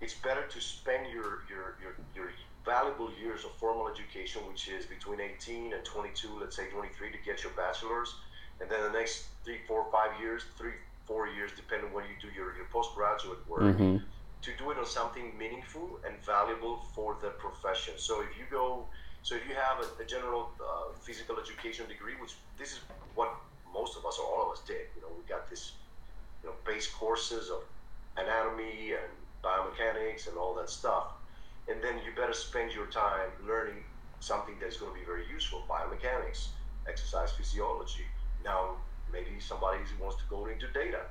it's 0.00 0.14
better 0.14 0.46
to 0.46 0.60
spend 0.60 1.12
your 1.12 1.42
your 1.50 1.76
your, 1.82 1.94
your 2.14 2.30
valuable 2.64 3.10
years 3.20 3.44
of 3.44 3.52
formal 3.52 3.88
education, 3.88 4.40
which 4.48 4.68
is 4.68 4.86
between 4.86 5.20
18 5.20 5.72
and 5.72 5.84
22, 5.84 6.28
let's 6.40 6.54
say 6.54 6.70
23, 6.70 7.10
to 7.10 7.18
get 7.24 7.42
your 7.42 7.52
bachelor's, 7.52 8.14
and 8.60 8.70
then 8.70 8.80
the 8.84 8.98
next 8.98 9.26
three, 9.44 9.58
four, 9.66 9.86
five 9.90 10.12
years, 10.20 10.44
three, 10.56 10.78
four 11.06 11.28
years, 11.28 11.50
depending 11.56 11.88
on 11.88 11.94
when 11.94 12.04
you 12.04 12.16
do 12.20 12.28
your, 12.34 12.54
your 12.56 12.66
postgraduate 12.72 13.46
work, 13.48 13.62
mm-hmm. 13.62 13.96
to 14.42 14.50
do 14.58 14.70
it 14.70 14.78
on 14.78 14.86
something 14.86 15.36
meaningful 15.38 16.00
and 16.06 16.14
valuable 16.24 16.84
for 16.94 17.16
the 17.20 17.30
profession. 17.30 17.94
So 17.96 18.20
if 18.22 18.38
you 18.38 18.44
go, 18.50 18.86
so 19.22 19.34
if 19.34 19.42
you 19.48 19.54
have 19.54 19.78
a, 19.84 20.02
a 20.02 20.06
general 20.06 20.50
uh, 20.60 20.92
physical 21.00 21.38
education 21.38 21.86
degree, 21.88 22.14
which 22.20 22.34
this 22.58 22.72
is 22.72 22.80
what 23.14 23.34
most 23.72 23.96
of 23.96 24.04
us 24.04 24.18
or 24.18 24.26
all 24.26 24.46
of 24.46 24.58
us 24.58 24.62
did, 24.66 24.86
you 24.94 25.02
know, 25.02 25.08
we 25.16 25.22
got 25.28 25.48
this, 25.48 25.72
you 26.42 26.48
know, 26.48 26.54
base 26.66 26.86
courses 26.86 27.50
of 27.50 27.62
anatomy 28.16 28.92
and 28.92 29.10
biomechanics 29.42 30.28
and 30.28 30.36
all 30.36 30.54
that 30.54 30.70
stuff. 30.70 31.12
And 31.68 31.82
then 31.82 31.94
you 32.04 32.12
better 32.14 32.34
spend 32.34 32.72
your 32.72 32.86
time 32.86 33.30
learning 33.46 33.82
something 34.20 34.54
that's 34.60 34.76
going 34.76 34.92
to 34.92 34.98
be 34.98 35.04
very 35.04 35.24
useful 35.32 35.64
biomechanics, 35.68 36.48
exercise 36.88 37.32
physiology. 37.32 38.06
Now, 38.44 38.76
maybe 39.12 39.38
somebody 39.38 39.78
wants 40.00 40.16
to 40.16 40.26
go 40.28 40.46
into 40.46 40.66
data. 40.72 41.02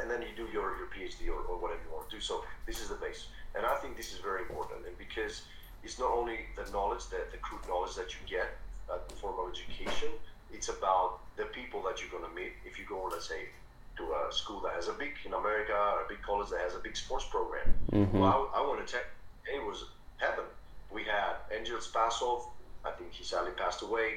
and 0.00 0.10
then 0.10 0.22
you 0.22 0.28
do 0.36 0.50
your, 0.52 0.76
your 0.76 0.88
PhD 0.90 1.28
or, 1.28 1.40
or 1.46 1.56
whatever 1.56 1.80
you 1.86 1.94
want 1.94 2.10
to 2.10 2.16
do. 2.16 2.20
So 2.20 2.44
this 2.66 2.80
is 2.82 2.88
the 2.88 2.96
base. 2.96 3.28
And 3.54 3.64
I 3.64 3.76
think 3.76 3.96
this 3.96 4.12
is 4.12 4.18
very 4.18 4.42
important. 4.42 4.86
And 4.86 4.98
because 4.98 5.42
it's 5.84 5.98
not 5.98 6.10
only 6.10 6.40
the 6.56 6.68
knowledge, 6.72 7.06
the, 7.10 7.22
the 7.30 7.38
crude 7.38 7.62
knowledge 7.68 7.94
that 7.94 8.10
you 8.10 8.20
get 8.28 8.58
at 8.92 9.08
the 9.08 9.14
formal 9.16 9.48
education, 9.48 10.08
it's 10.52 10.68
about 10.68 11.20
the 11.36 11.44
people 11.44 11.82
that 11.82 12.00
you're 12.00 12.10
going 12.10 12.28
to 12.28 12.34
meet 12.34 12.52
if 12.66 12.78
you 12.78 12.84
go, 12.88 13.08
let's 13.10 13.28
say, 13.28 13.48
to 13.96 14.02
a 14.02 14.32
school 14.32 14.60
that 14.60 14.72
has 14.74 14.88
a 14.88 14.92
big, 14.92 15.12
in 15.24 15.32
America, 15.34 15.72
or 15.72 16.04
a 16.04 16.08
big 16.08 16.20
college 16.22 16.50
that 16.50 16.60
has 16.60 16.74
a 16.74 16.80
big 16.80 16.96
sports 16.96 17.26
program. 17.30 17.72
Mm-hmm. 17.92 18.18
Well, 18.18 18.50
I, 18.52 18.58
I 18.58 18.66
want 18.66 18.84
to 18.84 18.92
tell 18.92 19.02
it 19.46 19.64
was 19.64 19.84
heaven. 20.16 20.44
We 20.92 21.04
had 21.04 21.34
Angel 21.56 21.78
Spasov, 21.78 22.42
I 22.84 22.90
think 22.90 23.12
he 23.12 23.24
sadly 23.24 23.52
passed 23.56 23.82
away, 23.82 24.14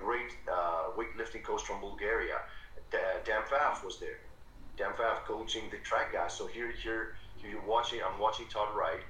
great 0.00 0.32
uh, 0.50 0.90
weightlifting 0.98 1.42
coach 1.44 1.62
from 1.62 1.80
Bulgaria. 1.80 2.38
Dan 2.90 3.42
Pfaff 3.48 3.84
was 3.84 3.98
there. 4.00 4.18
Dan 4.76 4.92
Pfaff 4.96 5.24
coaching 5.26 5.64
the 5.70 5.78
track 5.78 6.12
guys. 6.12 6.32
So 6.34 6.46
here, 6.46 6.70
here, 6.82 7.14
here 7.36 7.50
you're 7.50 7.66
watching. 7.66 8.00
I'm 8.06 8.18
watching 8.18 8.46
Todd 8.48 8.70
Wright, 8.76 9.02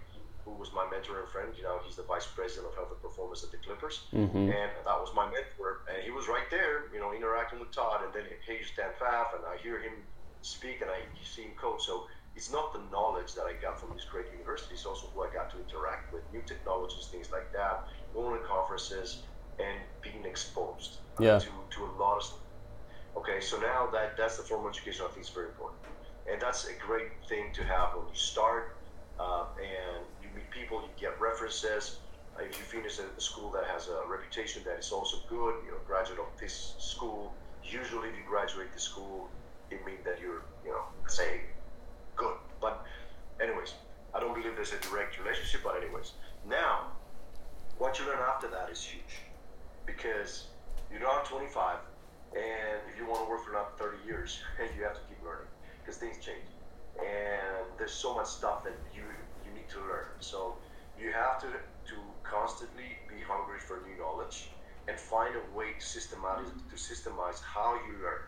who 0.45 0.53
was 0.63 0.71
my 0.75 0.85
mentor 0.91 1.21
and 1.21 1.29
friend. 1.29 1.51
You 1.57 1.63
know, 1.65 1.79
he's 1.85 1.97
the 1.97 2.03
vice 2.15 2.27
president 2.27 2.67
of 2.71 2.75
health 2.77 2.91
and 2.91 3.01
performance 3.01 3.43
at 3.45 3.51
the 3.55 3.59
Clippers, 3.59 3.97
Mm-hmm. 4.13 4.51
and 4.59 4.71
that 4.89 4.99
was 5.05 5.13
my 5.15 5.27
mentor. 5.27 5.71
And 5.93 6.03
he 6.03 6.11
was 6.11 6.29
right 6.29 6.49
there, 6.51 6.91
you 6.93 7.01
know, 7.01 7.13
interacting 7.15 7.61
with 7.61 7.73
Todd. 7.73 8.05
And 8.05 8.13
then 8.13 8.25
here's 8.47 8.71
Dan 8.77 8.93
Pfaff, 9.01 9.29
and 9.37 9.45
I 9.47 9.57
hear 9.63 9.79
him 9.81 9.95
speak, 10.43 10.81
and 10.83 10.91
I 10.91 11.01
see 11.23 11.43
him 11.43 11.55
coach. 11.61 11.83
So 11.85 12.07
it's 12.37 12.51
not 12.53 12.73
the 12.73 12.83
knowledge 12.91 13.35
that 13.35 13.45
I 13.45 13.55
got 13.61 13.79
from 13.81 13.91
this 13.95 14.05
great 14.11 14.27
university. 14.33 14.75
It's 14.75 14.87
also 14.87 15.07
who 15.15 15.23
I 15.23 15.31
got 15.33 15.51
to 15.53 15.59
interact 15.61 16.13
with, 16.13 16.23
new 16.33 16.43
technologies, 16.43 17.09
things 17.11 17.31
like 17.33 17.53
that, 17.53 17.85
going 18.15 18.35
to 18.41 18.43
conferences, 18.47 19.25
and 19.65 19.79
being 20.03 20.25
exposed 20.25 20.99
uh, 21.19 21.25
Yeah. 21.25 21.39
to, 21.39 21.49
to 21.75 21.85
a 21.85 21.93
lot 22.03 22.17
of 22.19 22.23
stuff. 22.25 22.39
Okay, 23.17 23.41
so 23.41 23.59
now 23.61 23.89
that 23.93 24.17
that's 24.17 24.37
the 24.37 24.43
formal 24.43 24.69
education, 24.71 25.05
I 25.07 25.11
think 25.13 25.27
is 25.27 25.31
very 25.31 25.49
important, 25.49 25.81
and 26.31 26.41
that's 26.41 26.67
a 26.69 26.75
great 26.87 27.11
thing 27.29 27.53
to 27.55 27.63
have 27.65 27.89
when 27.97 28.07
you 28.09 28.15
start, 28.15 28.77
uh, 29.19 29.45
and 29.61 30.05
you 30.23 30.29
meet 30.35 30.49
people, 30.51 30.81
you 30.83 30.89
get 30.99 31.21
references. 31.21 31.99
Uh, 32.37 32.45
if 32.45 32.57
you 32.59 32.65
finish 32.65 32.99
a, 33.01 33.07
a 33.19 33.21
school 33.21 33.51
that 33.51 33.65
has 33.67 33.89
a 33.89 33.99
reputation 34.09 34.63
that 34.65 34.79
is 34.79 34.93
also 34.93 35.17
good, 35.29 35.55
you 35.65 35.73
know, 35.73 35.79
a 35.85 35.87
graduate 35.87 36.21
of 36.21 36.31
this 36.41 36.75
school. 36.79 37.35
Usually, 37.65 38.09
if 38.09 38.15
you 38.17 38.25
graduate 38.27 38.73
the 38.73 38.81
school, 38.81 39.29
it 39.71 39.85
means 39.85 40.03
that 40.05 40.21
you're, 40.23 40.43
you 40.65 40.71
know, 40.71 40.85
say, 41.09 41.43
good. 42.17 42.37
But, 42.61 42.87
anyways, 43.43 43.75
I 44.15 44.21
don't 44.21 44.35
believe 44.35 44.55
there's 44.57 44.73
a 44.73 44.79
direct 44.89 45.19
relationship. 45.19 45.61
But 45.65 45.77
anyways, 45.83 46.13
now, 46.49 46.93
what 47.79 47.99
you 47.99 48.07
learn 48.07 48.19
after 48.21 48.49
that 48.49 48.71
is 48.71 48.83
huge, 48.83 49.15
because 49.97 50.47
you're 50.91 51.01
not 51.01 51.25
25 51.25 51.79
and 52.33 52.79
if 52.87 52.99
you 52.99 53.07
want 53.07 53.25
to 53.25 53.29
work 53.31 53.43
for 53.45 53.51
another 53.51 53.75
30 53.79 54.07
years, 54.07 54.39
you 54.77 54.85
have 54.85 54.95
to 54.95 55.03
keep 55.09 55.19
learning 55.25 55.51
because 55.83 55.99
things 55.99 56.17
change. 56.23 56.47
And 56.99 57.67
there's 57.79 57.95
so 57.95 58.15
much 58.15 58.29
stuff 58.29 58.63
that 58.65 58.77
you 58.95 59.03
you 59.45 59.51
need 59.55 59.69
to 59.71 59.81
learn. 59.81 60.15
So 60.21 60.55
you 60.99 61.11
have 61.13 61.41
to 61.43 61.49
to 61.49 61.97
constantly 62.23 62.87
be 63.09 63.19
hungry 63.27 63.59
for 63.59 63.83
new 63.87 63.99
knowledge 63.99 64.51
and 64.87 64.99
find 64.99 65.35
a 65.35 65.43
way 65.57 65.75
to 65.79 65.85
systemize 65.85 66.47
to 66.47 66.77
systemize 66.77 67.43
how 67.43 67.75
you 67.87 67.99
learn. 68.03 68.23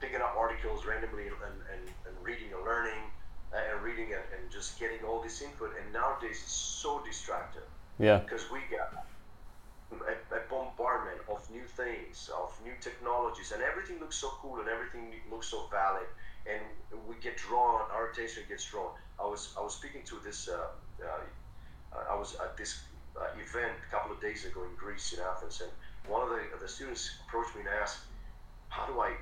Picking 0.00 0.20
up 0.20 0.34
articles 0.38 0.84
randomly 0.86 1.28
and, 1.28 1.58
and, 1.72 1.82
and 2.06 2.14
reading 2.22 2.52
and 2.54 2.64
learning 2.64 3.02
uh, 3.52 3.60
and 3.72 3.82
reading 3.82 4.12
and, 4.12 4.24
and 4.36 4.50
just 4.52 4.78
getting 4.78 5.00
all 5.04 5.20
this 5.22 5.42
input. 5.42 5.72
And 5.82 5.92
nowadays 5.92 6.40
it's 6.44 6.52
so 6.52 7.02
distracted 7.04 7.64
Yeah. 7.98 8.18
because 8.18 8.44
we 8.52 8.60
got 8.70 9.06
a, 9.92 10.34
a 10.34 10.40
bombardment 10.50 11.18
of 11.28 11.48
new 11.50 11.64
things, 11.64 12.30
of 12.36 12.52
new 12.64 12.72
technologies, 12.80 13.52
and 13.52 13.62
everything 13.62 13.98
looks 14.00 14.16
so 14.16 14.28
cool 14.42 14.58
and 14.60 14.68
everything 14.68 15.14
looks 15.30 15.48
so 15.48 15.66
valid, 15.70 16.06
and 16.46 16.60
we 17.08 17.14
get 17.22 17.36
drawn. 17.36 17.82
Our 17.92 18.10
attention 18.10 18.44
gets 18.48 18.64
drawn. 18.64 18.90
I 19.20 19.26
was 19.26 19.54
I 19.58 19.62
was 19.62 19.74
speaking 19.74 20.02
to 20.06 20.16
this. 20.24 20.48
Uh, 20.48 20.68
uh, 21.04 22.04
I 22.10 22.14
was 22.16 22.36
at 22.36 22.56
this 22.56 22.80
uh, 23.16 23.26
event 23.40 23.74
a 23.86 23.90
couple 23.90 24.12
of 24.12 24.20
days 24.20 24.44
ago 24.44 24.64
in 24.64 24.74
Greece 24.76 25.12
in 25.12 25.20
Athens, 25.20 25.62
and 25.62 25.70
one 26.10 26.22
of 26.22 26.28
the 26.30 26.42
the 26.60 26.68
students 26.68 27.10
approached 27.26 27.54
me 27.54 27.60
and 27.62 27.70
asked, 27.70 28.00
"How 28.68 28.86
do 28.86 29.00
I?" 29.00 29.14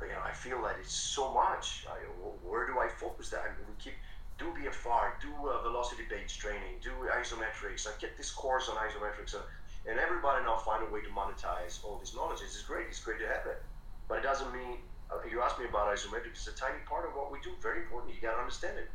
You 0.00 0.08
know, 0.12 0.20
I 0.24 0.32
feel 0.32 0.60
that 0.62 0.76
it's 0.78 0.92
so 0.92 1.32
much. 1.32 1.86
I, 1.88 1.96
where 2.44 2.66
do 2.66 2.78
I 2.78 2.88
focus 2.88 3.30
that? 3.30 3.40
I 3.40 3.48
mean, 3.56 3.64
we 3.68 3.74
keep 3.82 3.94
do 4.38 4.52
BFR, 4.52 5.16
do 5.20 5.32
uh, 5.48 5.62
velocity 5.62 6.04
based 6.08 6.38
training, 6.38 6.76
do 6.82 6.90
isometrics. 7.08 7.86
I 7.86 7.92
get 8.00 8.16
this 8.16 8.30
course 8.30 8.68
on 8.68 8.76
isometrics, 8.76 9.34
uh, 9.34 9.40
and 9.88 9.98
everybody 9.98 10.44
now 10.44 10.56
find 10.58 10.82
a 10.82 10.90
way 10.92 11.00
to 11.00 11.08
monetize 11.08 11.82
all 11.84 11.98
this 11.98 12.14
knowledge. 12.14 12.40
It's 12.42 12.62
great. 12.62 12.86
It's 12.88 13.00
great 13.00 13.20
to 13.20 13.26
have 13.26 13.46
it, 13.46 13.62
but 14.08 14.18
it 14.18 14.22
doesn't 14.22 14.52
mean. 14.52 14.78
Uh, 15.08 15.22
you 15.30 15.40
asked 15.40 15.58
me 15.60 15.66
about 15.66 15.86
isometrics. 15.94 16.42
It's 16.42 16.48
a 16.48 16.56
tiny 16.58 16.82
part 16.84 17.06
of 17.06 17.14
what 17.14 17.30
we 17.30 17.38
do. 17.40 17.50
Very 17.62 17.82
important. 17.82 18.12
You 18.12 18.20
gotta 18.20 18.40
understand 18.40 18.76
it. 18.76 18.90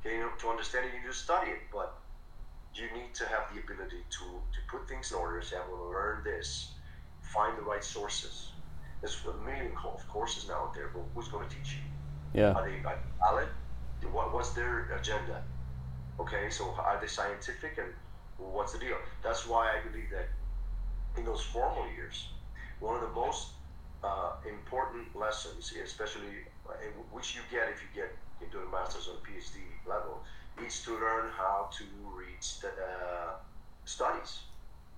Okay, 0.00 0.16
you 0.16 0.22
know, 0.22 0.30
to 0.40 0.48
understand 0.48 0.86
it, 0.86 0.92
you 0.98 1.08
just 1.08 1.22
study 1.22 1.52
it. 1.52 1.62
But 1.72 1.94
you 2.74 2.86
need 2.92 3.14
to 3.14 3.24
have 3.26 3.44
the 3.54 3.60
ability 3.60 4.02
to 4.10 4.24
to 4.24 4.58
put 4.70 4.88
things 4.88 5.12
in 5.12 5.18
order. 5.18 5.40
Say, 5.42 5.56
I'm 5.56 5.70
going 5.70 5.80
to 5.80 5.88
learn 5.88 6.24
this. 6.24 6.72
Find 7.32 7.56
the 7.56 7.62
right 7.62 7.82
sources. 7.82 8.50
There's 9.00 9.16
a 9.26 9.44
million 9.44 9.72
of 9.84 10.08
courses 10.08 10.48
now 10.48 10.54
out 10.54 10.74
there, 10.74 10.90
but 10.92 11.02
who's 11.14 11.28
going 11.28 11.48
to 11.48 11.54
teach 11.54 11.74
you? 11.74 12.40
Yeah. 12.40 12.52
Are 12.52 12.68
they 12.68 12.76
are 12.84 12.96
they 12.96 13.10
valid? 13.20 13.48
What, 14.12 14.34
what's 14.34 14.50
their 14.50 14.90
agenda? 14.98 15.42
Okay, 16.20 16.50
so 16.50 16.74
are 16.78 16.98
they 17.00 17.06
scientific 17.06 17.78
and 17.78 17.88
what's 18.38 18.72
the 18.72 18.78
deal? 18.78 18.96
That's 19.22 19.46
why 19.46 19.70
I 19.70 19.86
believe 19.86 20.10
that 20.10 20.28
in 21.16 21.24
those 21.24 21.42
formal 21.42 21.86
years, 21.94 22.28
one 22.80 22.94
of 22.96 23.02
the 23.02 23.14
most 23.14 23.48
uh, 24.02 24.32
important 24.48 25.14
lessons, 25.16 25.72
especially 25.82 26.44
uh, 26.68 26.72
which 27.12 27.34
you 27.34 27.40
get 27.50 27.68
if 27.68 27.80
you 27.82 27.88
get 27.94 28.10
into 28.42 28.58
a 28.58 28.70
master's 28.70 29.08
or 29.08 29.16
PhD 29.24 29.62
level, 29.88 30.22
is 30.64 30.82
to 30.84 30.92
learn 30.92 31.30
how 31.36 31.70
to 31.72 31.84
read 32.14 32.36
st- 32.40 32.72
uh, 32.74 33.34
studies, 33.84 34.40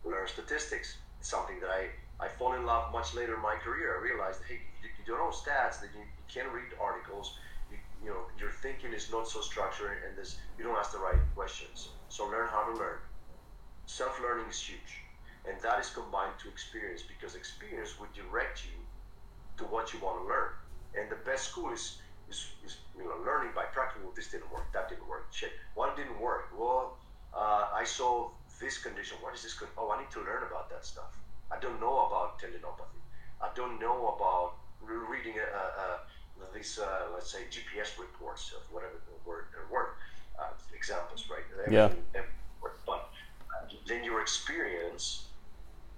learn 0.04 0.26
statistics. 0.26 0.96
It's 1.20 1.30
something 1.30 1.60
that 1.60 1.70
I, 1.70 1.88
I 2.24 2.28
fall 2.28 2.54
in 2.54 2.66
love 2.66 2.92
much 2.92 3.14
later 3.14 3.34
in 3.36 3.42
my 3.42 3.56
career. 3.56 3.98
I 3.98 4.02
realized, 4.02 4.40
hey, 4.48 4.60
you, 4.82 4.88
you 4.98 5.04
don't 5.06 5.18
know 5.18 5.30
stats, 5.30 5.80
that 5.80 5.90
you, 5.94 6.00
you 6.00 6.24
can't 6.32 6.52
read 6.52 6.72
articles, 6.80 7.36
you, 7.70 7.76
you 8.02 8.10
know, 8.10 8.26
your 8.38 8.50
thinking 8.50 8.92
is 8.92 9.10
not 9.10 9.28
so 9.28 9.40
structured, 9.40 9.98
and 10.06 10.16
this 10.16 10.38
you 10.58 10.64
don't 10.64 10.76
ask 10.76 10.92
the 10.92 10.98
right 10.98 11.20
questions. 11.34 11.88
So 12.08 12.26
learn 12.26 12.48
how 12.48 12.72
to 12.72 12.78
learn. 12.78 12.98
Self-learning 13.86 14.46
is 14.50 14.60
huge, 14.60 15.02
and 15.48 15.56
that 15.62 15.78
is 15.78 15.90
combined 15.90 16.34
to 16.42 16.48
experience 16.48 17.02
because 17.02 17.34
experience 17.34 17.98
would 18.00 18.12
direct 18.12 18.64
you 18.66 18.72
to 19.58 19.64
what 19.64 19.92
you 19.92 20.00
want 20.00 20.20
to 20.22 20.26
learn. 20.28 20.50
And 20.98 21.10
the 21.10 21.16
best 21.24 21.50
school 21.50 21.72
is 21.72 21.98
is, 22.28 22.46
is 22.64 22.78
you 22.98 23.04
know 23.04 23.16
learning 23.24 23.52
by 23.54 23.64
practice. 23.64 24.02
Well, 24.02 24.12
this 24.14 24.28
didn't 24.28 24.50
work. 24.52 24.66
That 24.72 24.88
didn't 24.88 25.08
work. 25.08 25.28
Shit. 25.30 25.52
What 25.74 25.96
didn't 25.96 26.20
work? 26.20 26.50
Well, 26.58 26.96
uh, 27.32 27.68
I 27.72 27.84
saw 27.84 28.30
this 28.60 28.78
condition. 28.78 29.18
What 29.20 29.34
is 29.34 29.42
this? 29.44 29.54
Con- 29.54 29.68
oh, 29.78 29.90
I 29.90 30.00
need 30.00 30.10
to 30.10 30.20
learn 30.20 30.42
about 30.50 30.68
that 30.70 30.84
stuff. 30.84 31.16
I 31.50 31.58
don't 31.60 31.80
know 31.80 32.06
about 32.06 32.40
tendinopathy. 32.40 33.00
I 33.40 33.48
don't 33.54 33.78
know 33.80 34.16
about 34.16 34.54
reading 34.82 35.34
a, 35.38 35.46
a, 35.62 35.64
a, 35.84 36.54
these, 36.54 36.78
uh, 36.78 37.06
let's 37.14 37.30
say, 37.30 37.40
GPS 37.50 37.98
reports 38.00 38.52
of 38.56 38.62
whatever 38.74 38.94
the 39.06 39.28
word 39.28 39.46
or 39.56 39.72
word 39.72 39.88
uh, 40.40 40.50
examples, 40.74 41.28
right? 41.30 41.44
Yeah. 41.70 41.84
Everything- 41.84 42.32
But 42.62 42.72
uh, 42.88 43.05
then 43.86 44.04
your 44.04 44.20
experience 44.20 45.26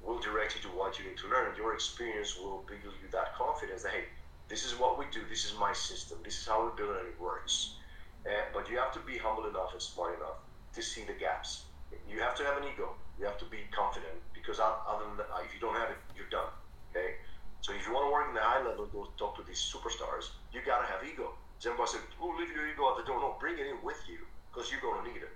will 0.05 0.18
direct 0.20 0.55
you 0.57 0.62
to 0.62 0.68
what 0.68 0.99
you 0.99 1.05
need 1.07 1.18
to 1.18 1.28
learn. 1.28 1.57
Your 1.57 1.74
experience 1.74 2.39
will 2.39 2.64
build 2.68 2.95
you 3.03 3.09
that 3.12 3.34
confidence 3.34 3.82
that 3.82 3.93
hey, 3.93 4.05
this 4.49 4.64
is 4.64 4.78
what 4.78 4.99
we 4.99 5.05
do. 5.12 5.20
This 5.28 5.45
is 5.45 5.55
my 5.59 5.72
system. 5.72 6.18
This 6.24 6.39
is 6.41 6.47
how 6.47 6.64
we 6.64 6.70
build 6.76 6.97
it, 6.97 7.01
and 7.01 7.09
it 7.09 7.20
works. 7.20 7.76
Uh, 8.24 8.49
but 8.53 8.68
you 8.68 8.78
have 8.78 8.93
to 8.93 9.01
be 9.01 9.18
humble 9.18 9.49
enough 9.49 9.72
and 9.72 9.82
smart 9.82 10.16
enough 10.16 10.41
to 10.74 10.82
see 10.82 11.05
the 11.05 11.12
gaps. 11.12 11.64
You 12.09 12.20
have 12.20 12.34
to 12.36 12.45
have 12.45 12.57
an 12.57 12.64
ego. 12.64 12.93
You 13.18 13.24
have 13.26 13.39
to 13.39 13.45
be 13.47 13.64
confident 13.72 14.14
because 14.32 14.61
other 14.61 15.05
than 15.09 15.16
that, 15.18 15.28
if 15.45 15.53
you 15.53 15.61
don't 15.61 15.76
have 15.76 15.91
it, 15.91 16.01
you're 16.16 16.28
done. 16.28 16.49
Okay. 16.93 17.16
So 17.61 17.72
if 17.72 17.86
you 17.86 17.93
want 17.93 18.07
to 18.07 18.12
work 18.12 18.28
in 18.28 18.34
the 18.34 18.45
high 18.45 18.62
level, 18.64 18.86
go 18.86 19.09
talk 19.18 19.36
to 19.36 19.45
these 19.45 19.61
superstars. 19.61 20.30
You 20.53 20.61
gotta 20.64 20.86
have 20.86 21.05
ego. 21.05 21.34
Everybody 21.64 21.91
said, 21.91 22.05
"Oh, 22.22 22.32
leave 22.39 22.53
your 22.53 22.68
ego 22.68 22.89
at 22.91 22.97
the 22.97 23.05
door." 23.05 23.20
No, 23.20 23.36
bring 23.41 23.59
it 23.59 23.66
in 23.66 23.82
with 23.82 23.99
you 24.07 24.24
because 24.49 24.70
you're 24.70 24.80
gonna 24.80 25.03
need 25.03 25.20
it. 25.20 25.34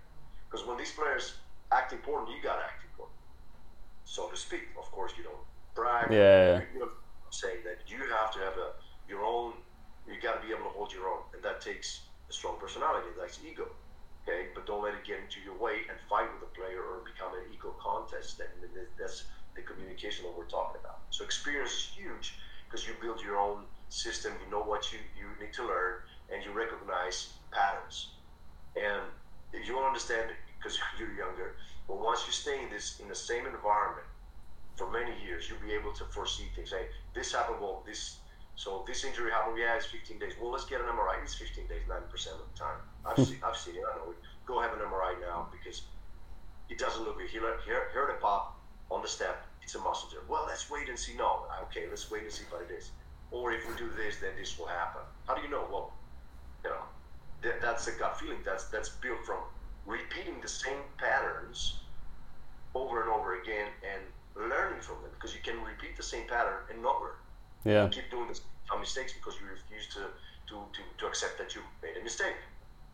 Because 0.48 0.64
when 0.64 0.78
these 0.78 0.92
players 0.92 1.34
act 1.72 1.92
important, 1.92 2.30
you 2.36 2.42
gotta 2.42 2.62
act 2.62 2.84
important, 2.84 3.18
so 4.04 4.28
to 4.28 4.36
speak. 4.36 4.68
Of 4.78 4.90
course, 4.92 5.12
you 5.16 5.24
don't 5.24 5.44
brag. 5.74 6.12
Yeah. 6.12 6.60
You 6.72 6.80
know, 6.80 6.88
saying 7.30 7.64
that 7.64 7.88
you 7.88 7.98
have 8.12 8.30
to 8.32 8.38
have 8.40 8.54
a 8.54 8.72
your 9.08 9.24
own. 9.24 9.54
You 10.06 10.20
got 10.20 10.40
to 10.40 10.46
be 10.46 10.52
able 10.52 10.66
to 10.66 10.74
hold 10.74 10.92
your 10.92 11.06
own, 11.08 11.22
and 11.32 11.42
that 11.42 11.60
takes 11.60 12.02
a 12.28 12.32
strong 12.32 12.58
personality. 12.58 13.06
That's 13.18 13.38
ego. 13.46 13.68
Okay, 14.22 14.48
but 14.54 14.66
don't 14.66 14.82
let 14.82 14.94
it 14.94 15.04
get 15.04 15.18
into 15.18 15.40
your 15.42 15.58
way 15.58 15.82
and 15.90 15.98
fight 16.08 16.30
with 16.34 16.46
a 16.46 16.52
player 16.54 16.78
or 16.78 17.02
become 17.02 17.34
an 17.34 17.42
ego 17.52 17.74
contest. 17.82 18.38
That, 18.38 18.50
that's 18.98 19.24
the 19.54 19.62
communication 19.62 20.24
that 20.26 20.34
we're 20.36 20.50
talking 20.50 20.80
about. 20.80 21.02
So 21.10 21.24
experience 21.24 21.70
is 21.70 21.90
huge 21.94 22.34
because 22.66 22.86
you 22.86 22.94
build 23.02 23.20
your 23.20 23.38
own 23.38 23.64
system. 23.88 24.32
You 24.44 24.50
know 24.50 24.62
what 24.62 24.92
you, 24.92 24.98
you 25.18 25.26
need 25.44 25.52
to 25.54 25.66
learn, 25.66 26.06
and 26.32 26.42
you 26.44 26.52
recognize 26.52 27.34
patterns. 27.50 28.14
And 28.76 29.02
if 29.52 29.66
you 29.66 29.74
don't 29.74 29.86
understand 29.86 30.30
it 30.30 30.36
because 30.62 30.78
you're 30.98 31.12
younger, 31.14 31.56
but 31.88 32.00
once 32.00 32.26
you 32.26 32.32
stay 32.32 32.62
in 32.62 32.70
this 32.70 33.00
in 33.00 33.08
the 33.08 33.14
same 33.14 33.46
environment 33.46 34.06
for 34.76 34.90
many 34.90 35.12
years, 35.24 35.48
you'll 35.48 35.60
be 35.66 35.74
able 35.74 35.92
to 35.92 36.04
foresee 36.04 36.46
things. 36.54 36.70
Hey, 36.70 36.86
this 37.14 37.32
happened. 37.32 37.60
Well, 37.60 37.82
this 37.86 38.18
So 38.54 38.84
this 38.86 39.04
injury 39.04 39.30
happened. 39.30 39.58
Yeah, 39.58 39.76
it's 39.76 39.86
15 39.86 40.18
days. 40.18 40.34
Well, 40.40 40.50
let's 40.50 40.64
get 40.64 40.80
an 40.80 40.86
MRI. 40.86 41.22
It's 41.22 41.34
15 41.34 41.66
days, 41.66 41.82
90% 41.88 42.36
of 42.36 42.46
the 42.52 42.58
time. 42.58 42.80
I've 43.04 43.16
hmm. 43.16 43.24
seen, 43.24 43.40
I've 43.42 43.56
seen 43.56 43.76
it. 43.76 43.82
I 43.82 43.96
know. 43.96 44.14
Go 44.46 44.60
have 44.60 44.72
an 44.72 44.80
MRI 44.80 45.20
now 45.20 45.48
because 45.50 45.82
it 46.68 46.78
doesn't 46.78 47.02
look 47.04 47.18
good. 47.18 47.28
He 47.28 47.38
heard, 47.38 47.60
heard 47.60 48.10
a 48.10 48.18
pop 48.20 48.58
on 48.90 49.02
the 49.02 49.08
step. 49.08 49.46
It's 49.62 49.74
a 49.74 49.80
muscle 49.80 50.08
tear. 50.10 50.20
Well, 50.28 50.44
let's 50.46 50.70
wait 50.70 50.88
and 50.88 50.98
see. 50.98 51.14
No, 51.16 51.46
okay, 51.64 51.86
let's 51.88 52.10
wait 52.10 52.22
and 52.22 52.32
see 52.32 52.44
what 52.50 52.62
it 52.62 52.72
is. 52.72 52.90
Or 53.30 53.52
if 53.52 53.66
we 53.68 53.74
do 53.76 53.88
this, 53.96 54.16
then 54.20 54.32
this 54.38 54.58
will 54.58 54.66
happen. 54.66 55.02
How 55.26 55.34
do 55.34 55.42
you 55.42 55.48
know? 55.48 55.66
Well, 55.70 55.92
you 56.64 56.70
know, 56.70 56.82
th- 57.42 57.60
that's 57.62 57.86
a 57.86 57.92
gut 57.92 58.18
feeling. 58.18 58.38
That's 58.44 58.64
that's 58.66 58.88
built 58.88 59.24
from 59.24 59.38
repeating 59.86 60.40
the 60.40 60.48
same 60.48 60.82
patterns 60.98 61.80
over 62.74 63.02
and 63.02 63.10
over 63.10 63.40
again 63.40 63.68
and 63.82 64.02
learning 64.36 64.80
from 64.80 64.96
them 65.02 65.10
because 65.14 65.34
you 65.34 65.40
can 65.42 65.62
repeat 65.62 65.96
the 65.96 66.02
same 66.02 66.26
pattern 66.28 66.64
and 66.70 66.82
not 66.82 67.00
learn. 67.00 67.18
Yeah. 67.64 67.84
You 67.84 67.90
keep 67.90 68.10
doing 68.10 68.28
the 68.28 68.34
same 68.34 68.80
mistakes 68.80 69.12
because 69.12 69.34
you 69.40 69.46
refuse 69.46 69.86
to, 69.94 70.08
to, 70.48 70.54
to, 70.72 70.80
to 70.98 71.06
accept 71.06 71.38
that 71.38 71.54
you 71.54 71.60
made 71.82 71.96
a 72.00 72.02
mistake. 72.02 72.36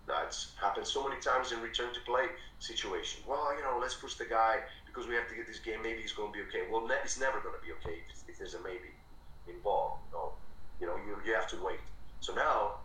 That's 0.06 0.56
happened 0.60 0.86
so 0.86 1.06
many 1.06 1.20
times 1.20 1.52
in 1.52 1.60
return 1.60 1.92
to 1.92 2.00
play 2.00 2.26
situation. 2.58 3.22
Well, 3.28 3.54
you 3.54 3.62
know, 3.62 3.78
let's 3.80 3.94
push 3.94 4.14
the 4.14 4.24
guy 4.24 4.60
because 4.86 5.06
we 5.06 5.14
have 5.14 5.28
to 5.28 5.34
get 5.34 5.46
this 5.46 5.58
game. 5.60 5.82
Maybe 5.82 6.00
he's 6.00 6.12
going 6.12 6.32
to 6.32 6.36
be 6.36 6.42
okay. 6.48 6.64
Well, 6.70 6.86
ne- 6.86 7.02
it's 7.04 7.20
never 7.20 7.40
going 7.40 7.54
to 7.54 7.64
be 7.64 7.72
okay 7.72 8.00
if, 8.08 8.24
if, 8.26 8.38
there's 8.38 8.54
a 8.54 8.62
maybe 8.62 8.88
involved. 9.46 10.00
No, 10.12 10.32
you 10.80 10.86
know, 10.86 10.96
you, 10.96 11.16
you 11.26 11.34
have 11.34 11.46
to 11.48 11.56
wait. 11.62 11.80
So 12.20 12.34
now, 12.34 12.80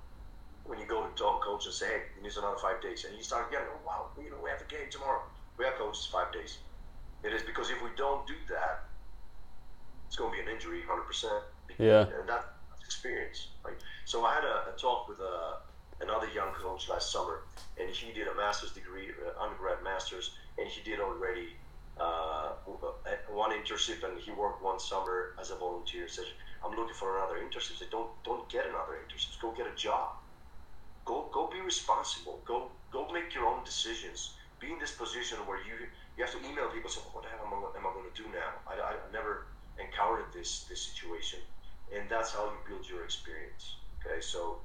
when 0.65 0.79
you 0.79 0.85
go 0.85 1.05
to 1.05 1.13
talk 1.15 1.43
coach 1.43 1.65
and 1.65 1.73
say, 1.73 1.87
hey, 1.87 2.01
he 2.15 2.23
needs 2.23 2.37
another 2.37 2.57
five 2.61 2.81
days, 2.81 3.05
and 3.05 3.17
you 3.17 3.23
start 3.23 3.49
again, 3.49 3.61
oh, 3.67 3.79
wow, 3.85 4.07
you 4.17 4.29
know, 4.29 4.37
we 4.43 4.49
have 4.49 4.61
a 4.61 4.69
game 4.71 4.89
tomorrow. 4.89 5.21
We 5.57 5.65
have 5.65 5.75
coaches 5.75 6.07
five 6.11 6.31
days. 6.31 6.57
It 7.23 7.33
is 7.33 7.43
because 7.43 7.69
if 7.69 7.81
we 7.83 7.89
don't 7.95 8.25
do 8.27 8.35
that, 8.49 8.85
it's 10.07 10.15
going 10.15 10.31
to 10.31 10.37
be 10.37 10.43
an 10.43 10.53
injury, 10.53 10.81
100%. 10.87 11.41
Yeah. 11.79 12.05
And 12.19 12.27
that's 12.27 12.45
experience. 12.85 13.47
Right? 13.65 13.75
So 14.05 14.25
I 14.25 14.33
had 14.35 14.43
a, 14.43 14.73
a 14.73 14.77
talk 14.77 15.07
with 15.07 15.19
a, 15.19 15.23
uh, 15.23 15.55
another 16.01 16.27
young 16.35 16.53
coach 16.53 16.89
last 16.89 17.11
summer, 17.11 17.43
and 17.79 17.89
he 17.89 18.13
did 18.13 18.27
a 18.27 18.35
master's 18.35 18.71
degree, 18.71 19.09
uh, 19.09 19.41
undergrad 19.41 19.83
master's, 19.83 20.35
and 20.57 20.67
he 20.67 20.83
did 20.83 20.99
already 20.99 21.55
uh, 21.99 22.53
one 23.29 23.51
internship, 23.51 24.03
and 24.03 24.19
he 24.19 24.31
worked 24.31 24.63
one 24.63 24.79
summer 24.79 25.35
as 25.39 25.51
a 25.51 25.55
volunteer. 25.55 26.07
Said, 26.07 26.25
"I'm 26.65 26.75
looking 26.75 26.95
for 26.95 27.17
another 27.17 27.37
internship." 27.37 27.77
Said, 27.77 27.89
"Don't 27.91 28.09
don't 28.23 28.49
get 28.49 28.65
another 28.65 28.97
internship. 29.01 29.39
Go 29.41 29.51
get 29.51 29.67
a 29.67 29.75
job. 29.75 30.13
Go 31.05 31.29
go 31.33 31.47
be 31.47 31.59
responsible. 31.61 32.39
Go 32.45 32.69
go 32.91 33.11
make 33.11 33.33
your 33.33 33.45
own 33.47 33.63
decisions. 33.63 34.33
Be 34.59 34.71
in 34.71 34.79
this 34.79 34.91
position 34.91 35.37
where 35.47 35.59
you 35.59 35.75
you 36.17 36.23
have 36.23 36.33
to 36.33 36.39
email 36.49 36.69
people. 36.69 36.89
Say, 36.89 37.01
"What 37.11 37.23
the 37.23 37.29
hell 37.29 37.45
am 37.45 37.53
I, 37.53 37.77
am 37.77 37.85
I 37.87 37.91
going 37.93 38.09
to 38.11 38.23
do 38.23 38.27
now?" 38.29 38.51
I, 38.67 38.73
I 38.79 38.93
never 39.11 39.45
encountered 39.79 40.31
this 40.33 40.63
this 40.69 40.81
situation, 40.81 41.39
and 41.93 42.09
that's 42.09 42.31
how 42.31 42.45
you 42.45 42.57
build 42.67 42.87
your 42.87 43.03
experience. 43.03 43.75
Okay, 43.99 44.21
so 44.21 44.59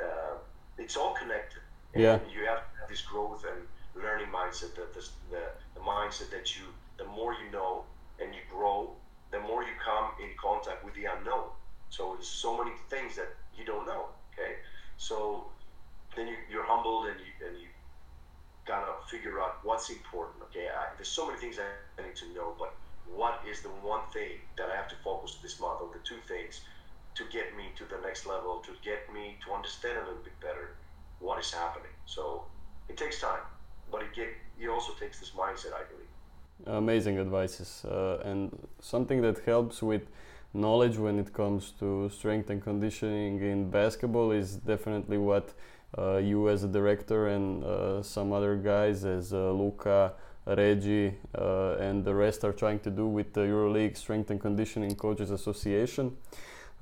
uh, 0.00 0.36
it's 0.78 0.96
all 0.96 1.14
connected. 1.14 1.60
And 1.94 2.02
yeah. 2.02 2.18
You 2.32 2.46
have 2.46 2.62
this 2.88 3.02
growth 3.02 3.44
and 3.44 4.02
learning 4.02 4.28
mindset. 4.28 4.74
That 4.76 4.94
this, 4.94 5.10
the 5.30 5.42
the 5.74 5.80
mindset 5.80 6.30
that 6.30 6.56
you 6.56 6.64
the 6.98 7.04
more 7.04 7.34
you 7.34 7.50
know 7.52 7.84
and 8.20 8.34
you 8.34 8.40
grow, 8.50 8.90
the 9.30 9.40
more 9.40 9.62
you 9.62 9.74
come 9.84 10.10
in 10.22 10.30
contact 10.40 10.84
with 10.84 10.94
the 10.94 11.04
unknown. 11.04 11.50
So 11.90 12.14
there's 12.14 12.28
so 12.28 12.56
many 12.56 12.72
things 12.88 13.16
that 13.16 13.28
you 13.56 13.64
don't 13.64 13.86
know. 13.86 14.06
Okay, 14.32 14.56
so 14.96 15.46
then 16.16 16.26
you, 16.28 16.36
you're 16.50 16.64
humbled 16.64 17.06
and 17.06 17.18
you 17.20 17.46
and 17.46 17.58
you 17.60 17.68
of 18.72 19.08
figure 19.10 19.40
out 19.40 19.58
what's 19.62 19.90
important. 19.90 20.42
Okay, 20.44 20.68
I, 20.68 20.94
there's 20.96 21.08
so 21.08 21.26
many 21.26 21.38
things 21.38 21.58
I 21.58 22.02
need 22.02 22.16
to 22.16 22.32
know, 22.32 22.54
but 22.58 22.74
what 23.14 23.40
is 23.48 23.60
the 23.60 23.68
one 23.68 24.00
thing 24.12 24.40
that 24.56 24.70
I 24.70 24.76
have 24.76 24.88
to 24.88 24.96
focus 25.04 25.36
this 25.42 25.60
month, 25.60 25.80
or 25.82 25.90
the 25.92 26.00
two 26.04 26.20
things 26.26 26.62
to 27.14 27.24
get 27.30 27.56
me 27.56 27.64
to 27.76 27.84
the 27.84 28.00
next 28.02 28.26
level, 28.26 28.62
to 28.64 28.72
get 28.82 29.12
me 29.12 29.36
to 29.44 29.52
understand 29.52 29.98
a 29.98 30.00
little 30.00 30.24
bit 30.24 30.38
better 30.40 30.76
what 31.20 31.38
is 31.38 31.52
happening. 31.52 31.92
So 32.06 32.44
it 32.88 32.96
takes 32.96 33.20
time, 33.20 33.44
but 33.90 34.02
it 34.02 34.14
get 34.14 34.28
it 34.58 34.68
also 34.68 34.92
takes 34.94 35.20
this 35.20 35.30
mindset, 35.30 35.72
I 35.74 35.84
believe. 35.90 36.12
Amazing 36.66 37.18
advices, 37.18 37.84
uh, 37.84 38.18
and 38.24 38.56
something 38.80 39.20
that 39.22 39.38
helps 39.44 39.82
with 39.82 40.02
knowledge 40.54 40.96
when 40.96 41.18
it 41.18 41.32
comes 41.32 41.72
to 41.80 42.08
strength 42.08 42.48
and 42.48 42.62
conditioning 42.62 43.42
in 43.42 43.70
basketball 43.70 44.30
is 44.30 44.56
definitely 44.56 45.18
what 45.18 45.52
you 46.22 46.48
as 46.48 46.64
a 46.64 46.68
director 46.68 47.28
and 47.28 47.64
uh, 47.64 48.02
some 48.02 48.32
other 48.32 48.56
guys 48.56 49.04
as 49.04 49.32
uh, 49.32 49.50
Luka 49.52 50.12
Reggie 50.46 51.14
uh, 51.38 51.76
and 51.76 52.04
the 52.04 52.14
rest 52.14 52.44
are 52.44 52.52
trying 52.52 52.80
to 52.80 52.90
do 52.90 53.06
with 53.06 53.32
the 53.32 53.40
EuroLeague 53.40 53.96
Strength 53.96 54.30
and 54.30 54.40
Conditioning 54.40 54.94
Coaches 54.94 55.30
Association. 55.30 56.16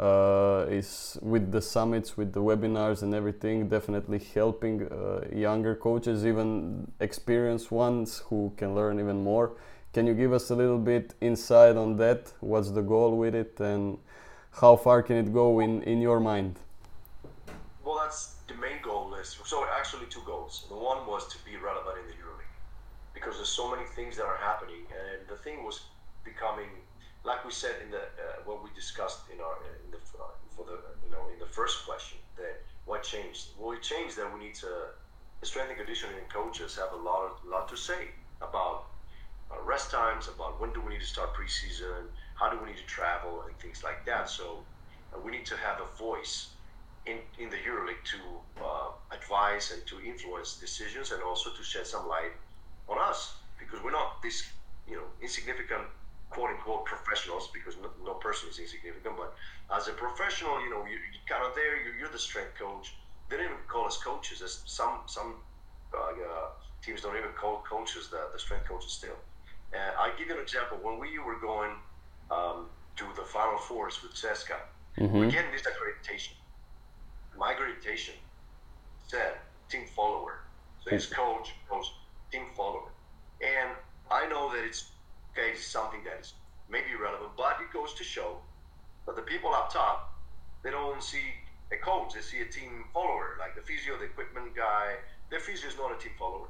Uh, 0.00 0.66
is 0.68 1.18
with 1.20 1.52
the 1.52 1.60
summits, 1.60 2.16
with 2.16 2.32
the 2.32 2.40
webinars 2.40 3.02
and 3.02 3.14
everything, 3.14 3.68
definitely 3.68 4.18
helping 4.34 4.90
uh, 4.90 5.20
younger 5.32 5.76
coaches, 5.76 6.26
even 6.26 6.90
experienced 6.98 7.70
ones 7.70 8.22
who 8.26 8.52
can 8.56 8.74
learn 8.74 8.98
even 8.98 9.22
more. 9.22 9.52
Can 9.92 10.06
you 10.06 10.14
give 10.14 10.32
us 10.32 10.50
a 10.50 10.56
little 10.56 10.78
bit 10.78 11.14
insight 11.20 11.76
on 11.76 11.98
that? 11.98 12.32
What's 12.40 12.70
the 12.70 12.80
goal 12.80 13.16
with 13.18 13.34
it, 13.34 13.60
and 13.60 13.98
how 14.50 14.76
far 14.76 15.02
can 15.02 15.16
it 15.16 15.32
go 15.32 15.60
in 15.60 15.82
in 15.82 16.00
your 16.00 16.18
mind? 16.18 16.58
Well, 17.84 18.00
that's 18.02 18.31
the 18.48 18.54
main 18.54 18.82
goal. 18.82 19.14
Is 19.14 19.38
so 19.44 19.66
actually 19.78 20.06
two 20.06 20.22
goals. 20.26 20.66
The 20.68 20.76
one 20.76 21.06
was 21.06 21.28
to 21.32 21.38
be 21.44 21.56
relevant 21.56 21.98
in 22.02 22.06
the 22.08 22.16
because 23.14 23.36
there's 23.36 23.48
so 23.48 23.70
many 23.70 23.86
things 23.94 24.16
that 24.16 24.24
are 24.24 24.38
happening, 24.40 24.88
and 24.88 25.28
the 25.28 25.36
thing 25.36 25.64
was 25.64 25.80
becoming, 26.24 26.68
like 27.24 27.44
we 27.44 27.52
said 27.52 27.76
in 27.84 27.90
the 27.90 27.98
uh, 28.00 28.40
what 28.44 28.62
we 28.62 28.70
discussed 28.74 29.28
in 29.32 29.40
our 29.40 29.56
in 29.84 29.90
the 29.90 29.98
uh, 30.18 30.32
for 30.48 30.64
the 30.64 30.78
you 31.04 31.10
know 31.10 31.28
in 31.32 31.38
the 31.38 31.46
first 31.46 31.84
question 31.86 32.18
that 32.36 32.64
what 32.84 33.02
changed. 33.02 33.48
Well, 33.58 33.72
it 33.76 33.82
changed 33.82 34.16
that 34.16 34.32
we 34.32 34.40
need 34.40 34.54
to 34.56 34.68
the 35.40 35.46
strength 35.46 35.70
and 35.70 35.78
conditioning 35.78 36.16
coaches 36.32 36.76
have 36.76 36.92
a 36.92 37.02
lot 37.02 37.26
of, 37.26 37.32
lot 37.44 37.68
to 37.68 37.76
say 37.76 38.14
about 38.40 38.84
uh, 39.50 39.60
rest 39.64 39.90
times, 39.90 40.28
about 40.28 40.60
when 40.60 40.72
do 40.72 40.80
we 40.80 40.92
need 40.92 41.00
to 41.00 41.06
start 41.06 41.34
preseason, 41.34 42.06
how 42.38 42.48
do 42.48 42.58
we 42.60 42.70
need 42.70 42.78
to 42.78 42.86
travel, 42.86 43.42
and 43.46 43.58
things 43.58 43.82
like 43.82 44.06
that. 44.06 44.30
So 44.30 44.66
uh, 45.12 45.18
we 45.20 45.32
need 45.32 45.44
to 45.46 45.56
have 45.56 45.80
a 45.80 45.98
voice 45.98 46.61
in, 47.06 47.18
in 47.38 47.50
the 47.50 47.56
EuroLeague 47.56 48.04
to 48.04 48.62
uh, 48.64 48.90
advise 49.10 49.72
and 49.72 49.84
to 49.86 50.00
influence 50.00 50.56
decisions 50.56 51.12
and 51.12 51.22
also 51.22 51.50
to 51.50 51.62
shed 51.62 51.86
some 51.86 52.08
light 52.08 52.32
on 52.88 52.98
us 52.98 53.34
because 53.58 53.82
we're 53.82 53.92
not 53.92 54.22
this, 54.22 54.48
you 54.88 54.96
know, 54.96 55.04
insignificant 55.20 55.82
quote 56.30 56.50
unquote 56.50 56.84
professionals 56.84 57.50
because 57.52 57.76
no, 57.76 57.90
no 58.04 58.14
person 58.14 58.48
is 58.48 58.58
insignificant. 58.58 59.16
But 59.16 59.34
as 59.74 59.88
a 59.88 59.92
professional, 59.92 60.60
you 60.62 60.70
know, 60.70 60.84
you, 60.86 60.96
are 60.96 61.28
kind 61.28 61.46
of 61.46 61.54
there. 61.54 61.82
You're, 61.82 61.96
you're, 61.98 62.08
the 62.08 62.18
strength 62.18 62.54
coach. 62.58 62.94
They 63.28 63.36
don't 63.36 63.46
even 63.46 63.58
call 63.68 63.86
us 63.86 63.98
coaches. 63.98 64.42
As 64.42 64.62
some 64.66 65.00
some 65.06 65.34
uh, 65.94 65.98
uh, 65.98 66.48
teams 66.82 67.02
don't 67.02 67.16
even 67.16 67.32
call 67.38 67.62
coaches 67.68 68.08
the, 68.10 68.28
the 68.32 68.38
strength 68.38 68.66
coaches 68.66 68.92
still. 68.92 69.16
And 69.72 69.94
I 69.98 70.10
give 70.18 70.28
you 70.28 70.34
an 70.34 70.42
example. 70.42 70.78
When 70.82 70.98
we 70.98 71.18
were 71.18 71.38
going 71.40 71.72
um, 72.30 72.66
to 72.96 73.04
the 73.16 73.22
Final 73.22 73.58
Fours 73.58 74.02
with 74.02 74.12
CSKA, 74.12 74.60
mm-hmm. 74.98 75.18
we're 75.18 75.30
getting 75.30 75.52
this 75.52 75.62
accreditation. 75.62 76.32
My 77.42 77.54
accreditation 77.54 78.14
said 79.08 79.32
team 79.68 79.84
follower. 79.96 80.42
So 80.84 80.90
his 80.90 81.06
hmm. 81.06 81.14
coach 81.14 81.52
goes, 81.68 81.90
team 82.30 82.44
follower. 82.56 82.92
And 83.40 83.70
I 84.12 84.28
know 84.28 84.52
that 84.52 84.62
it's 84.62 84.92
okay, 85.32 85.48
it's 85.54 85.66
something 85.66 86.04
that 86.04 86.20
is 86.20 86.34
maybe 86.70 86.94
relevant, 86.94 87.32
but 87.36 87.56
it 87.60 87.72
goes 87.72 87.94
to 87.94 88.04
show 88.04 88.36
that 89.06 89.16
the 89.16 89.22
people 89.22 89.52
up 89.52 89.72
top, 89.72 90.14
they 90.62 90.70
don't 90.70 91.02
see 91.02 91.26
a 91.72 91.76
coach, 91.78 92.14
they 92.14 92.20
see 92.20 92.42
a 92.42 92.46
team 92.46 92.84
follower, 92.94 93.36
like 93.40 93.56
the 93.56 93.62
physio, 93.62 93.98
the 93.98 94.04
equipment 94.04 94.54
guy. 94.54 94.94
The 95.30 95.40
physio 95.40 95.68
is 95.68 95.76
not 95.76 95.90
a 95.90 95.98
team 95.98 96.12
follower, 96.16 96.46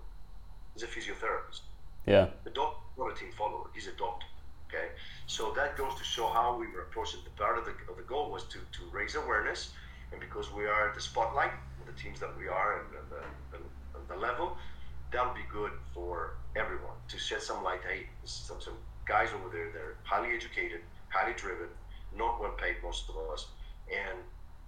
he's 0.74 0.82
a 0.82 0.92
physiotherapist. 0.94 1.62
Yeah. 2.06 2.26
The 2.44 2.50
doctor 2.50 2.82
is 2.92 2.98
not 2.98 3.12
a 3.12 3.14
team 3.14 3.32
follower, 3.38 3.64
he's 3.72 3.86
a 3.86 3.96
doctor. 3.96 4.26
Okay, 4.68 4.88
so 5.26 5.52
that 5.56 5.76
goes 5.78 5.94
to 5.96 6.04
show 6.04 6.26
how 6.28 6.58
we 6.58 6.66
were 6.66 6.82
approaching. 6.82 7.20
The 7.24 7.30
part 7.30 7.56
of 7.56 7.64
the, 7.64 7.72
of 7.90 7.96
the 7.96 8.02
goal 8.02 8.30
was 8.30 8.44
to, 8.44 8.58
to 8.58 8.80
raise 8.90 9.14
awareness, 9.14 9.70
and 10.12 10.20
because 10.20 10.52
we 10.52 10.66
are 10.66 10.92
the 10.94 11.00
spotlight, 11.00 11.52
the 11.86 11.92
teams 12.00 12.20
that 12.20 12.36
we 12.38 12.48
are, 12.48 12.80
and, 12.80 12.88
the, 13.10 13.56
the, 13.56 14.14
the 14.14 14.20
level, 14.20 14.56
that'll 15.10 15.34
be 15.34 15.46
good 15.52 15.72
for 15.94 16.34
everyone 16.56 16.96
to 17.08 17.18
shed 17.18 17.42
some 17.42 17.62
light. 17.62 17.80
Hey, 17.86 18.06
some 18.24 18.60
some 18.60 18.74
guys 19.06 19.28
over 19.34 19.48
there, 19.54 19.70
they're 19.72 19.96
highly 20.04 20.34
educated, 20.34 20.80
highly 21.08 21.34
driven, 21.34 21.68
not 22.16 22.40
well 22.40 22.52
paid, 22.52 22.76
most 22.82 23.08
of 23.08 23.16
us, 23.32 23.46
and 23.90 24.18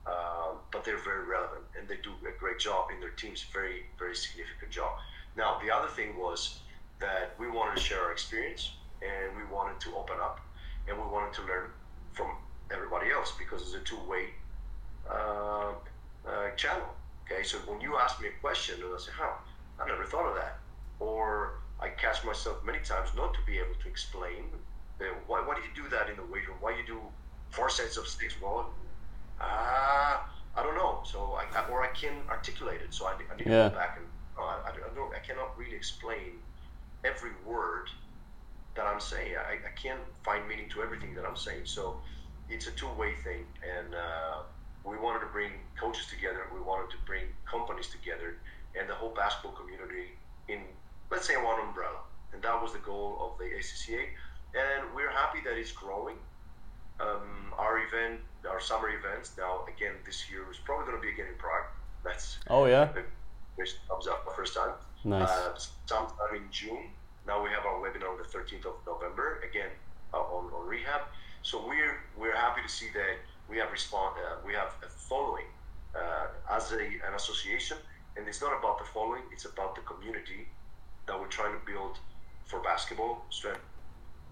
um, 0.07 0.59
but 0.71 0.85
they're 0.85 1.03
very 1.03 1.25
relevant 1.25 1.65
and 1.79 1.89
they 1.89 1.97
do 1.97 2.13
a 2.29 2.39
great 2.39 2.59
job 2.59 2.89
in 2.93 3.01
their 3.01 3.11
teams. 3.11 3.45
Very 3.53 3.87
very 3.99 4.15
significant 4.15 4.71
job. 4.71 4.93
Now 5.37 5.59
the 5.65 5.71
other 5.75 5.89
thing 5.89 6.19
was 6.19 6.61
that 7.01 7.35
we 7.39 7.49
wanted 7.51 7.77
to 7.77 7.83
share 7.83 8.01
our 8.01 8.13
experience 8.13 8.73
and 9.03 9.37
we 9.37 9.45
wanted 9.53 9.81
to 9.81 9.97
open 9.97 10.17
up 10.21 10.41
and 10.89 10.97
we 10.97 11.05
wanted 11.05 11.33
to 11.35 11.43
learn 11.43 11.71
from 12.13 12.31
everybody 12.71 13.11
else 13.11 13.33
because 13.39 13.63
it's 13.63 13.75
a 13.75 13.81
two-way 13.81 14.29
uh, 15.11 15.73
uh, 16.29 16.51
channel. 16.57 16.89
Okay, 17.25 17.43
so 17.43 17.59
when 17.67 17.81
you 17.81 17.97
ask 17.97 18.21
me 18.21 18.29
a 18.29 18.41
question, 18.41 18.77
and 18.83 18.93
I 18.95 18.99
say, 18.99 19.13
"How?" 19.17 19.35
I 19.81 19.87
never 19.89 20.05
thought 20.05 20.29
of 20.29 20.35
that. 20.37 20.59
Or 21.01 21.55
I 21.81 21.89
catch 21.89 22.25
myself 22.25 22.65
many 22.65 22.79
times 22.79 23.11
not 23.17 23.35
to 23.35 23.41
be 23.47 23.57
able 23.59 23.75
to 23.83 23.89
explain 23.89 24.45
uh, 25.01 25.05
why, 25.27 25.41
why 25.45 25.55
do 25.57 25.61
you 25.63 25.75
do 25.75 25.89
that 25.91 26.09
in 26.09 26.17
the 26.17 26.23
weight 26.23 26.47
room? 26.47 26.59
Why 26.61 26.77
you 26.79 26.87
do 26.87 27.01
four 27.51 27.69
sets 27.69 27.97
of 27.97 28.07
six? 28.07 28.35
Well, 28.41 28.71
Ah, 29.41 30.25
I 30.57 30.63
don't 30.63 30.77
know. 30.77 31.01
So 31.05 31.35
I, 31.35 31.45
I- 31.59 31.67
or 31.69 31.83
I 31.83 31.89
can 31.89 32.23
articulate 32.31 32.81
it. 32.81 32.95
So 32.95 33.07
I, 33.07 33.15
I 33.31 33.37
need 33.37 33.45
to 33.45 33.51
Yeah. 33.51 33.69
go 33.71 33.75
back 33.75 33.97
and 33.99 34.07
oh, 34.39 34.63
I, 34.65 34.71
I 34.71 34.95
don't. 34.95 35.15
I 35.15 35.19
cannot 35.19 35.57
really 35.59 35.75
explain 35.77 36.39
every 37.05 37.33
word 37.45 37.89
that 38.77 38.87
I'm 38.87 39.01
saying. 39.01 39.35
I, 39.37 39.55
I 39.55 39.73
can't 39.81 40.01
find 40.25 40.47
meaning 40.49 40.69
to 40.71 40.83
everything 40.83 41.15
that 41.17 41.25
I'm 41.27 41.37
saying. 41.37 41.67
So 41.67 42.01
it's 42.49 42.67
a 42.69 42.73
two-way 42.73 43.15
thing, 43.25 43.43
and 43.77 43.95
uh, 43.95 44.43
we 44.85 44.97
wanted 44.99 45.21
to 45.21 45.33
bring 45.33 45.51
coaches 45.81 46.07
together. 46.07 46.47
We 46.53 46.61
wanted 46.61 46.91
to 46.91 46.97
bring 47.07 47.25
companies 47.51 47.89
together, 47.89 48.37
and 48.79 48.89
the 48.89 48.95
whole 48.95 49.11
basketball 49.11 49.53
community 49.53 50.13
in, 50.49 50.61
let's 51.11 51.27
say, 51.27 51.37
one 51.37 51.61
umbrella. 51.61 52.01
And 52.33 52.43
that 52.43 52.61
was 52.61 52.73
the 52.73 52.81
goal 52.81 53.17
of 53.21 53.39
the 53.39 53.45
ESCCA. 53.45 54.05
And 54.55 54.95
we're 54.95 55.11
happy 55.11 55.39
that 55.45 55.57
it's 55.57 55.73
growing. 55.73 56.17
Um, 57.01 57.53
our 57.59 57.79
event, 57.79 58.21
our 58.49 58.61
summer 58.61 58.89
events, 58.89 59.33
now 59.37 59.65
again 59.67 59.95
this 60.07 60.31
year 60.31 60.49
is 60.51 60.59
probably 60.59 60.87
going 60.87 60.97
to 60.99 61.03
be 61.03 61.11
again 61.13 61.27
in 61.27 61.39
Prague. 61.39 61.67
That's 62.05 62.39
Oh 62.49 62.67
yeah, 62.67 62.93
which 63.57 63.75
comes 63.89 64.07
up 64.07 64.25
first 64.37 64.55
time. 64.55 64.75
nice. 65.03 65.29
Uh, 65.29 65.59
sometime 65.87 66.37
in 66.37 66.43
June. 66.53 66.91
Now 67.27 67.43
we 67.43 67.51
have 67.51 67.65
our 67.67 67.81
webinar 67.81 68.11
on 68.13 68.19
the 68.19 68.29
13th 68.29 68.67
of 68.67 68.75
November 68.87 69.41
again 69.49 69.71
uh, 70.13 70.19
on, 70.19 70.53
on 70.53 70.69
rehab. 70.69 71.01
So 71.43 71.67
we're 71.67 71.99
we're 72.17 72.37
happy 72.37 72.61
to 72.63 72.69
see 72.69 72.91
that 72.95 73.17
we 73.49 73.59
have 73.59 73.71
respond 73.71 74.17
uh, 74.19 74.37
we 74.47 74.53
have 74.55 74.75
a 74.83 74.89
following 74.89 75.47
uh, 75.95 76.27
as 76.51 76.73
a, 76.73 76.81
an 76.81 77.15
association, 77.15 77.77
and 78.17 78.27
it's 78.27 78.41
not 78.41 78.59
about 78.59 78.79
the 78.79 78.85
following; 78.85 79.23
it's 79.33 79.45
about 79.45 79.75
the 79.75 79.83
community 79.83 80.49
that 81.07 81.19
we're 81.19 81.27
trying 81.29 81.53
to 81.53 81.65
build 81.67 81.99
for 82.47 82.61
basketball 82.61 83.25
strength. 83.31 83.61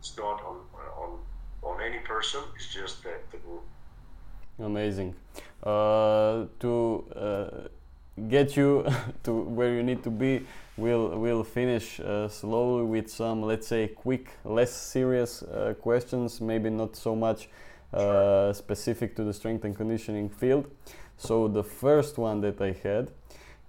It's 0.00 0.16
not 0.16 0.42
on 0.44 0.58
on 0.96 1.18
on 1.62 1.80
any 1.82 1.98
person; 1.98 2.40
it's 2.56 2.72
just 2.72 3.02
the, 3.02 3.14
the 3.30 3.38
group. 3.38 3.62
Amazing. 4.58 5.14
Uh, 5.62 6.46
to 6.60 7.04
uh, 7.16 7.68
get 8.28 8.56
you 8.56 8.84
to 9.24 9.32
where 9.32 9.74
you 9.74 9.82
need 9.82 10.02
to 10.02 10.10
be, 10.10 10.44
we'll 10.76 11.18
we'll 11.18 11.44
finish 11.44 12.00
uh, 12.00 12.28
slowly 12.28 12.84
with 12.84 13.10
some, 13.10 13.42
let's 13.42 13.66
say, 13.66 13.88
quick, 13.88 14.30
less 14.44 14.72
serious 14.72 15.42
uh, 15.42 15.74
questions. 15.80 16.40
Maybe 16.40 16.70
not 16.70 16.96
so 16.96 17.14
much 17.14 17.48
uh, 17.92 18.52
specific 18.52 19.14
to 19.16 19.24
the 19.24 19.32
strength 19.32 19.64
and 19.64 19.76
conditioning 19.76 20.28
field. 20.28 20.70
So 21.16 21.48
the 21.48 21.62
first 21.62 22.18
one 22.18 22.40
that 22.40 22.60
I 22.60 22.72
had, 22.82 23.10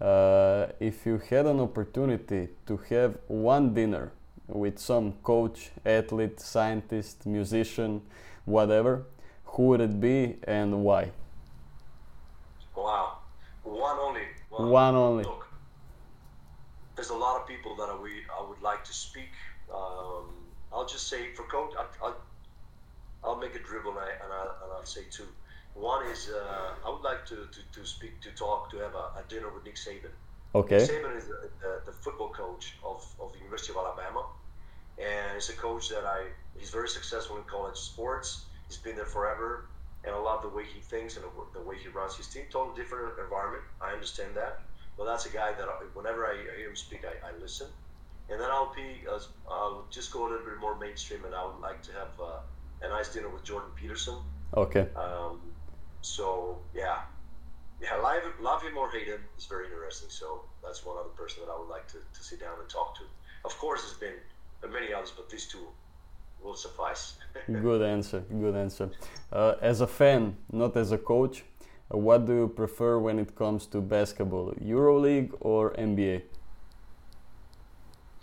uh, 0.01 0.67
if 0.79 1.05
you 1.05 1.21
had 1.29 1.45
an 1.45 1.59
opportunity 1.59 2.49
to 2.65 2.77
have 2.89 3.17
one 3.27 3.73
dinner 3.73 4.11
with 4.47 4.79
some 4.79 5.13
coach, 5.23 5.71
athlete, 5.85 6.39
scientist, 6.39 7.25
musician, 7.25 8.01
whatever, 8.45 9.05
who 9.45 9.67
would 9.67 9.81
it 9.81 9.99
be 9.99 10.35
and 10.43 10.83
why? 10.83 11.11
Wow, 12.75 13.19
one 13.63 13.97
only. 13.99 14.21
Wow. 14.49 14.67
One 14.67 14.95
only. 14.95 15.23
Look, 15.23 15.47
there's 16.95 17.09
a 17.09 17.15
lot 17.15 17.41
of 17.41 17.47
people 17.47 17.75
that 17.75 17.89
I, 17.89 17.95
we, 18.01 18.11
I 18.37 18.47
would 18.47 18.61
like 18.61 18.83
to 18.85 18.93
speak. 18.93 19.29
Um, 19.73 20.29
I'll 20.71 20.87
just 20.87 21.07
say 21.07 21.33
for 21.33 21.43
coach, 21.43 21.73
I, 21.77 21.85
I'll, 22.03 22.07
I'll 22.07 22.15
make 22.15 22.15
a 22.15 22.32
dribble 23.63 23.91
and, 23.91 23.99
I, 23.99 24.09
and, 24.23 24.31
I, 24.33 24.41
and 24.63 24.71
I'll 24.73 24.85
say 24.85 25.01
two. 25.11 25.27
One 25.73 26.05
is 26.07 26.29
uh, 26.29 26.75
I 26.85 26.89
would 26.89 27.01
like 27.01 27.25
to, 27.27 27.35
to, 27.35 27.79
to 27.79 27.85
speak, 27.85 28.21
to 28.21 28.31
talk, 28.31 28.69
to 28.71 28.77
have 28.77 28.93
a, 28.93 29.19
a 29.19 29.23
dinner 29.27 29.49
with 29.53 29.63
Nick 29.63 29.75
Saban. 29.75 30.13
Okay. 30.53 30.77
Saban 30.77 31.17
is 31.17 31.25
the, 31.25 31.49
the, 31.61 31.81
the 31.87 31.91
football 31.91 32.29
coach 32.29 32.75
of, 32.83 33.03
of 33.19 33.31
the 33.33 33.39
University 33.39 33.71
of 33.73 33.77
Alabama, 33.77 34.27
and 34.99 35.33
he's 35.33 35.49
a 35.49 35.53
coach 35.53 35.89
that 35.89 36.05
I 36.05 36.27
he's 36.59 36.69
very 36.69 36.89
successful 36.89 37.37
in 37.37 37.43
college 37.43 37.77
sports. 37.77 38.45
He's 38.67 38.77
been 38.77 38.95
there 38.95 39.07
forever, 39.07 39.65
and 40.03 40.13
I 40.13 40.19
love 40.19 40.43
the 40.43 40.49
way 40.49 40.63
he 40.63 40.79
thinks 40.79 41.15
and 41.17 41.25
the, 41.25 41.59
the 41.59 41.65
way 41.65 41.77
he 41.77 41.87
runs 41.87 42.15
his 42.15 42.27
team. 42.27 42.43
Totally 42.51 42.75
different 42.75 43.17
environment. 43.17 43.63
I 43.81 43.93
understand 43.93 44.35
that, 44.35 44.61
but 44.95 45.05
that's 45.05 45.25
a 45.25 45.29
guy 45.31 45.53
that 45.53 45.67
I, 45.67 45.73
whenever 45.95 46.27
I 46.27 46.35
hear 46.37 46.69
him 46.69 46.75
speak, 46.75 47.01
I, 47.03 47.27
I 47.27 47.31
listen. 47.41 47.67
And 48.29 48.39
then 48.39 48.49
I'll 48.51 48.73
be 48.75 49.03
uh, 49.09 49.19
I'll 49.49 49.85
just 49.89 50.13
go 50.13 50.27
a 50.27 50.29
little 50.29 50.45
bit 50.45 50.59
more 50.59 50.77
mainstream, 50.77 51.25
and 51.25 51.33
I 51.33 51.43
would 51.45 51.59
like 51.59 51.81
to 51.83 51.91
have 51.93 52.13
uh, 52.21 52.39
a 52.83 52.89
nice 52.89 53.13
dinner 53.13 53.29
with 53.29 53.43
Jordan 53.43 53.71
Peterson. 53.75 54.15
Okay. 54.55 54.87
Um, 54.95 55.39
so 56.01 56.59
yeah, 56.75 57.01
yeah, 57.81 57.95
love, 57.95 58.23
love 58.39 58.61
him 58.61 58.77
or 58.77 58.89
hate 58.91 59.07
him 59.07 59.21
is 59.37 59.45
very 59.45 59.65
interesting. 59.65 60.09
So 60.09 60.45
that's 60.63 60.85
one 60.85 60.97
other 60.97 61.09
person 61.09 61.43
that 61.45 61.51
I 61.51 61.59
would 61.59 61.69
like 61.69 61.87
to, 61.87 61.97
to 61.97 62.23
sit 62.23 62.39
down 62.39 62.59
and 62.59 62.69
talk 62.69 62.95
to. 62.97 63.03
Of 63.45 63.57
course, 63.57 63.81
there's 63.83 63.97
been 63.97 64.71
many 64.71 64.93
others, 64.93 65.11
but 65.15 65.29
these 65.29 65.47
two 65.47 65.67
will 66.41 66.55
suffice. 66.55 67.17
Good 67.47 67.81
answer. 67.81 68.21
Good 68.21 68.55
answer. 68.55 68.89
Uh, 69.31 69.55
as 69.61 69.81
a 69.81 69.87
fan, 69.87 70.35
not 70.51 70.77
as 70.77 70.91
a 70.91 70.97
coach, 70.97 71.43
uh, 71.93 71.97
what 71.97 72.25
do 72.25 72.33
you 72.33 72.47
prefer 72.47 72.99
when 72.99 73.19
it 73.19 73.35
comes 73.35 73.65
to 73.67 73.81
basketball, 73.81 74.53
EuroLeague 74.63 75.33
or 75.41 75.71
NBA? 75.73 76.21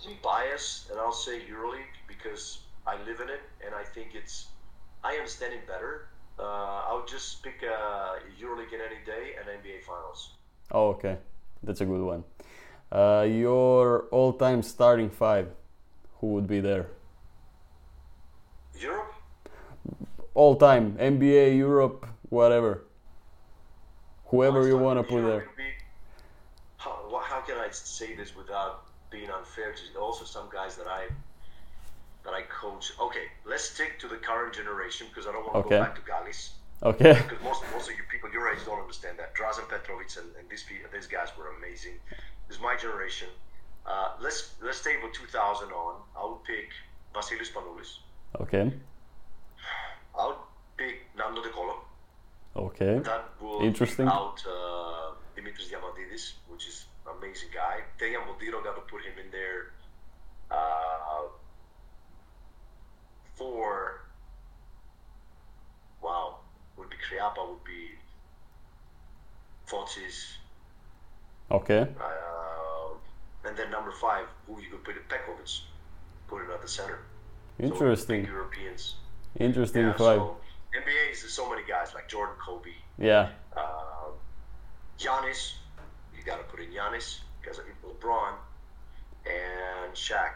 I'm 0.07 0.17
biased, 0.23 0.91
and 0.91 0.99
I'll 0.99 1.13
say 1.13 1.41
EuroLeague 1.41 1.95
because 2.09 2.61
I 2.87 2.97
live 3.05 3.21
in 3.21 3.29
it, 3.29 3.43
and 3.71 3.79
I 3.81 3.85
think 3.85 4.15
it's 4.15 4.49
I 5.05 5.15
understand 5.15 5.55
it 5.55 5.67
better. 5.67 6.09
Uh, 6.39 6.43
I 6.89 6.95
would 6.95 7.09
just 7.09 7.43
pick 7.43 7.63
uh, 7.63 8.17
EuroLeague 8.41 8.73
in 8.73 8.81
any 8.81 9.01
day 9.05 9.37
and 9.39 9.47
NBA 9.49 9.83
Finals. 9.87 10.33
Oh, 10.73 10.89
okay. 10.89 11.19
That's 11.63 11.81
a 11.81 11.85
good 11.85 12.01
one. 12.03 12.25
Uh, 12.91 13.27
your 13.29 14.07
all-time 14.11 14.63
starting 14.63 15.11
five, 15.11 15.49
who 16.19 16.29
would 16.29 16.47
be 16.47 16.61
there? 16.61 16.87
Europe, 18.79 19.13
All 20.35 20.57
time, 20.57 20.97
NBA, 20.99 21.57
Europe, 21.57 22.07
whatever. 22.31 22.85
Whoever 24.27 24.67
you 24.67 24.79
want 24.79 24.99
to 24.99 25.03
put 25.03 25.23
there. 25.23 25.41
Be- 25.57 25.65
How, 26.79 27.21
how 27.23 27.41
can 27.41 27.59
I 27.59 27.69
say 27.71 28.15
this 28.15 28.35
without 28.35 28.87
being 29.11 29.31
unfair 29.31 29.75
to 29.75 29.99
also 30.01 30.25
some 30.25 30.49
guys 30.51 30.77
that 30.77 30.87
I 30.87 31.09
that 32.25 32.35
I 32.35 32.43
coach? 32.43 32.93
Okay, 33.01 33.27
let's 33.45 33.65
stick 33.65 33.99
to 34.01 34.09
the 34.09 34.17
current 34.17 34.55
generation 34.55 35.07
because 35.09 35.27
I 35.27 35.33
don't 35.33 35.43
want 35.47 35.55
to 35.55 35.59
Okay. 35.61 35.79
go 35.79 35.83
back 35.85 35.95
to 35.97 36.03
Galis 36.03 36.53
Okay. 36.83 37.13
because 37.29 37.43
most 37.45 37.63
most 37.73 37.89
of 37.91 37.97
you 37.97 38.05
people 38.11 38.31
your 38.33 38.49
age 38.53 38.61
don't 38.65 38.81
understand 38.81 39.19
that. 39.19 39.35
Drazen 39.35 39.69
Petrovic 39.69 40.17
and, 40.19 40.27
and 40.39 40.49
these 40.49 40.65
these 40.93 41.07
guys 41.07 41.29
were 41.37 41.49
amazing. 41.59 41.97
This 42.49 42.57
is 42.57 42.63
my 42.63 42.75
generation. 42.77 43.29
Uh, 43.87 44.13
let's 44.21 44.55
let's 44.63 44.79
stay 44.79 44.97
with 45.03 45.13
2000 45.13 45.73
on. 45.73 45.95
I 46.17 46.25
would 46.25 46.43
pick 46.45 46.69
Vasilis 47.15 47.49
Spanoulis. 47.53 47.99
Okay. 48.41 48.73
I 50.19 50.27
would 50.27 50.37
pick 50.77 50.97
Nando 51.17 51.43
De 51.43 51.51
Colo. 51.51 51.77
Okay. 52.57 52.99
That 53.01 53.25
will 53.41 53.61
Interesting. 53.63 54.09
out 54.09 54.43
uh, 54.47 55.15
Dimitris 55.37 55.69
Diamantidis, 55.71 56.33
which 56.49 56.67
is 56.67 56.87
an 57.07 57.13
amazing 57.19 57.49
guy. 57.55 57.81
Dejan 57.99 58.23
Bodiroga 58.29 58.65
got 58.65 58.75
to 58.77 58.83
put 58.93 59.03
him 59.03 59.15
in 59.25 59.31
there 59.31 59.71
uh, 60.51 61.27
for 63.41 64.03
wow 66.03 66.37
would 66.77 66.91
be 66.91 66.97
Kriapa 66.97 67.49
would 67.49 67.65
be 67.65 67.89
Fotis, 69.67 70.37
Okay. 71.51 71.81
uh, 72.01 73.49
and 73.49 73.57
then 73.57 73.71
number 73.71 73.93
five 73.93 74.27
who 74.47 74.61
you 74.61 74.69
could 74.71 74.85
put 74.85 74.95
in 74.97 75.03
Pekovic, 75.09 75.61
put 76.29 76.43
it 76.43 76.51
at 76.53 76.61
the 76.61 76.69
center. 76.69 76.99
So, 77.59 77.65
Interesting. 77.67 78.23
big 78.23 78.31
Europeans. 78.31 78.97
Interesting 79.39 79.87
Yeah, 79.87 79.93
five. 79.93 80.19
so 80.19 80.37
NBA 80.75 81.13
is 81.13 81.33
so 81.33 81.49
many 81.49 81.63
guys 81.67 81.95
like 81.95 82.09
Jordan 82.09 82.35
Kobe. 82.45 82.71
Yeah. 82.99 83.31
Uh, 83.57 84.11
Giannis, 84.99 85.55
you 86.17 86.23
got 86.25 86.37
to 86.39 86.45
put 86.45 86.61
in 86.61 86.71
Giannis 86.71 87.21
because 87.41 87.59
of 87.59 87.65
LeBron 87.87 88.33
and 89.27 89.95
Shaq. 89.95 90.35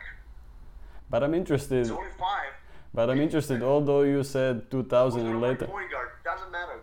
But 1.11 1.23
I'm 1.23 1.35
interested. 1.35 1.81
It's 1.81 1.91
only 1.91 2.11
five. 2.19 2.53
But 2.95 3.11
I'm 3.11 3.21
interested. 3.21 3.63
Although 3.63 4.03
you 4.03 4.23
said 4.23 4.71
2000 4.71 5.21
Who's 5.21 5.31
and 5.31 5.41
later. 5.41 5.67
Point 5.67 5.91
guard 5.91 6.09
doesn't 6.25 6.51
matter. 6.53 6.81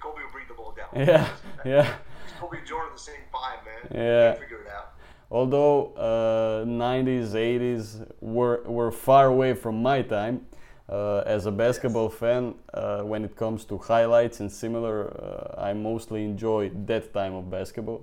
Kobe 0.00 0.22
will 0.22 0.30
bring 0.32 0.46
the 0.48 0.54
ball 0.54 0.74
down. 0.76 0.88
Yeah. 1.06 1.28
Yeah. 1.64 1.94
Kobe 2.40 2.58
and 2.58 2.66
Jordan 2.66 2.92
the 2.94 2.98
same 3.00 3.24
five, 3.32 3.58
man. 3.64 3.82
Yeah. 4.04 4.34
Figure 4.34 4.62
it 4.62 4.68
out. 4.72 4.94
although 5.30 5.92
uh, 5.94 6.64
90s 6.66 7.34
80s 7.34 8.06
were, 8.20 8.62
were 8.66 8.90
far 8.90 9.26
away 9.26 9.54
from 9.54 9.80
my 9.82 10.02
time 10.02 10.46
uh, 10.88 11.18
as 11.26 11.46
a 11.46 11.52
basketball 11.52 12.08
fan 12.08 12.54
uh, 12.74 13.02
when 13.02 13.24
it 13.24 13.36
comes 13.36 13.64
to 13.64 13.78
highlights 13.78 14.40
and 14.40 14.50
similar 14.50 14.96
uh, 15.22 15.62
i 15.68 15.72
mostly 15.72 16.24
enjoy 16.24 16.68
that 16.86 17.12
time 17.14 17.34
of 17.34 17.48
basketball 17.50 18.02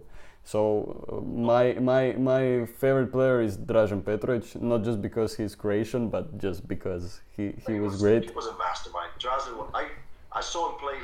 so 0.52 1.24
my, 1.52 1.74
my, 1.92 2.04
my 2.32 2.44
favorite 2.82 3.12
player 3.16 3.38
is 3.48 3.54
dražen 3.70 4.02
petrovic 4.10 4.46
not 4.72 4.82
just 4.88 5.00
because 5.08 5.32
he's 5.40 5.54
croatian 5.64 6.04
but 6.16 6.26
just 6.46 6.60
because 6.74 7.06
he, 7.36 7.46
he 7.68 7.76
was 7.86 7.94
great 8.04 8.24
He 8.30 8.36
was 8.42 8.48
a 8.48 8.58
mastermind. 8.66 9.12
Drazen, 9.24 9.54
I 9.82 9.84
I 10.40 10.42
saw 10.52 10.62
him 10.70 10.76
play 10.86 11.00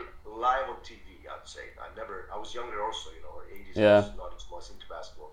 live 0.47 0.67
on 0.73 0.79
TV. 0.89 1.05
I'd 1.33 1.47
say 1.55 1.65
I 1.85 1.87
never. 1.99 2.15
I 2.33 2.37
was 2.43 2.49
younger 2.59 2.79
also, 2.87 3.07
you 3.17 3.21
know, 3.25 3.35
80s. 3.59 3.75
Yeah. 3.85 3.97
I 3.97 3.99
was 3.99 4.17
not 4.23 4.31
as 4.39 4.45
much 4.53 4.65
into 4.73 4.87
basketball, 4.95 5.31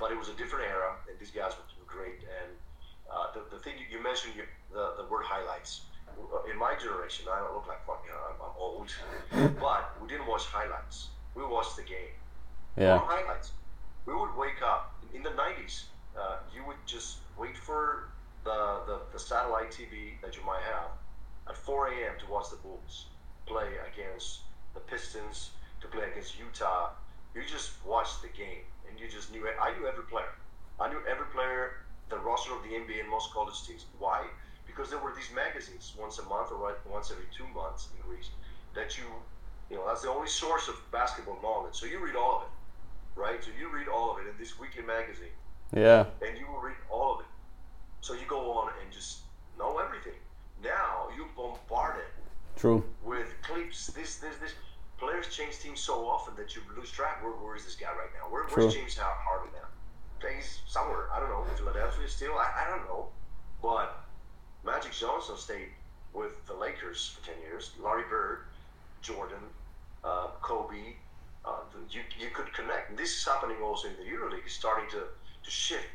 but 0.00 0.08
it 0.14 0.18
was 0.22 0.28
a 0.34 0.36
different 0.40 0.64
era, 0.74 0.90
and 1.08 1.14
these 1.22 1.34
guys 1.40 1.52
were 1.58 1.88
great. 1.96 2.20
And 2.38 2.50
uh, 3.12 3.26
the, 3.34 3.40
the 3.54 3.60
thing 3.64 3.74
you- 3.80 3.90
you 3.94 4.00
mentioned, 4.10 4.32
you, 4.38 4.44
the 4.76 4.84
the 4.98 5.04
word 5.12 5.24
highlights. 5.34 5.72
in 6.52 6.56
my 6.66 6.72
generation, 6.84 7.22
I 7.34 7.38
don't 7.42 7.54
look 7.58 7.68
like 7.72 7.82
fucking, 7.90 8.12
I'm, 8.28 8.38
I'm 8.46 8.54
old, 8.66 8.88
but 9.66 9.82
we 10.00 10.06
didn't 10.12 10.28
watch 10.32 10.44
highlights. 10.58 10.96
We 11.38 11.42
watched 11.56 11.76
the 11.80 11.86
game. 11.96 12.14
Yeah. 12.76 12.96
Or 12.96 13.06
highlights. 13.06 13.52
We 14.06 14.14
would 14.14 14.34
wake 14.36 14.62
up 14.64 14.94
in 15.14 15.22
the 15.22 15.30
90s. 15.30 15.84
Uh, 16.18 16.36
you 16.54 16.64
would 16.66 16.76
just 16.86 17.18
wait 17.38 17.56
for 17.56 18.08
the, 18.44 18.80
the, 18.86 19.00
the 19.12 19.18
satellite 19.18 19.70
TV 19.70 20.20
that 20.22 20.36
you 20.36 20.44
might 20.44 20.62
have 20.62 20.90
at 21.48 21.56
4 21.56 21.88
a.m. 21.88 22.14
to 22.24 22.30
watch 22.30 22.50
the 22.50 22.56
Bulls 22.56 23.06
play 23.46 23.68
against 23.92 24.40
the 24.74 24.80
Pistons, 24.80 25.50
to 25.80 25.86
play 25.88 26.04
against 26.10 26.38
Utah. 26.38 26.90
You 27.34 27.42
just 27.46 27.72
watched 27.84 28.22
the 28.22 28.28
game 28.28 28.64
and 28.88 28.98
you 28.98 29.08
just 29.08 29.32
knew 29.32 29.46
it. 29.46 29.54
I 29.60 29.76
knew 29.78 29.86
every 29.86 30.04
player. 30.04 30.32
I 30.80 30.88
knew 30.88 31.00
every 31.08 31.26
player, 31.26 31.84
the 32.08 32.18
roster 32.18 32.54
of 32.54 32.62
the 32.62 32.70
NBA 32.70 33.00
and 33.00 33.08
most 33.10 33.32
college 33.32 33.66
teams. 33.66 33.86
Why? 33.98 34.26
Because 34.66 34.90
there 34.90 34.98
were 34.98 35.12
these 35.14 35.30
magazines 35.34 35.92
once 35.98 36.18
a 36.18 36.24
month 36.24 36.50
or 36.50 36.74
once 36.90 37.10
every 37.10 37.26
two 37.36 37.46
months 37.54 37.88
in 37.94 38.00
Greece 38.08 38.30
that 38.74 38.96
you, 38.98 39.04
you 39.70 39.76
know, 39.76 39.86
that's 39.86 40.02
the 40.02 40.08
only 40.08 40.28
source 40.28 40.68
of 40.68 40.76
basketball 40.90 41.38
knowledge. 41.42 41.74
So 41.74 41.86
you 41.86 42.04
read 42.04 42.16
all 42.16 42.36
of 42.36 42.42
it, 42.42 42.48
right? 43.16 43.42
So 43.42 43.50
you 43.58 43.68
read 43.68 43.88
all 43.88 44.12
of 44.12 44.18
it 44.18 44.28
in 44.28 44.36
this 44.38 44.58
weekly 44.58 44.82
magazine. 44.82 45.34
Yeah. 45.74 46.06
And 46.26 46.38
you 46.38 46.46
will 46.46 46.60
read 46.60 46.76
all 46.90 47.14
of 47.14 47.20
it. 47.20 47.26
So 48.00 48.14
you 48.14 48.26
go 48.26 48.52
on 48.52 48.72
and 48.82 48.92
just 48.92 49.20
know 49.58 49.78
everything. 49.78 50.18
Now 50.62 51.08
you 51.16 51.26
bombarded 51.36 52.04
True. 52.56 52.84
with 53.04 53.28
clips. 53.42 53.86
This, 53.88 54.16
this, 54.16 54.36
this. 54.36 54.54
Players 54.98 55.34
change 55.34 55.58
teams 55.58 55.80
so 55.80 56.06
often 56.06 56.36
that 56.36 56.54
you 56.54 56.62
lose 56.76 56.90
track. 56.90 57.24
Where, 57.24 57.32
where 57.32 57.56
is 57.56 57.64
this 57.64 57.74
guy 57.74 57.88
right 57.88 58.10
now? 58.14 58.30
Where, 58.30 58.44
where's 58.44 58.72
James 58.72 58.96
Harden 58.96 59.48
now? 59.52 59.66
Plays 60.20 60.60
somewhere. 60.68 61.08
I 61.12 61.18
don't 61.18 61.28
know. 61.28 61.44
Philadelphia 61.56 62.08
still. 62.08 62.34
I, 62.34 62.64
I 62.64 62.70
don't 62.70 62.84
know. 62.86 63.08
But 63.60 64.04
Magic 64.64 64.92
Johnson 64.92 65.36
stayed 65.36 65.70
with 66.14 66.46
the 66.46 66.54
Lakers 66.54 67.08
for 67.08 67.26
ten 67.26 67.34
years. 67.42 67.72
Larry 67.82 68.04
Bird, 68.08 68.44
Jordan, 69.00 69.42
uh, 70.04 70.28
Kobe. 70.40 70.94
Uh, 71.44 71.58
you, 71.90 72.00
you 72.18 72.28
could 72.34 72.52
connect. 72.54 72.90
And 72.90 72.98
this 72.98 73.16
is 73.18 73.24
happening 73.24 73.56
also 73.62 73.88
in 73.88 73.94
the 73.96 74.04
EuroLeague. 74.10 74.44
It's 74.44 74.54
starting 74.54 74.88
to, 74.90 75.00
to 75.42 75.50
shift. 75.50 75.86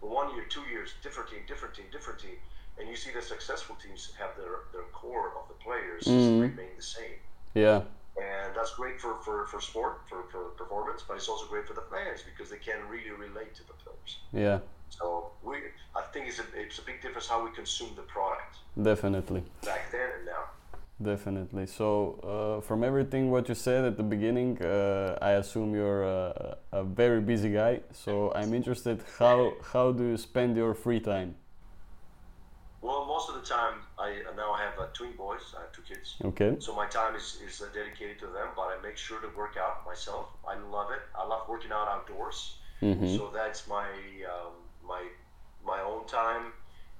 For 0.00 0.10
one 0.10 0.34
year, 0.34 0.44
two 0.48 0.62
years, 0.62 0.90
different 1.02 1.30
team, 1.30 1.40
different 1.46 1.74
team, 1.74 1.86
different 1.92 2.18
team. 2.20 2.36
And 2.78 2.88
you 2.88 2.96
see 2.96 3.10
the 3.12 3.22
successful 3.22 3.76
teams 3.76 4.12
have 4.18 4.30
their, 4.36 4.66
their 4.72 4.82
core 4.92 5.28
of 5.40 5.48
the 5.48 5.54
players 5.64 6.04
Mhm. 6.04 6.40
remain 6.42 6.76
the 6.76 6.82
same 6.82 7.18
Yeah. 7.54 7.82
and 8.20 8.54
that's 8.54 8.74
great 8.74 9.00
for, 9.00 9.14
for, 9.24 9.46
for 9.46 9.60
sport 9.62 10.02
for, 10.10 10.24
for 10.30 10.42
performance 10.60 11.02
but 11.08 11.14
it's 11.16 11.28
also 11.28 11.46
great 11.46 11.66
for 11.66 11.72
the 11.74 11.86
fans 11.92 12.20
because 12.22 12.50
they 12.50 12.58
can 12.58 12.86
really 12.90 13.10
relate 13.10 13.54
to 13.54 13.66
the 13.66 13.72
players 13.82 14.18
Yeah. 14.34 14.58
so 14.90 15.30
we 15.42 15.56
i 15.96 16.02
think 16.12 16.28
it's 16.28 16.38
a, 16.38 16.44
it's 16.54 16.78
a 16.78 16.82
big 16.82 17.00
difference 17.00 17.26
how 17.28 17.42
we 17.42 17.50
consume 17.52 17.90
the 17.96 18.02
product 18.02 18.56
Definitely. 18.82 19.42
back 19.64 19.90
then 19.90 20.08
and 20.18 20.26
now 20.26 20.42
Definitely. 21.02 21.66
So, 21.66 22.58
uh, 22.58 22.60
from 22.62 22.82
everything 22.82 23.30
what 23.30 23.48
you 23.50 23.54
said 23.54 23.84
at 23.84 23.96
the 23.98 24.02
beginning, 24.02 24.62
uh, 24.62 25.18
I 25.20 25.32
assume 25.32 25.74
you're 25.74 26.04
a, 26.04 26.56
a 26.72 26.84
very 26.84 27.20
busy 27.20 27.50
guy. 27.52 27.80
So, 27.92 28.32
I'm 28.34 28.54
interested 28.54 29.02
how 29.18 29.52
how 29.72 29.92
do 29.92 30.04
you 30.04 30.16
spend 30.16 30.56
your 30.56 30.74
free 30.74 31.00
time? 31.00 31.34
well 32.82 33.06
most 33.06 33.28
of 33.30 33.34
the 33.34 33.40
time 33.40 33.76
i 33.98 34.22
now 34.36 34.52
have 34.52 34.78
uh, 34.78 34.86
twin 34.92 35.10
boys 35.16 35.54
i 35.56 35.62
have 35.62 35.72
two 35.72 35.82
kids 35.82 36.16
Okay. 36.22 36.54
so 36.58 36.74
my 36.74 36.86
time 36.86 37.16
is, 37.16 37.38
is 37.44 37.60
uh, 37.62 37.66
dedicated 37.74 38.18
to 38.18 38.26
them 38.26 38.48
but 38.54 38.66
i 38.68 38.76
make 38.82 38.98
sure 38.98 39.18
to 39.18 39.28
work 39.36 39.56
out 39.56 39.84
myself 39.86 40.26
i 40.46 40.54
love 40.76 40.90
it 40.92 41.00
i 41.18 41.26
love 41.26 41.48
working 41.48 41.72
out 41.72 41.88
outdoors 41.88 42.58
Mm-hmm. 42.82 43.16
So 43.16 43.30
that's 43.32 43.66
my 43.68 43.88
um, 44.32 44.52
my 44.86 45.02
my 45.64 45.80
own 45.80 46.06
time. 46.06 46.52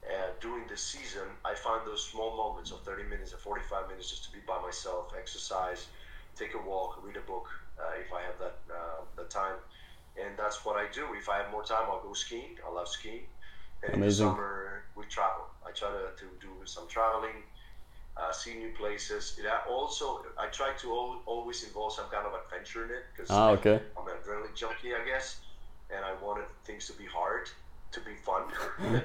Uh, 0.07 0.31
during 0.41 0.67
the 0.69 0.77
season, 0.77 1.27
I 1.45 1.55
find 1.55 1.85
those 1.87 2.05
small 2.05 2.37
moments 2.37 2.71
of 2.71 2.81
30 2.83 3.03
minutes 3.05 3.35
or 3.35 3.39
45 3.39 3.89
minutes 3.89 4.09
just 4.09 4.25
to 4.25 4.31
be 4.31 4.39
by 4.47 4.61
myself, 4.63 5.13
exercise, 5.19 5.89
take 6.37 6.55
a 6.55 6.59
walk, 6.59 7.03
read 7.03 7.17
a 7.17 7.21
book 7.21 7.49
uh, 7.81 7.91
if 7.99 8.13
I 8.13 8.23
have 8.23 8.39
that 8.39 8.57
uh, 8.71 9.03
the 9.17 9.25
time, 9.25 9.57
and 10.17 10.39
that's 10.39 10.65
what 10.65 10.77
I 10.77 10.87
do. 10.93 11.15
If 11.15 11.29
I 11.29 11.39
have 11.39 11.51
more 11.51 11.65
time, 11.65 11.87
I'll 11.91 12.01
go 12.03 12.13
skiing. 12.13 12.55
I 12.67 12.71
love 12.73 12.89
skiing. 12.89 13.27
And 13.83 13.95
in 13.95 14.01
the 14.01 14.07
summer, 14.13 14.85
we 14.95 15.05
travel. 15.07 15.47
I 15.67 15.73
try 15.73 15.91
to, 15.91 16.15
to 16.23 16.27
do 16.41 16.53
some 16.65 16.87
traveling, 16.89 17.43
uh, 18.17 18.33
see 18.33 18.55
new 18.55 18.71
places. 18.71 19.39
Also, 19.69 20.23
I 20.39 20.47
try 20.47 20.73
to 20.83 20.87
al- 20.93 21.23
always 21.27 21.65
involve 21.65 21.93
some 21.93 22.09
kind 22.11 22.27
of 22.27 22.33
adventure 22.35 22.85
in 22.85 22.91
it 22.91 23.05
because 23.13 23.31
Ah, 23.31 23.51
okay. 23.51 23.81
I'm 23.99 24.07
an 24.07 24.15
adrenaline 24.23 24.55
junkie, 24.55 24.95
I 24.95 25.05
guess, 25.05 25.41
and 25.91 26.05
I 26.05 26.13
wanted 26.23 26.47
things 26.65 26.87
to 26.87 26.93
be 26.95 27.07
hard, 27.07 27.49
to 27.93 28.01
be 28.01 28.15
fun. 28.15 28.45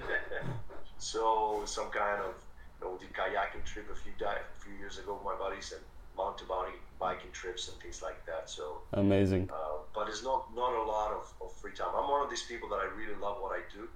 so 1.02 1.64
some 1.66 1.90
kind 1.90 2.22
of, 2.22 2.36
you 2.80 2.86
know, 2.86 2.94
we 2.94 3.00
did 3.00 3.14
kayaking 3.14 3.66
trip 3.66 3.90
a 3.92 3.96
few 3.96 4.12
di- 4.20 4.26
a 4.46 4.64
few 4.64 4.74
years 4.78 5.00
ago 5.00 5.16
with 5.16 5.24
my 5.24 5.36
buddies 5.36 5.72
and 5.72 5.82
mountain 6.16 6.48
body 6.48 6.74
biking 7.00 7.32
trips 7.32 7.70
and 7.70 7.78
things 7.82 8.02
like 8.04 8.24
that. 8.28 8.50
So, 8.50 8.82
Amazing. 8.94 9.50
uh, 9.52 9.78
but 9.96 10.08
it's 10.10 10.24
not 10.24 10.54
not 10.54 10.74
a 10.74 10.84
lot 10.84 11.12
of, 11.12 11.26
of 11.42 11.52
free 11.60 11.74
time. 11.74 11.90
I'm 11.98 12.08
one 12.10 12.22
of 12.24 12.30
these 12.30 12.44
people 12.44 12.70
that 12.70 12.80
I 12.86 12.88
really 12.96 13.16
love 13.20 13.38
what 13.42 13.52
I 13.52 13.62
do, 13.74 13.88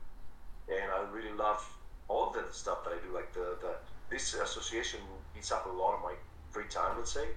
and 0.68 0.92
I 0.92 1.02
really 1.14 1.34
love 1.38 1.62
all 2.08 2.32
the 2.32 2.44
stuff 2.52 2.84
that 2.86 2.94
I 2.98 3.00
do. 3.06 3.14
Like 3.14 3.32
the, 3.34 3.58
the 3.62 3.74
this 4.10 4.34
association 4.34 5.00
eats 5.38 5.52
up 5.52 5.66
a 5.68 5.70
lot 5.70 5.94
of 5.96 6.02
my 6.02 6.16
free 6.50 6.68
time, 6.70 6.98
let's 6.98 7.12
say, 7.14 7.28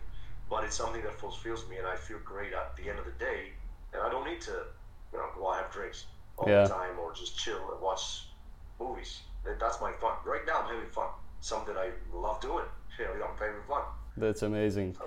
but 0.48 0.64
it's 0.64 0.76
something 0.76 1.02
that 1.02 1.18
fulfills 1.20 1.68
me, 1.68 1.76
and 1.76 1.86
I 1.86 1.96
feel 1.96 2.18
great 2.24 2.52
at 2.54 2.74
the 2.76 2.88
end 2.88 2.98
of 2.98 3.04
the 3.04 3.16
day. 3.18 3.52
And 3.92 4.02
I 4.02 4.10
don't 4.10 4.26
need 4.26 4.40
to, 4.42 4.56
you 5.12 5.18
know, 5.18 5.28
go 5.34 5.50
out 5.50 5.62
have 5.62 5.72
drinks 5.72 6.06
all 6.36 6.48
Yeah. 6.48 6.64
the 6.64 6.68
time 6.68 6.98
or 6.98 7.12
just 7.14 7.38
chill 7.38 7.72
and 7.72 7.80
watch 7.80 8.28
movies. 8.78 9.22
That- 9.48 9.60
That's 9.60 9.80
my 9.80 9.92
fun. 9.92 10.12
Right 10.24 10.44
now, 10.46 10.60
I'm 10.62 10.74
having 10.74 10.90
fun. 10.90 11.08
Something 11.40 11.76
I 11.76 11.90
love 12.12 12.40
doing. 12.40 12.64
You 12.98 13.04
know, 13.04 13.26
I'm 13.30 13.36
having 13.38 13.62
fun. 13.68 13.82
That's 14.16 14.42
amazing. 14.42 14.94
So 14.94 15.04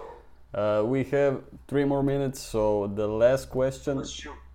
Uh, 0.54 0.84
we 0.86 1.06
have 1.06 1.42
three 1.70 1.86
more 1.86 2.04
minutes. 2.04 2.40
So, 2.42 2.88
the 2.88 3.08
last 3.08 3.50
question, 3.50 4.04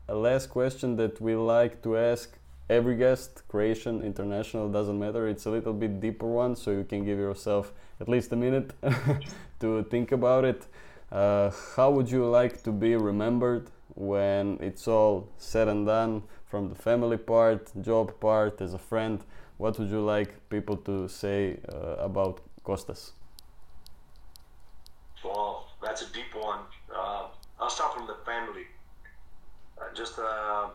a 0.09 0.15
last 0.15 0.51
question 0.51 0.97
that 0.97 1.21
we 1.23 1.35
like 1.35 1.81
to 1.85 1.97
ask 1.97 2.37
every 2.69 2.97
guest, 2.97 3.31
Croatian, 3.49 4.03
international, 4.03 4.69
doesn't 4.69 4.99
matter. 4.99 5.27
It's 5.27 5.47
a 5.47 5.51
little 5.51 5.73
bit 5.73 5.99
deeper 6.01 6.27
one, 6.27 6.55
so 6.55 6.71
you 6.71 6.85
can 6.85 7.03
give 7.05 7.19
yourself 7.19 7.73
at 8.01 8.09
least 8.09 8.31
a 8.33 8.37
minute 8.37 8.75
to 9.61 9.83
think 9.85 10.13
about 10.13 10.45
it. 10.45 10.67
Uh, 11.11 11.51
how 11.77 11.91
would 11.91 12.11
you 12.11 12.27
like 12.27 12.63
to 12.65 12.73
be 12.73 12.95
remembered 12.97 13.71
when 13.95 14.59
it's 14.61 14.87
all 14.87 15.29
said 15.39 15.67
and 15.69 15.87
done 15.87 16.23
from 16.45 16.69
the 16.69 16.75
family 16.75 17.17
part, 17.17 17.63
job 17.81 18.13
part, 18.21 18.61
as 18.61 18.75
a 18.75 18.79
friend? 18.91 19.25
What 19.59 19.79
would 19.79 19.91
you 19.91 20.01
like 20.01 20.49
people 20.51 20.77
to 20.77 21.09
say 21.09 21.59
uh, 21.73 21.97
about 22.05 22.41
Kostas? 22.63 23.13
Well, 25.25 25.69
that's 25.83 26.03
a 26.03 26.13
deep 26.13 26.35
one. 26.35 26.61
Uh, 26.95 27.29
I'll 27.59 27.71
start 27.71 27.95
from 27.95 28.07
the 28.07 28.17
family. 28.27 28.67
Uh, 29.79 29.85
just, 29.95 30.19
uh, 30.19 30.69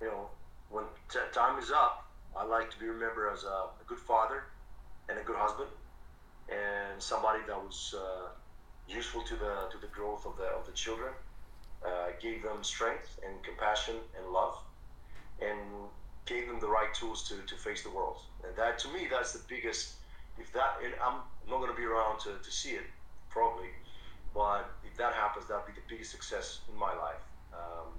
you 0.00 0.08
know, 0.08 0.26
when 0.70 0.84
t- 1.10 1.18
time 1.32 1.58
is 1.58 1.70
up, 1.70 2.10
I 2.36 2.44
like 2.44 2.70
to 2.72 2.78
be 2.78 2.86
remembered 2.86 3.32
as 3.32 3.44
a, 3.44 3.48
a 3.48 3.84
good 3.86 3.98
father 3.98 4.44
and 5.08 5.18
a 5.18 5.22
good 5.22 5.36
husband, 5.36 5.70
and 6.48 7.00
somebody 7.00 7.40
that 7.46 7.56
was 7.56 7.94
uh, 7.96 8.28
useful 8.88 9.22
to 9.22 9.34
the 9.36 9.68
to 9.70 9.78
the 9.80 9.88
growth 9.88 10.26
of 10.26 10.36
the 10.36 10.44
of 10.44 10.66
the 10.66 10.72
children. 10.72 11.12
Uh, 11.84 12.12
gave 12.20 12.42
them 12.44 12.62
strength 12.62 13.18
and 13.26 13.42
compassion 13.42 13.96
and 14.16 14.32
love, 14.32 14.56
and 15.40 15.58
gave 16.26 16.46
them 16.46 16.60
the 16.60 16.68
right 16.68 16.92
tools 16.94 17.28
to, 17.28 17.36
to 17.46 17.54
face 17.56 17.82
the 17.82 17.90
world. 17.90 18.18
And 18.46 18.54
that, 18.56 18.78
to 18.80 18.88
me, 18.88 19.08
that's 19.10 19.32
the 19.32 19.42
biggest. 19.48 19.94
If 20.38 20.52
that, 20.52 20.78
and 20.82 20.94
I'm 21.02 21.20
not 21.48 21.58
going 21.58 21.70
to 21.70 21.76
be 21.76 21.84
around 21.84 22.20
to, 22.20 22.38
to 22.42 22.50
see 22.50 22.70
it, 22.70 22.86
probably, 23.28 23.68
but 24.34 24.70
if 24.84 24.96
that 24.96 25.12
happens, 25.12 25.46
that'd 25.46 25.66
be 25.66 25.72
the 25.72 25.86
biggest 25.88 26.10
success 26.10 26.60
in 26.72 26.78
my 26.78 26.94
life. 26.94 27.22
Um, 27.52 27.92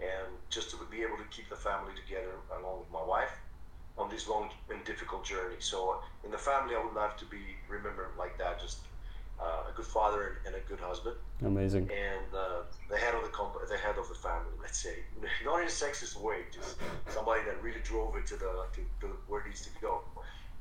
and 0.00 0.32
just 0.48 0.70
to 0.70 0.76
be 0.90 1.02
able 1.02 1.16
to 1.18 1.28
keep 1.30 1.48
the 1.50 1.56
family 1.56 1.92
together 1.94 2.32
along 2.58 2.80
with 2.80 2.90
my 2.90 3.02
wife 3.02 3.32
on 3.98 4.08
this 4.08 4.28
long 4.28 4.48
and 4.70 4.82
difficult 4.84 5.24
journey. 5.24 5.56
So 5.58 6.00
in 6.24 6.30
the 6.30 6.38
family, 6.38 6.74
I 6.74 6.84
would 6.84 6.94
love 6.94 7.16
to 7.18 7.26
be 7.26 7.42
remembered 7.68 8.10
like 8.16 8.38
that, 8.38 8.60
just 8.60 8.78
uh, 9.40 9.70
a 9.70 9.72
good 9.76 9.86
father 9.86 10.40
and, 10.44 10.54
and 10.54 10.56
a 10.56 10.68
good 10.68 10.80
husband 10.80 11.16
Amazing. 11.44 11.88
and 11.90 12.34
uh, 12.34 12.62
the 12.90 12.96
head 12.96 13.14
of 13.14 13.22
the 13.22 13.30
company, 13.30 13.64
the 13.68 13.76
head 13.76 13.96
of 13.98 14.08
the 14.08 14.14
family, 14.14 14.50
let's 14.60 14.78
say, 14.78 15.04
not 15.44 15.60
in 15.60 15.66
a 15.66 15.70
sexist 15.70 16.20
way, 16.20 16.42
just 16.52 16.76
somebody 17.08 17.42
that 17.44 17.62
really 17.62 17.80
drove 17.84 18.16
it 18.16 18.26
to 18.26 18.34
the 18.34 18.50
to, 18.74 18.82
to 19.00 19.06
where 19.28 19.40
it 19.42 19.46
needs 19.46 19.62
to 19.62 19.70
go. 19.80 20.02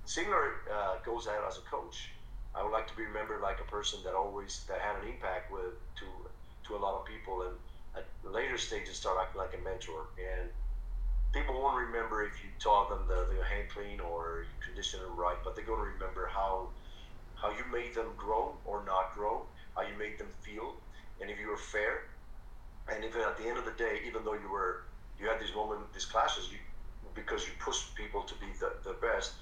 Similar 0.06 0.62
uh, 0.72 0.96
goes 1.06 1.28
out 1.28 1.44
as 1.48 1.58
a 1.58 1.66
coach. 1.70 2.10
I 2.56 2.64
would 2.64 2.72
like 2.72 2.88
to 2.88 2.96
be 2.96 3.04
remembered 3.04 3.42
like 3.42 3.60
a 3.60 3.70
person 3.70 4.00
that 4.04 4.14
always 4.14 4.66
that 4.70 4.80
had 4.80 5.04
an 5.04 5.10
impact 5.10 5.52
with 5.52 5.74
to 6.00 6.06
to 6.68 6.76
a 6.76 6.80
lot 6.80 7.00
of 7.00 7.06
people, 7.06 7.42
and 7.42 7.56
at 7.96 8.06
later 8.24 8.58
stages 8.58 8.98
start 8.98 9.18
acting 9.22 9.42
like 9.42 9.54
a 9.58 9.64
mentor. 9.64 10.08
And 10.18 10.50
people 11.34 11.56
won't 11.56 11.78
remember 11.88 12.24
if 12.24 12.34
you 12.44 12.50
taught 12.60 12.90
them 12.90 13.02
the, 13.08 13.28
the 13.34 13.44
hang 13.44 13.68
clean 13.74 14.00
or 14.00 14.46
you 14.46 14.56
conditioned 14.66 15.04
them 15.04 15.16
right, 15.18 15.38
but 15.44 15.56
they're 15.56 15.66
going 15.66 15.80
to 15.80 15.92
remember 15.98 16.30
how 16.32 16.70
how 17.42 17.50
you 17.52 17.64
made 17.72 17.94
them 17.96 18.08
grow 18.18 18.56
or 18.66 18.84
not 18.86 19.14
grow, 19.14 19.46
how 19.76 19.82
you 19.84 19.98
made 19.98 20.18
them 20.18 20.28
feel, 20.42 20.76
and 21.22 21.30
if 21.30 21.40
you 21.40 21.48
were 21.48 21.58
fair, 21.58 22.06
and 22.92 23.04
even 23.04 23.22
at 23.22 23.38
the 23.38 23.48
end 23.48 23.58
of 23.58 23.66
the 23.66 23.72
day, 23.72 24.02
even 24.06 24.24
though 24.24 24.34
you 24.34 24.50
were 24.50 24.84
you 25.20 25.28
had 25.28 25.40
these 25.40 25.54
moments, 25.56 25.86
these 25.94 26.06
clashes, 26.06 26.50
you 26.52 26.58
because 27.16 27.48
you 27.48 27.54
pushed 27.60 27.96
people 27.96 28.22
to 28.22 28.36
be 28.36 28.46
the, 28.60 28.72
the 28.84 28.94
best, 29.02 29.34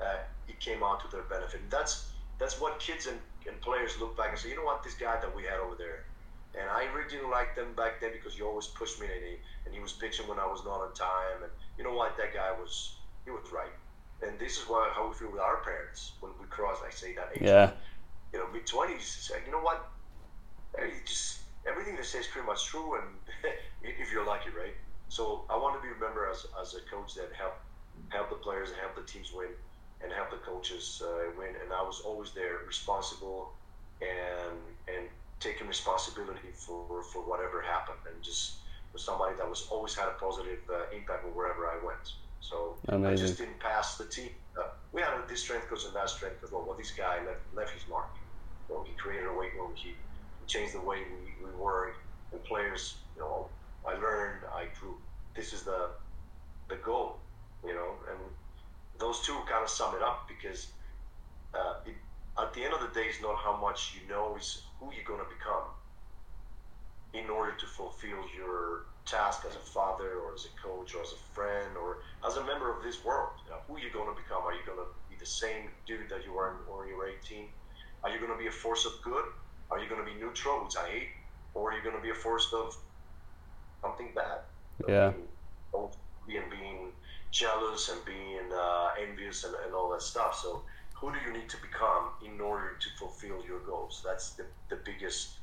uh, 0.00 0.18
it 0.46 0.60
came 0.60 0.82
out 0.82 1.00
to 1.00 1.08
their 1.08 1.24
benefit. 1.24 1.60
And 1.60 1.70
that's 1.70 2.12
that's 2.38 2.60
what 2.60 2.78
kids 2.78 3.06
and, 3.06 3.18
and 3.48 3.60
players 3.60 3.98
look 4.00 4.16
back 4.16 4.30
and 4.30 4.38
say, 4.38 4.50
you 4.50 4.56
know 4.56 4.64
what, 4.64 4.82
this 4.82 4.94
guy 4.94 5.18
that 5.20 5.34
we 5.34 5.44
had 5.44 5.58
over 5.60 5.74
there, 5.76 6.04
and 6.58 6.68
I 6.68 6.84
really 6.92 7.08
didn't 7.08 7.30
like 7.30 7.54
them 7.56 7.74
back 7.74 8.00
then 8.00 8.12
because 8.12 8.34
he 8.34 8.42
always 8.42 8.66
pushed 8.66 9.00
me 9.00 9.06
and 9.06 9.24
he, 9.24 9.36
and 9.64 9.74
he 9.74 9.80
was 9.80 9.92
pitching 9.92 10.28
when 10.28 10.38
I 10.38 10.46
was 10.46 10.64
not 10.64 10.80
on 10.80 10.92
time. 10.94 11.42
And 11.42 11.52
you 11.78 11.84
know 11.84 11.94
what, 11.94 12.16
that 12.16 12.34
guy 12.34 12.52
was 12.52 12.96
he 13.24 13.30
was 13.30 13.50
right. 13.52 13.72
And 14.26 14.38
this 14.38 14.58
is 14.58 14.68
what, 14.68 14.92
how 14.92 15.08
we 15.08 15.14
feel 15.14 15.30
with 15.30 15.40
our 15.40 15.58
parents 15.58 16.12
when 16.20 16.32
we 16.40 16.46
cross, 16.46 16.78
I 16.86 16.90
say 16.90 17.14
that 17.14 17.30
age. 17.34 17.42
Yeah. 17.42 17.72
You 18.32 18.38
know, 18.38 18.46
mid 18.52 18.66
twenties. 18.66 19.30
You 19.46 19.52
know 19.52 19.60
what? 19.60 19.90
Hey, 20.76 20.90
just 21.04 21.40
everything 21.66 21.96
they 21.96 22.02
say 22.02 22.18
is 22.18 22.26
pretty 22.26 22.46
much 22.46 22.66
true, 22.66 22.96
and 22.96 23.06
if 23.82 24.12
you're 24.12 24.26
lucky, 24.26 24.50
right? 24.50 24.74
So 25.08 25.44
I 25.48 25.56
want 25.56 25.80
to 25.80 25.82
be 25.86 25.92
remembered 25.92 26.30
as, 26.30 26.46
as 26.60 26.74
a 26.74 26.80
coach 26.90 27.14
that 27.14 27.30
help 27.36 27.54
help 28.08 28.30
the 28.30 28.36
players 28.36 28.70
and 28.70 28.78
help 28.78 28.96
the 28.96 29.02
teams 29.02 29.32
win 29.32 29.50
and 30.02 30.12
help 30.12 30.30
the 30.30 30.38
coaches 30.38 31.02
uh, 31.04 31.30
win. 31.38 31.54
And 31.62 31.72
I 31.72 31.82
was 31.82 32.00
always 32.04 32.32
there, 32.32 32.58
responsible 32.66 33.52
and 34.00 34.58
and 34.88 35.08
taking 35.40 35.68
responsibility 35.68 36.50
for 36.54 37.02
for 37.12 37.22
whatever 37.22 37.62
happened, 37.62 37.98
and 38.12 38.22
just 38.22 38.54
was 38.92 39.04
somebody 39.04 39.36
that 39.36 39.48
was 39.48 39.66
always 39.70 39.94
had 39.94 40.08
a 40.08 40.16
positive 40.18 40.60
uh, 40.70 40.96
impact 40.96 41.24
wherever 41.34 41.66
I 41.68 41.84
went. 41.84 42.14
So 42.44 42.76
Amazing. 42.88 43.12
I 43.12 43.16
just 43.16 43.38
didn't 43.38 43.58
pass 43.58 43.96
the 43.96 44.04
team. 44.04 44.28
Uh, 44.58 44.68
we 44.92 45.00
had 45.00 45.14
this 45.28 45.40
strength 45.40 45.68
coach 45.68 45.84
and 45.86 45.94
that 45.96 46.10
strength 46.10 46.40
coach. 46.42 46.52
Well, 46.52 46.64
well, 46.66 46.76
this 46.76 46.90
guy 46.90 47.24
left, 47.24 47.40
left 47.54 47.72
his 47.72 47.88
mark. 47.88 48.10
Well, 48.68 48.84
he 48.86 48.92
created 48.94 49.26
a 49.26 49.32
weight 49.32 49.54
room. 49.54 49.72
He, 49.74 49.96
he 50.40 50.46
changed 50.46 50.74
the 50.74 50.80
way 50.80 50.98
we, 50.98 51.46
we 51.46 51.50
were. 51.56 51.94
And 52.32 52.44
players, 52.44 52.98
you 53.16 53.22
know, 53.22 53.48
I 53.88 53.94
learned, 53.94 54.44
I 54.54 54.66
grew. 54.78 54.96
This 55.34 55.52
is 55.52 55.62
the 55.62 55.90
the 56.68 56.76
goal, 56.76 57.18
you 57.64 57.74
know. 57.74 57.94
And 58.10 58.18
those 58.98 59.20
two 59.26 59.38
kind 59.48 59.62
of 59.62 59.68
sum 59.68 59.94
it 59.94 60.02
up 60.02 60.28
because 60.28 60.68
uh, 61.54 61.74
it, 61.86 61.96
at 62.38 62.52
the 62.52 62.62
end 62.64 62.74
of 62.74 62.80
the 62.80 62.88
day, 62.88 63.06
it's 63.08 63.22
not 63.22 63.36
how 63.36 63.56
much 63.56 63.94
you 63.94 64.08
know, 64.08 64.34
it's 64.36 64.62
who 64.78 64.92
you're 64.92 65.04
going 65.04 65.20
to 65.20 65.30
become 65.32 65.64
in 67.14 67.30
order 67.30 67.52
to 67.56 67.66
fulfill 67.66 68.22
your 68.36 68.86
task 69.06 69.44
as 69.48 69.54
a 69.56 69.58
father 69.58 70.18
or 70.24 70.34
as 70.34 70.46
a 70.46 70.60
coach 70.60 70.94
or 70.94 71.02
as 71.02 71.12
a 71.12 71.34
friend 71.34 71.76
or 71.76 71.98
as 72.26 72.36
a 72.36 72.44
member 72.44 72.74
of 72.74 72.82
this 72.82 73.04
world. 73.04 73.30
You 73.44 73.52
know, 73.52 73.58
who 73.68 73.76
are 73.76 73.80
you 73.80 73.90
going 73.92 74.08
to 74.14 74.20
become? 74.20 74.42
Are 74.44 74.52
you 74.52 74.64
going 74.64 74.78
to 74.78 74.88
be 75.10 75.16
the 75.18 75.26
same 75.26 75.68
dude 75.86 76.08
that 76.08 76.24
you 76.24 76.32
were 76.32 76.54
when 76.66 76.88
you 76.88 76.96
were 76.96 77.08
18? 77.08 77.48
Are 78.02 78.10
you 78.10 78.18
going 78.18 78.32
to 78.32 78.38
be 78.38 78.46
a 78.46 78.52
force 78.52 78.86
of 78.86 78.92
good? 79.02 79.24
Are 79.70 79.78
you 79.78 79.88
going 79.88 80.04
to 80.04 80.10
be 80.10 80.18
neutral, 80.18 80.64
which 80.64 80.76
I 80.76 80.88
hate? 80.88 81.08
Or 81.54 81.70
are 81.70 81.76
you 81.76 81.82
going 81.82 81.96
to 81.96 82.02
be 82.02 82.10
a 82.10 82.14
force 82.14 82.52
of 82.52 82.76
something 83.82 84.10
bad? 84.14 84.40
Yeah. 84.88 85.12
Being, 85.72 85.90
being, 86.26 86.50
being 86.50 86.92
jealous 87.30 87.88
and 87.90 88.04
being 88.04 88.52
uh, 88.52 88.88
envious 89.00 89.44
and, 89.44 89.54
and 89.64 89.74
all 89.74 89.90
that 89.90 90.02
stuff. 90.02 90.38
So, 90.40 90.62
who 90.94 91.12
do 91.12 91.18
you 91.26 91.32
need 91.32 91.48
to 91.50 91.56
become 91.60 92.10
in 92.24 92.40
order 92.40 92.76
to 92.80 92.86
fulfill 92.98 93.44
your 93.46 93.60
goals? 93.60 94.02
That's 94.04 94.30
the, 94.30 94.44
the 94.70 94.76
biggest 94.84 95.38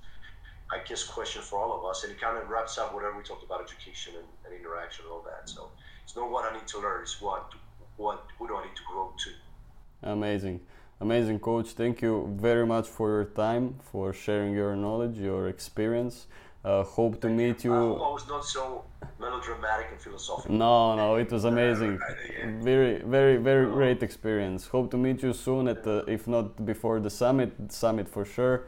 I 0.71 0.79
guess, 0.87 1.03
question 1.03 1.41
for 1.41 1.59
all 1.59 1.77
of 1.77 1.85
us. 1.85 2.03
And 2.03 2.11
it 2.13 2.19
kind 2.21 2.37
of 2.37 2.49
wraps 2.49 2.77
up 2.77 2.93
whatever 2.93 3.17
we 3.17 3.23
talked 3.23 3.43
about 3.43 3.61
education 3.61 4.13
and, 4.15 4.27
and 4.45 4.53
interaction 4.59 5.05
and 5.05 5.13
all 5.13 5.23
that. 5.23 5.49
So 5.49 5.69
it's 6.03 6.15
not 6.15 6.29
what 6.31 6.49
I 6.49 6.55
need 6.55 6.67
to 6.67 6.79
learn, 6.79 7.01
it's 7.01 7.21
what, 7.21 7.51
what, 7.97 8.25
who 8.37 8.47
do 8.47 8.55
I 8.55 8.63
need 8.65 8.75
to 8.75 8.83
grow 8.89 9.13
to. 9.23 10.09
Amazing. 10.09 10.61
Amazing, 10.99 11.39
coach. 11.39 11.69
Thank 11.69 12.01
you 12.01 12.35
very 12.39 12.65
much 12.65 12.87
for 12.87 13.09
your 13.09 13.25
time, 13.25 13.75
for 13.91 14.13
sharing 14.13 14.53
your 14.53 14.75
knowledge, 14.75 15.17
your 15.17 15.47
experience. 15.49 16.27
Uh, 16.63 16.83
hope 16.83 17.19
to 17.21 17.27
meet 17.27 17.63
you. 17.63 17.73
I 17.73 17.77
I 17.77 18.13
was 18.13 18.27
not 18.27 18.45
so 18.45 18.83
melodramatic 19.19 19.87
and 19.91 19.99
philosophical. 19.99 20.55
No, 20.55 20.95
no, 20.95 21.15
it 21.15 21.31
was 21.31 21.43
amazing. 21.43 21.99
Very, 22.61 23.01
very, 23.01 23.37
very 23.37 23.65
great 23.65 24.03
experience. 24.03 24.67
Hope 24.67 24.91
to 24.91 24.97
meet 24.97 25.23
you 25.23 25.33
soon 25.33 25.67
at 25.67 25.83
the, 25.83 26.05
if 26.07 26.27
not 26.27 26.63
before 26.65 26.99
the 26.99 27.09
summit, 27.09 27.51
summit 27.71 28.07
for 28.07 28.25
sure. 28.25 28.65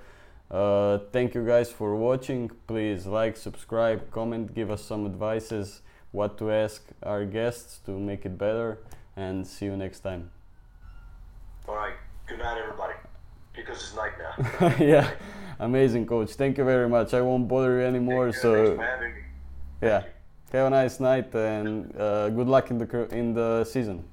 Uh, 0.53 0.99
thank 1.11 1.33
you 1.33 1.43
guys 1.43 1.71
for 1.71 1.95
watching. 1.95 2.51
Please 2.67 3.07
like, 3.07 3.35
subscribe, 3.35 4.11
comment, 4.11 4.53
give 4.53 4.69
us 4.69 4.85
some 4.85 5.03
advices, 5.07 5.81
what 6.11 6.37
to 6.37 6.51
ask 6.51 6.83
our 7.01 7.25
guests 7.25 7.79
to 7.85 7.91
make 7.99 8.23
it 8.23 8.37
better, 8.37 8.77
and 9.15 9.47
see 9.47 9.65
you 9.65 9.75
next 9.75 10.01
time. 10.01 10.29
All 11.67 11.75
right. 11.75 11.95
Good 12.27 12.37
night, 12.37 12.59
everybody. 12.61 12.93
Because 13.55 13.77
it's 13.77 13.95
night 13.95 14.13
now. 14.19 14.75
yeah, 14.79 15.09
amazing, 15.59 16.05
coach. 16.05 16.33
Thank 16.33 16.59
you 16.59 16.63
very 16.63 16.87
much. 16.87 17.15
I 17.15 17.21
won't 17.21 17.47
bother 17.47 17.79
you 17.79 17.85
anymore. 17.85 18.31
So 18.31 18.77
yeah, 19.81 20.03
have 20.51 20.67
a 20.67 20.69
nice 20.69 20.99
night 20.99 21.33
and 21.33 21.95
uh, 21.99 22.29
good 22.29 22.47
luck 22.47 22.69
in 22.69 22.77
the 22.77 23.07
in 23.11 23.33
the 23.33 23.63
season. 23.63 24.03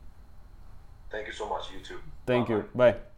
Thank 1.11 1.26
you 1.26 1.32
so 1.32 1.49
much. 1.49 1.70
You 1.72 1.80
too. 1.84 1.99
Thank 2.26 2.49
Bye-bye. 2.49 2.61
you. 2.61 2.68
Bye. 2.74 3.10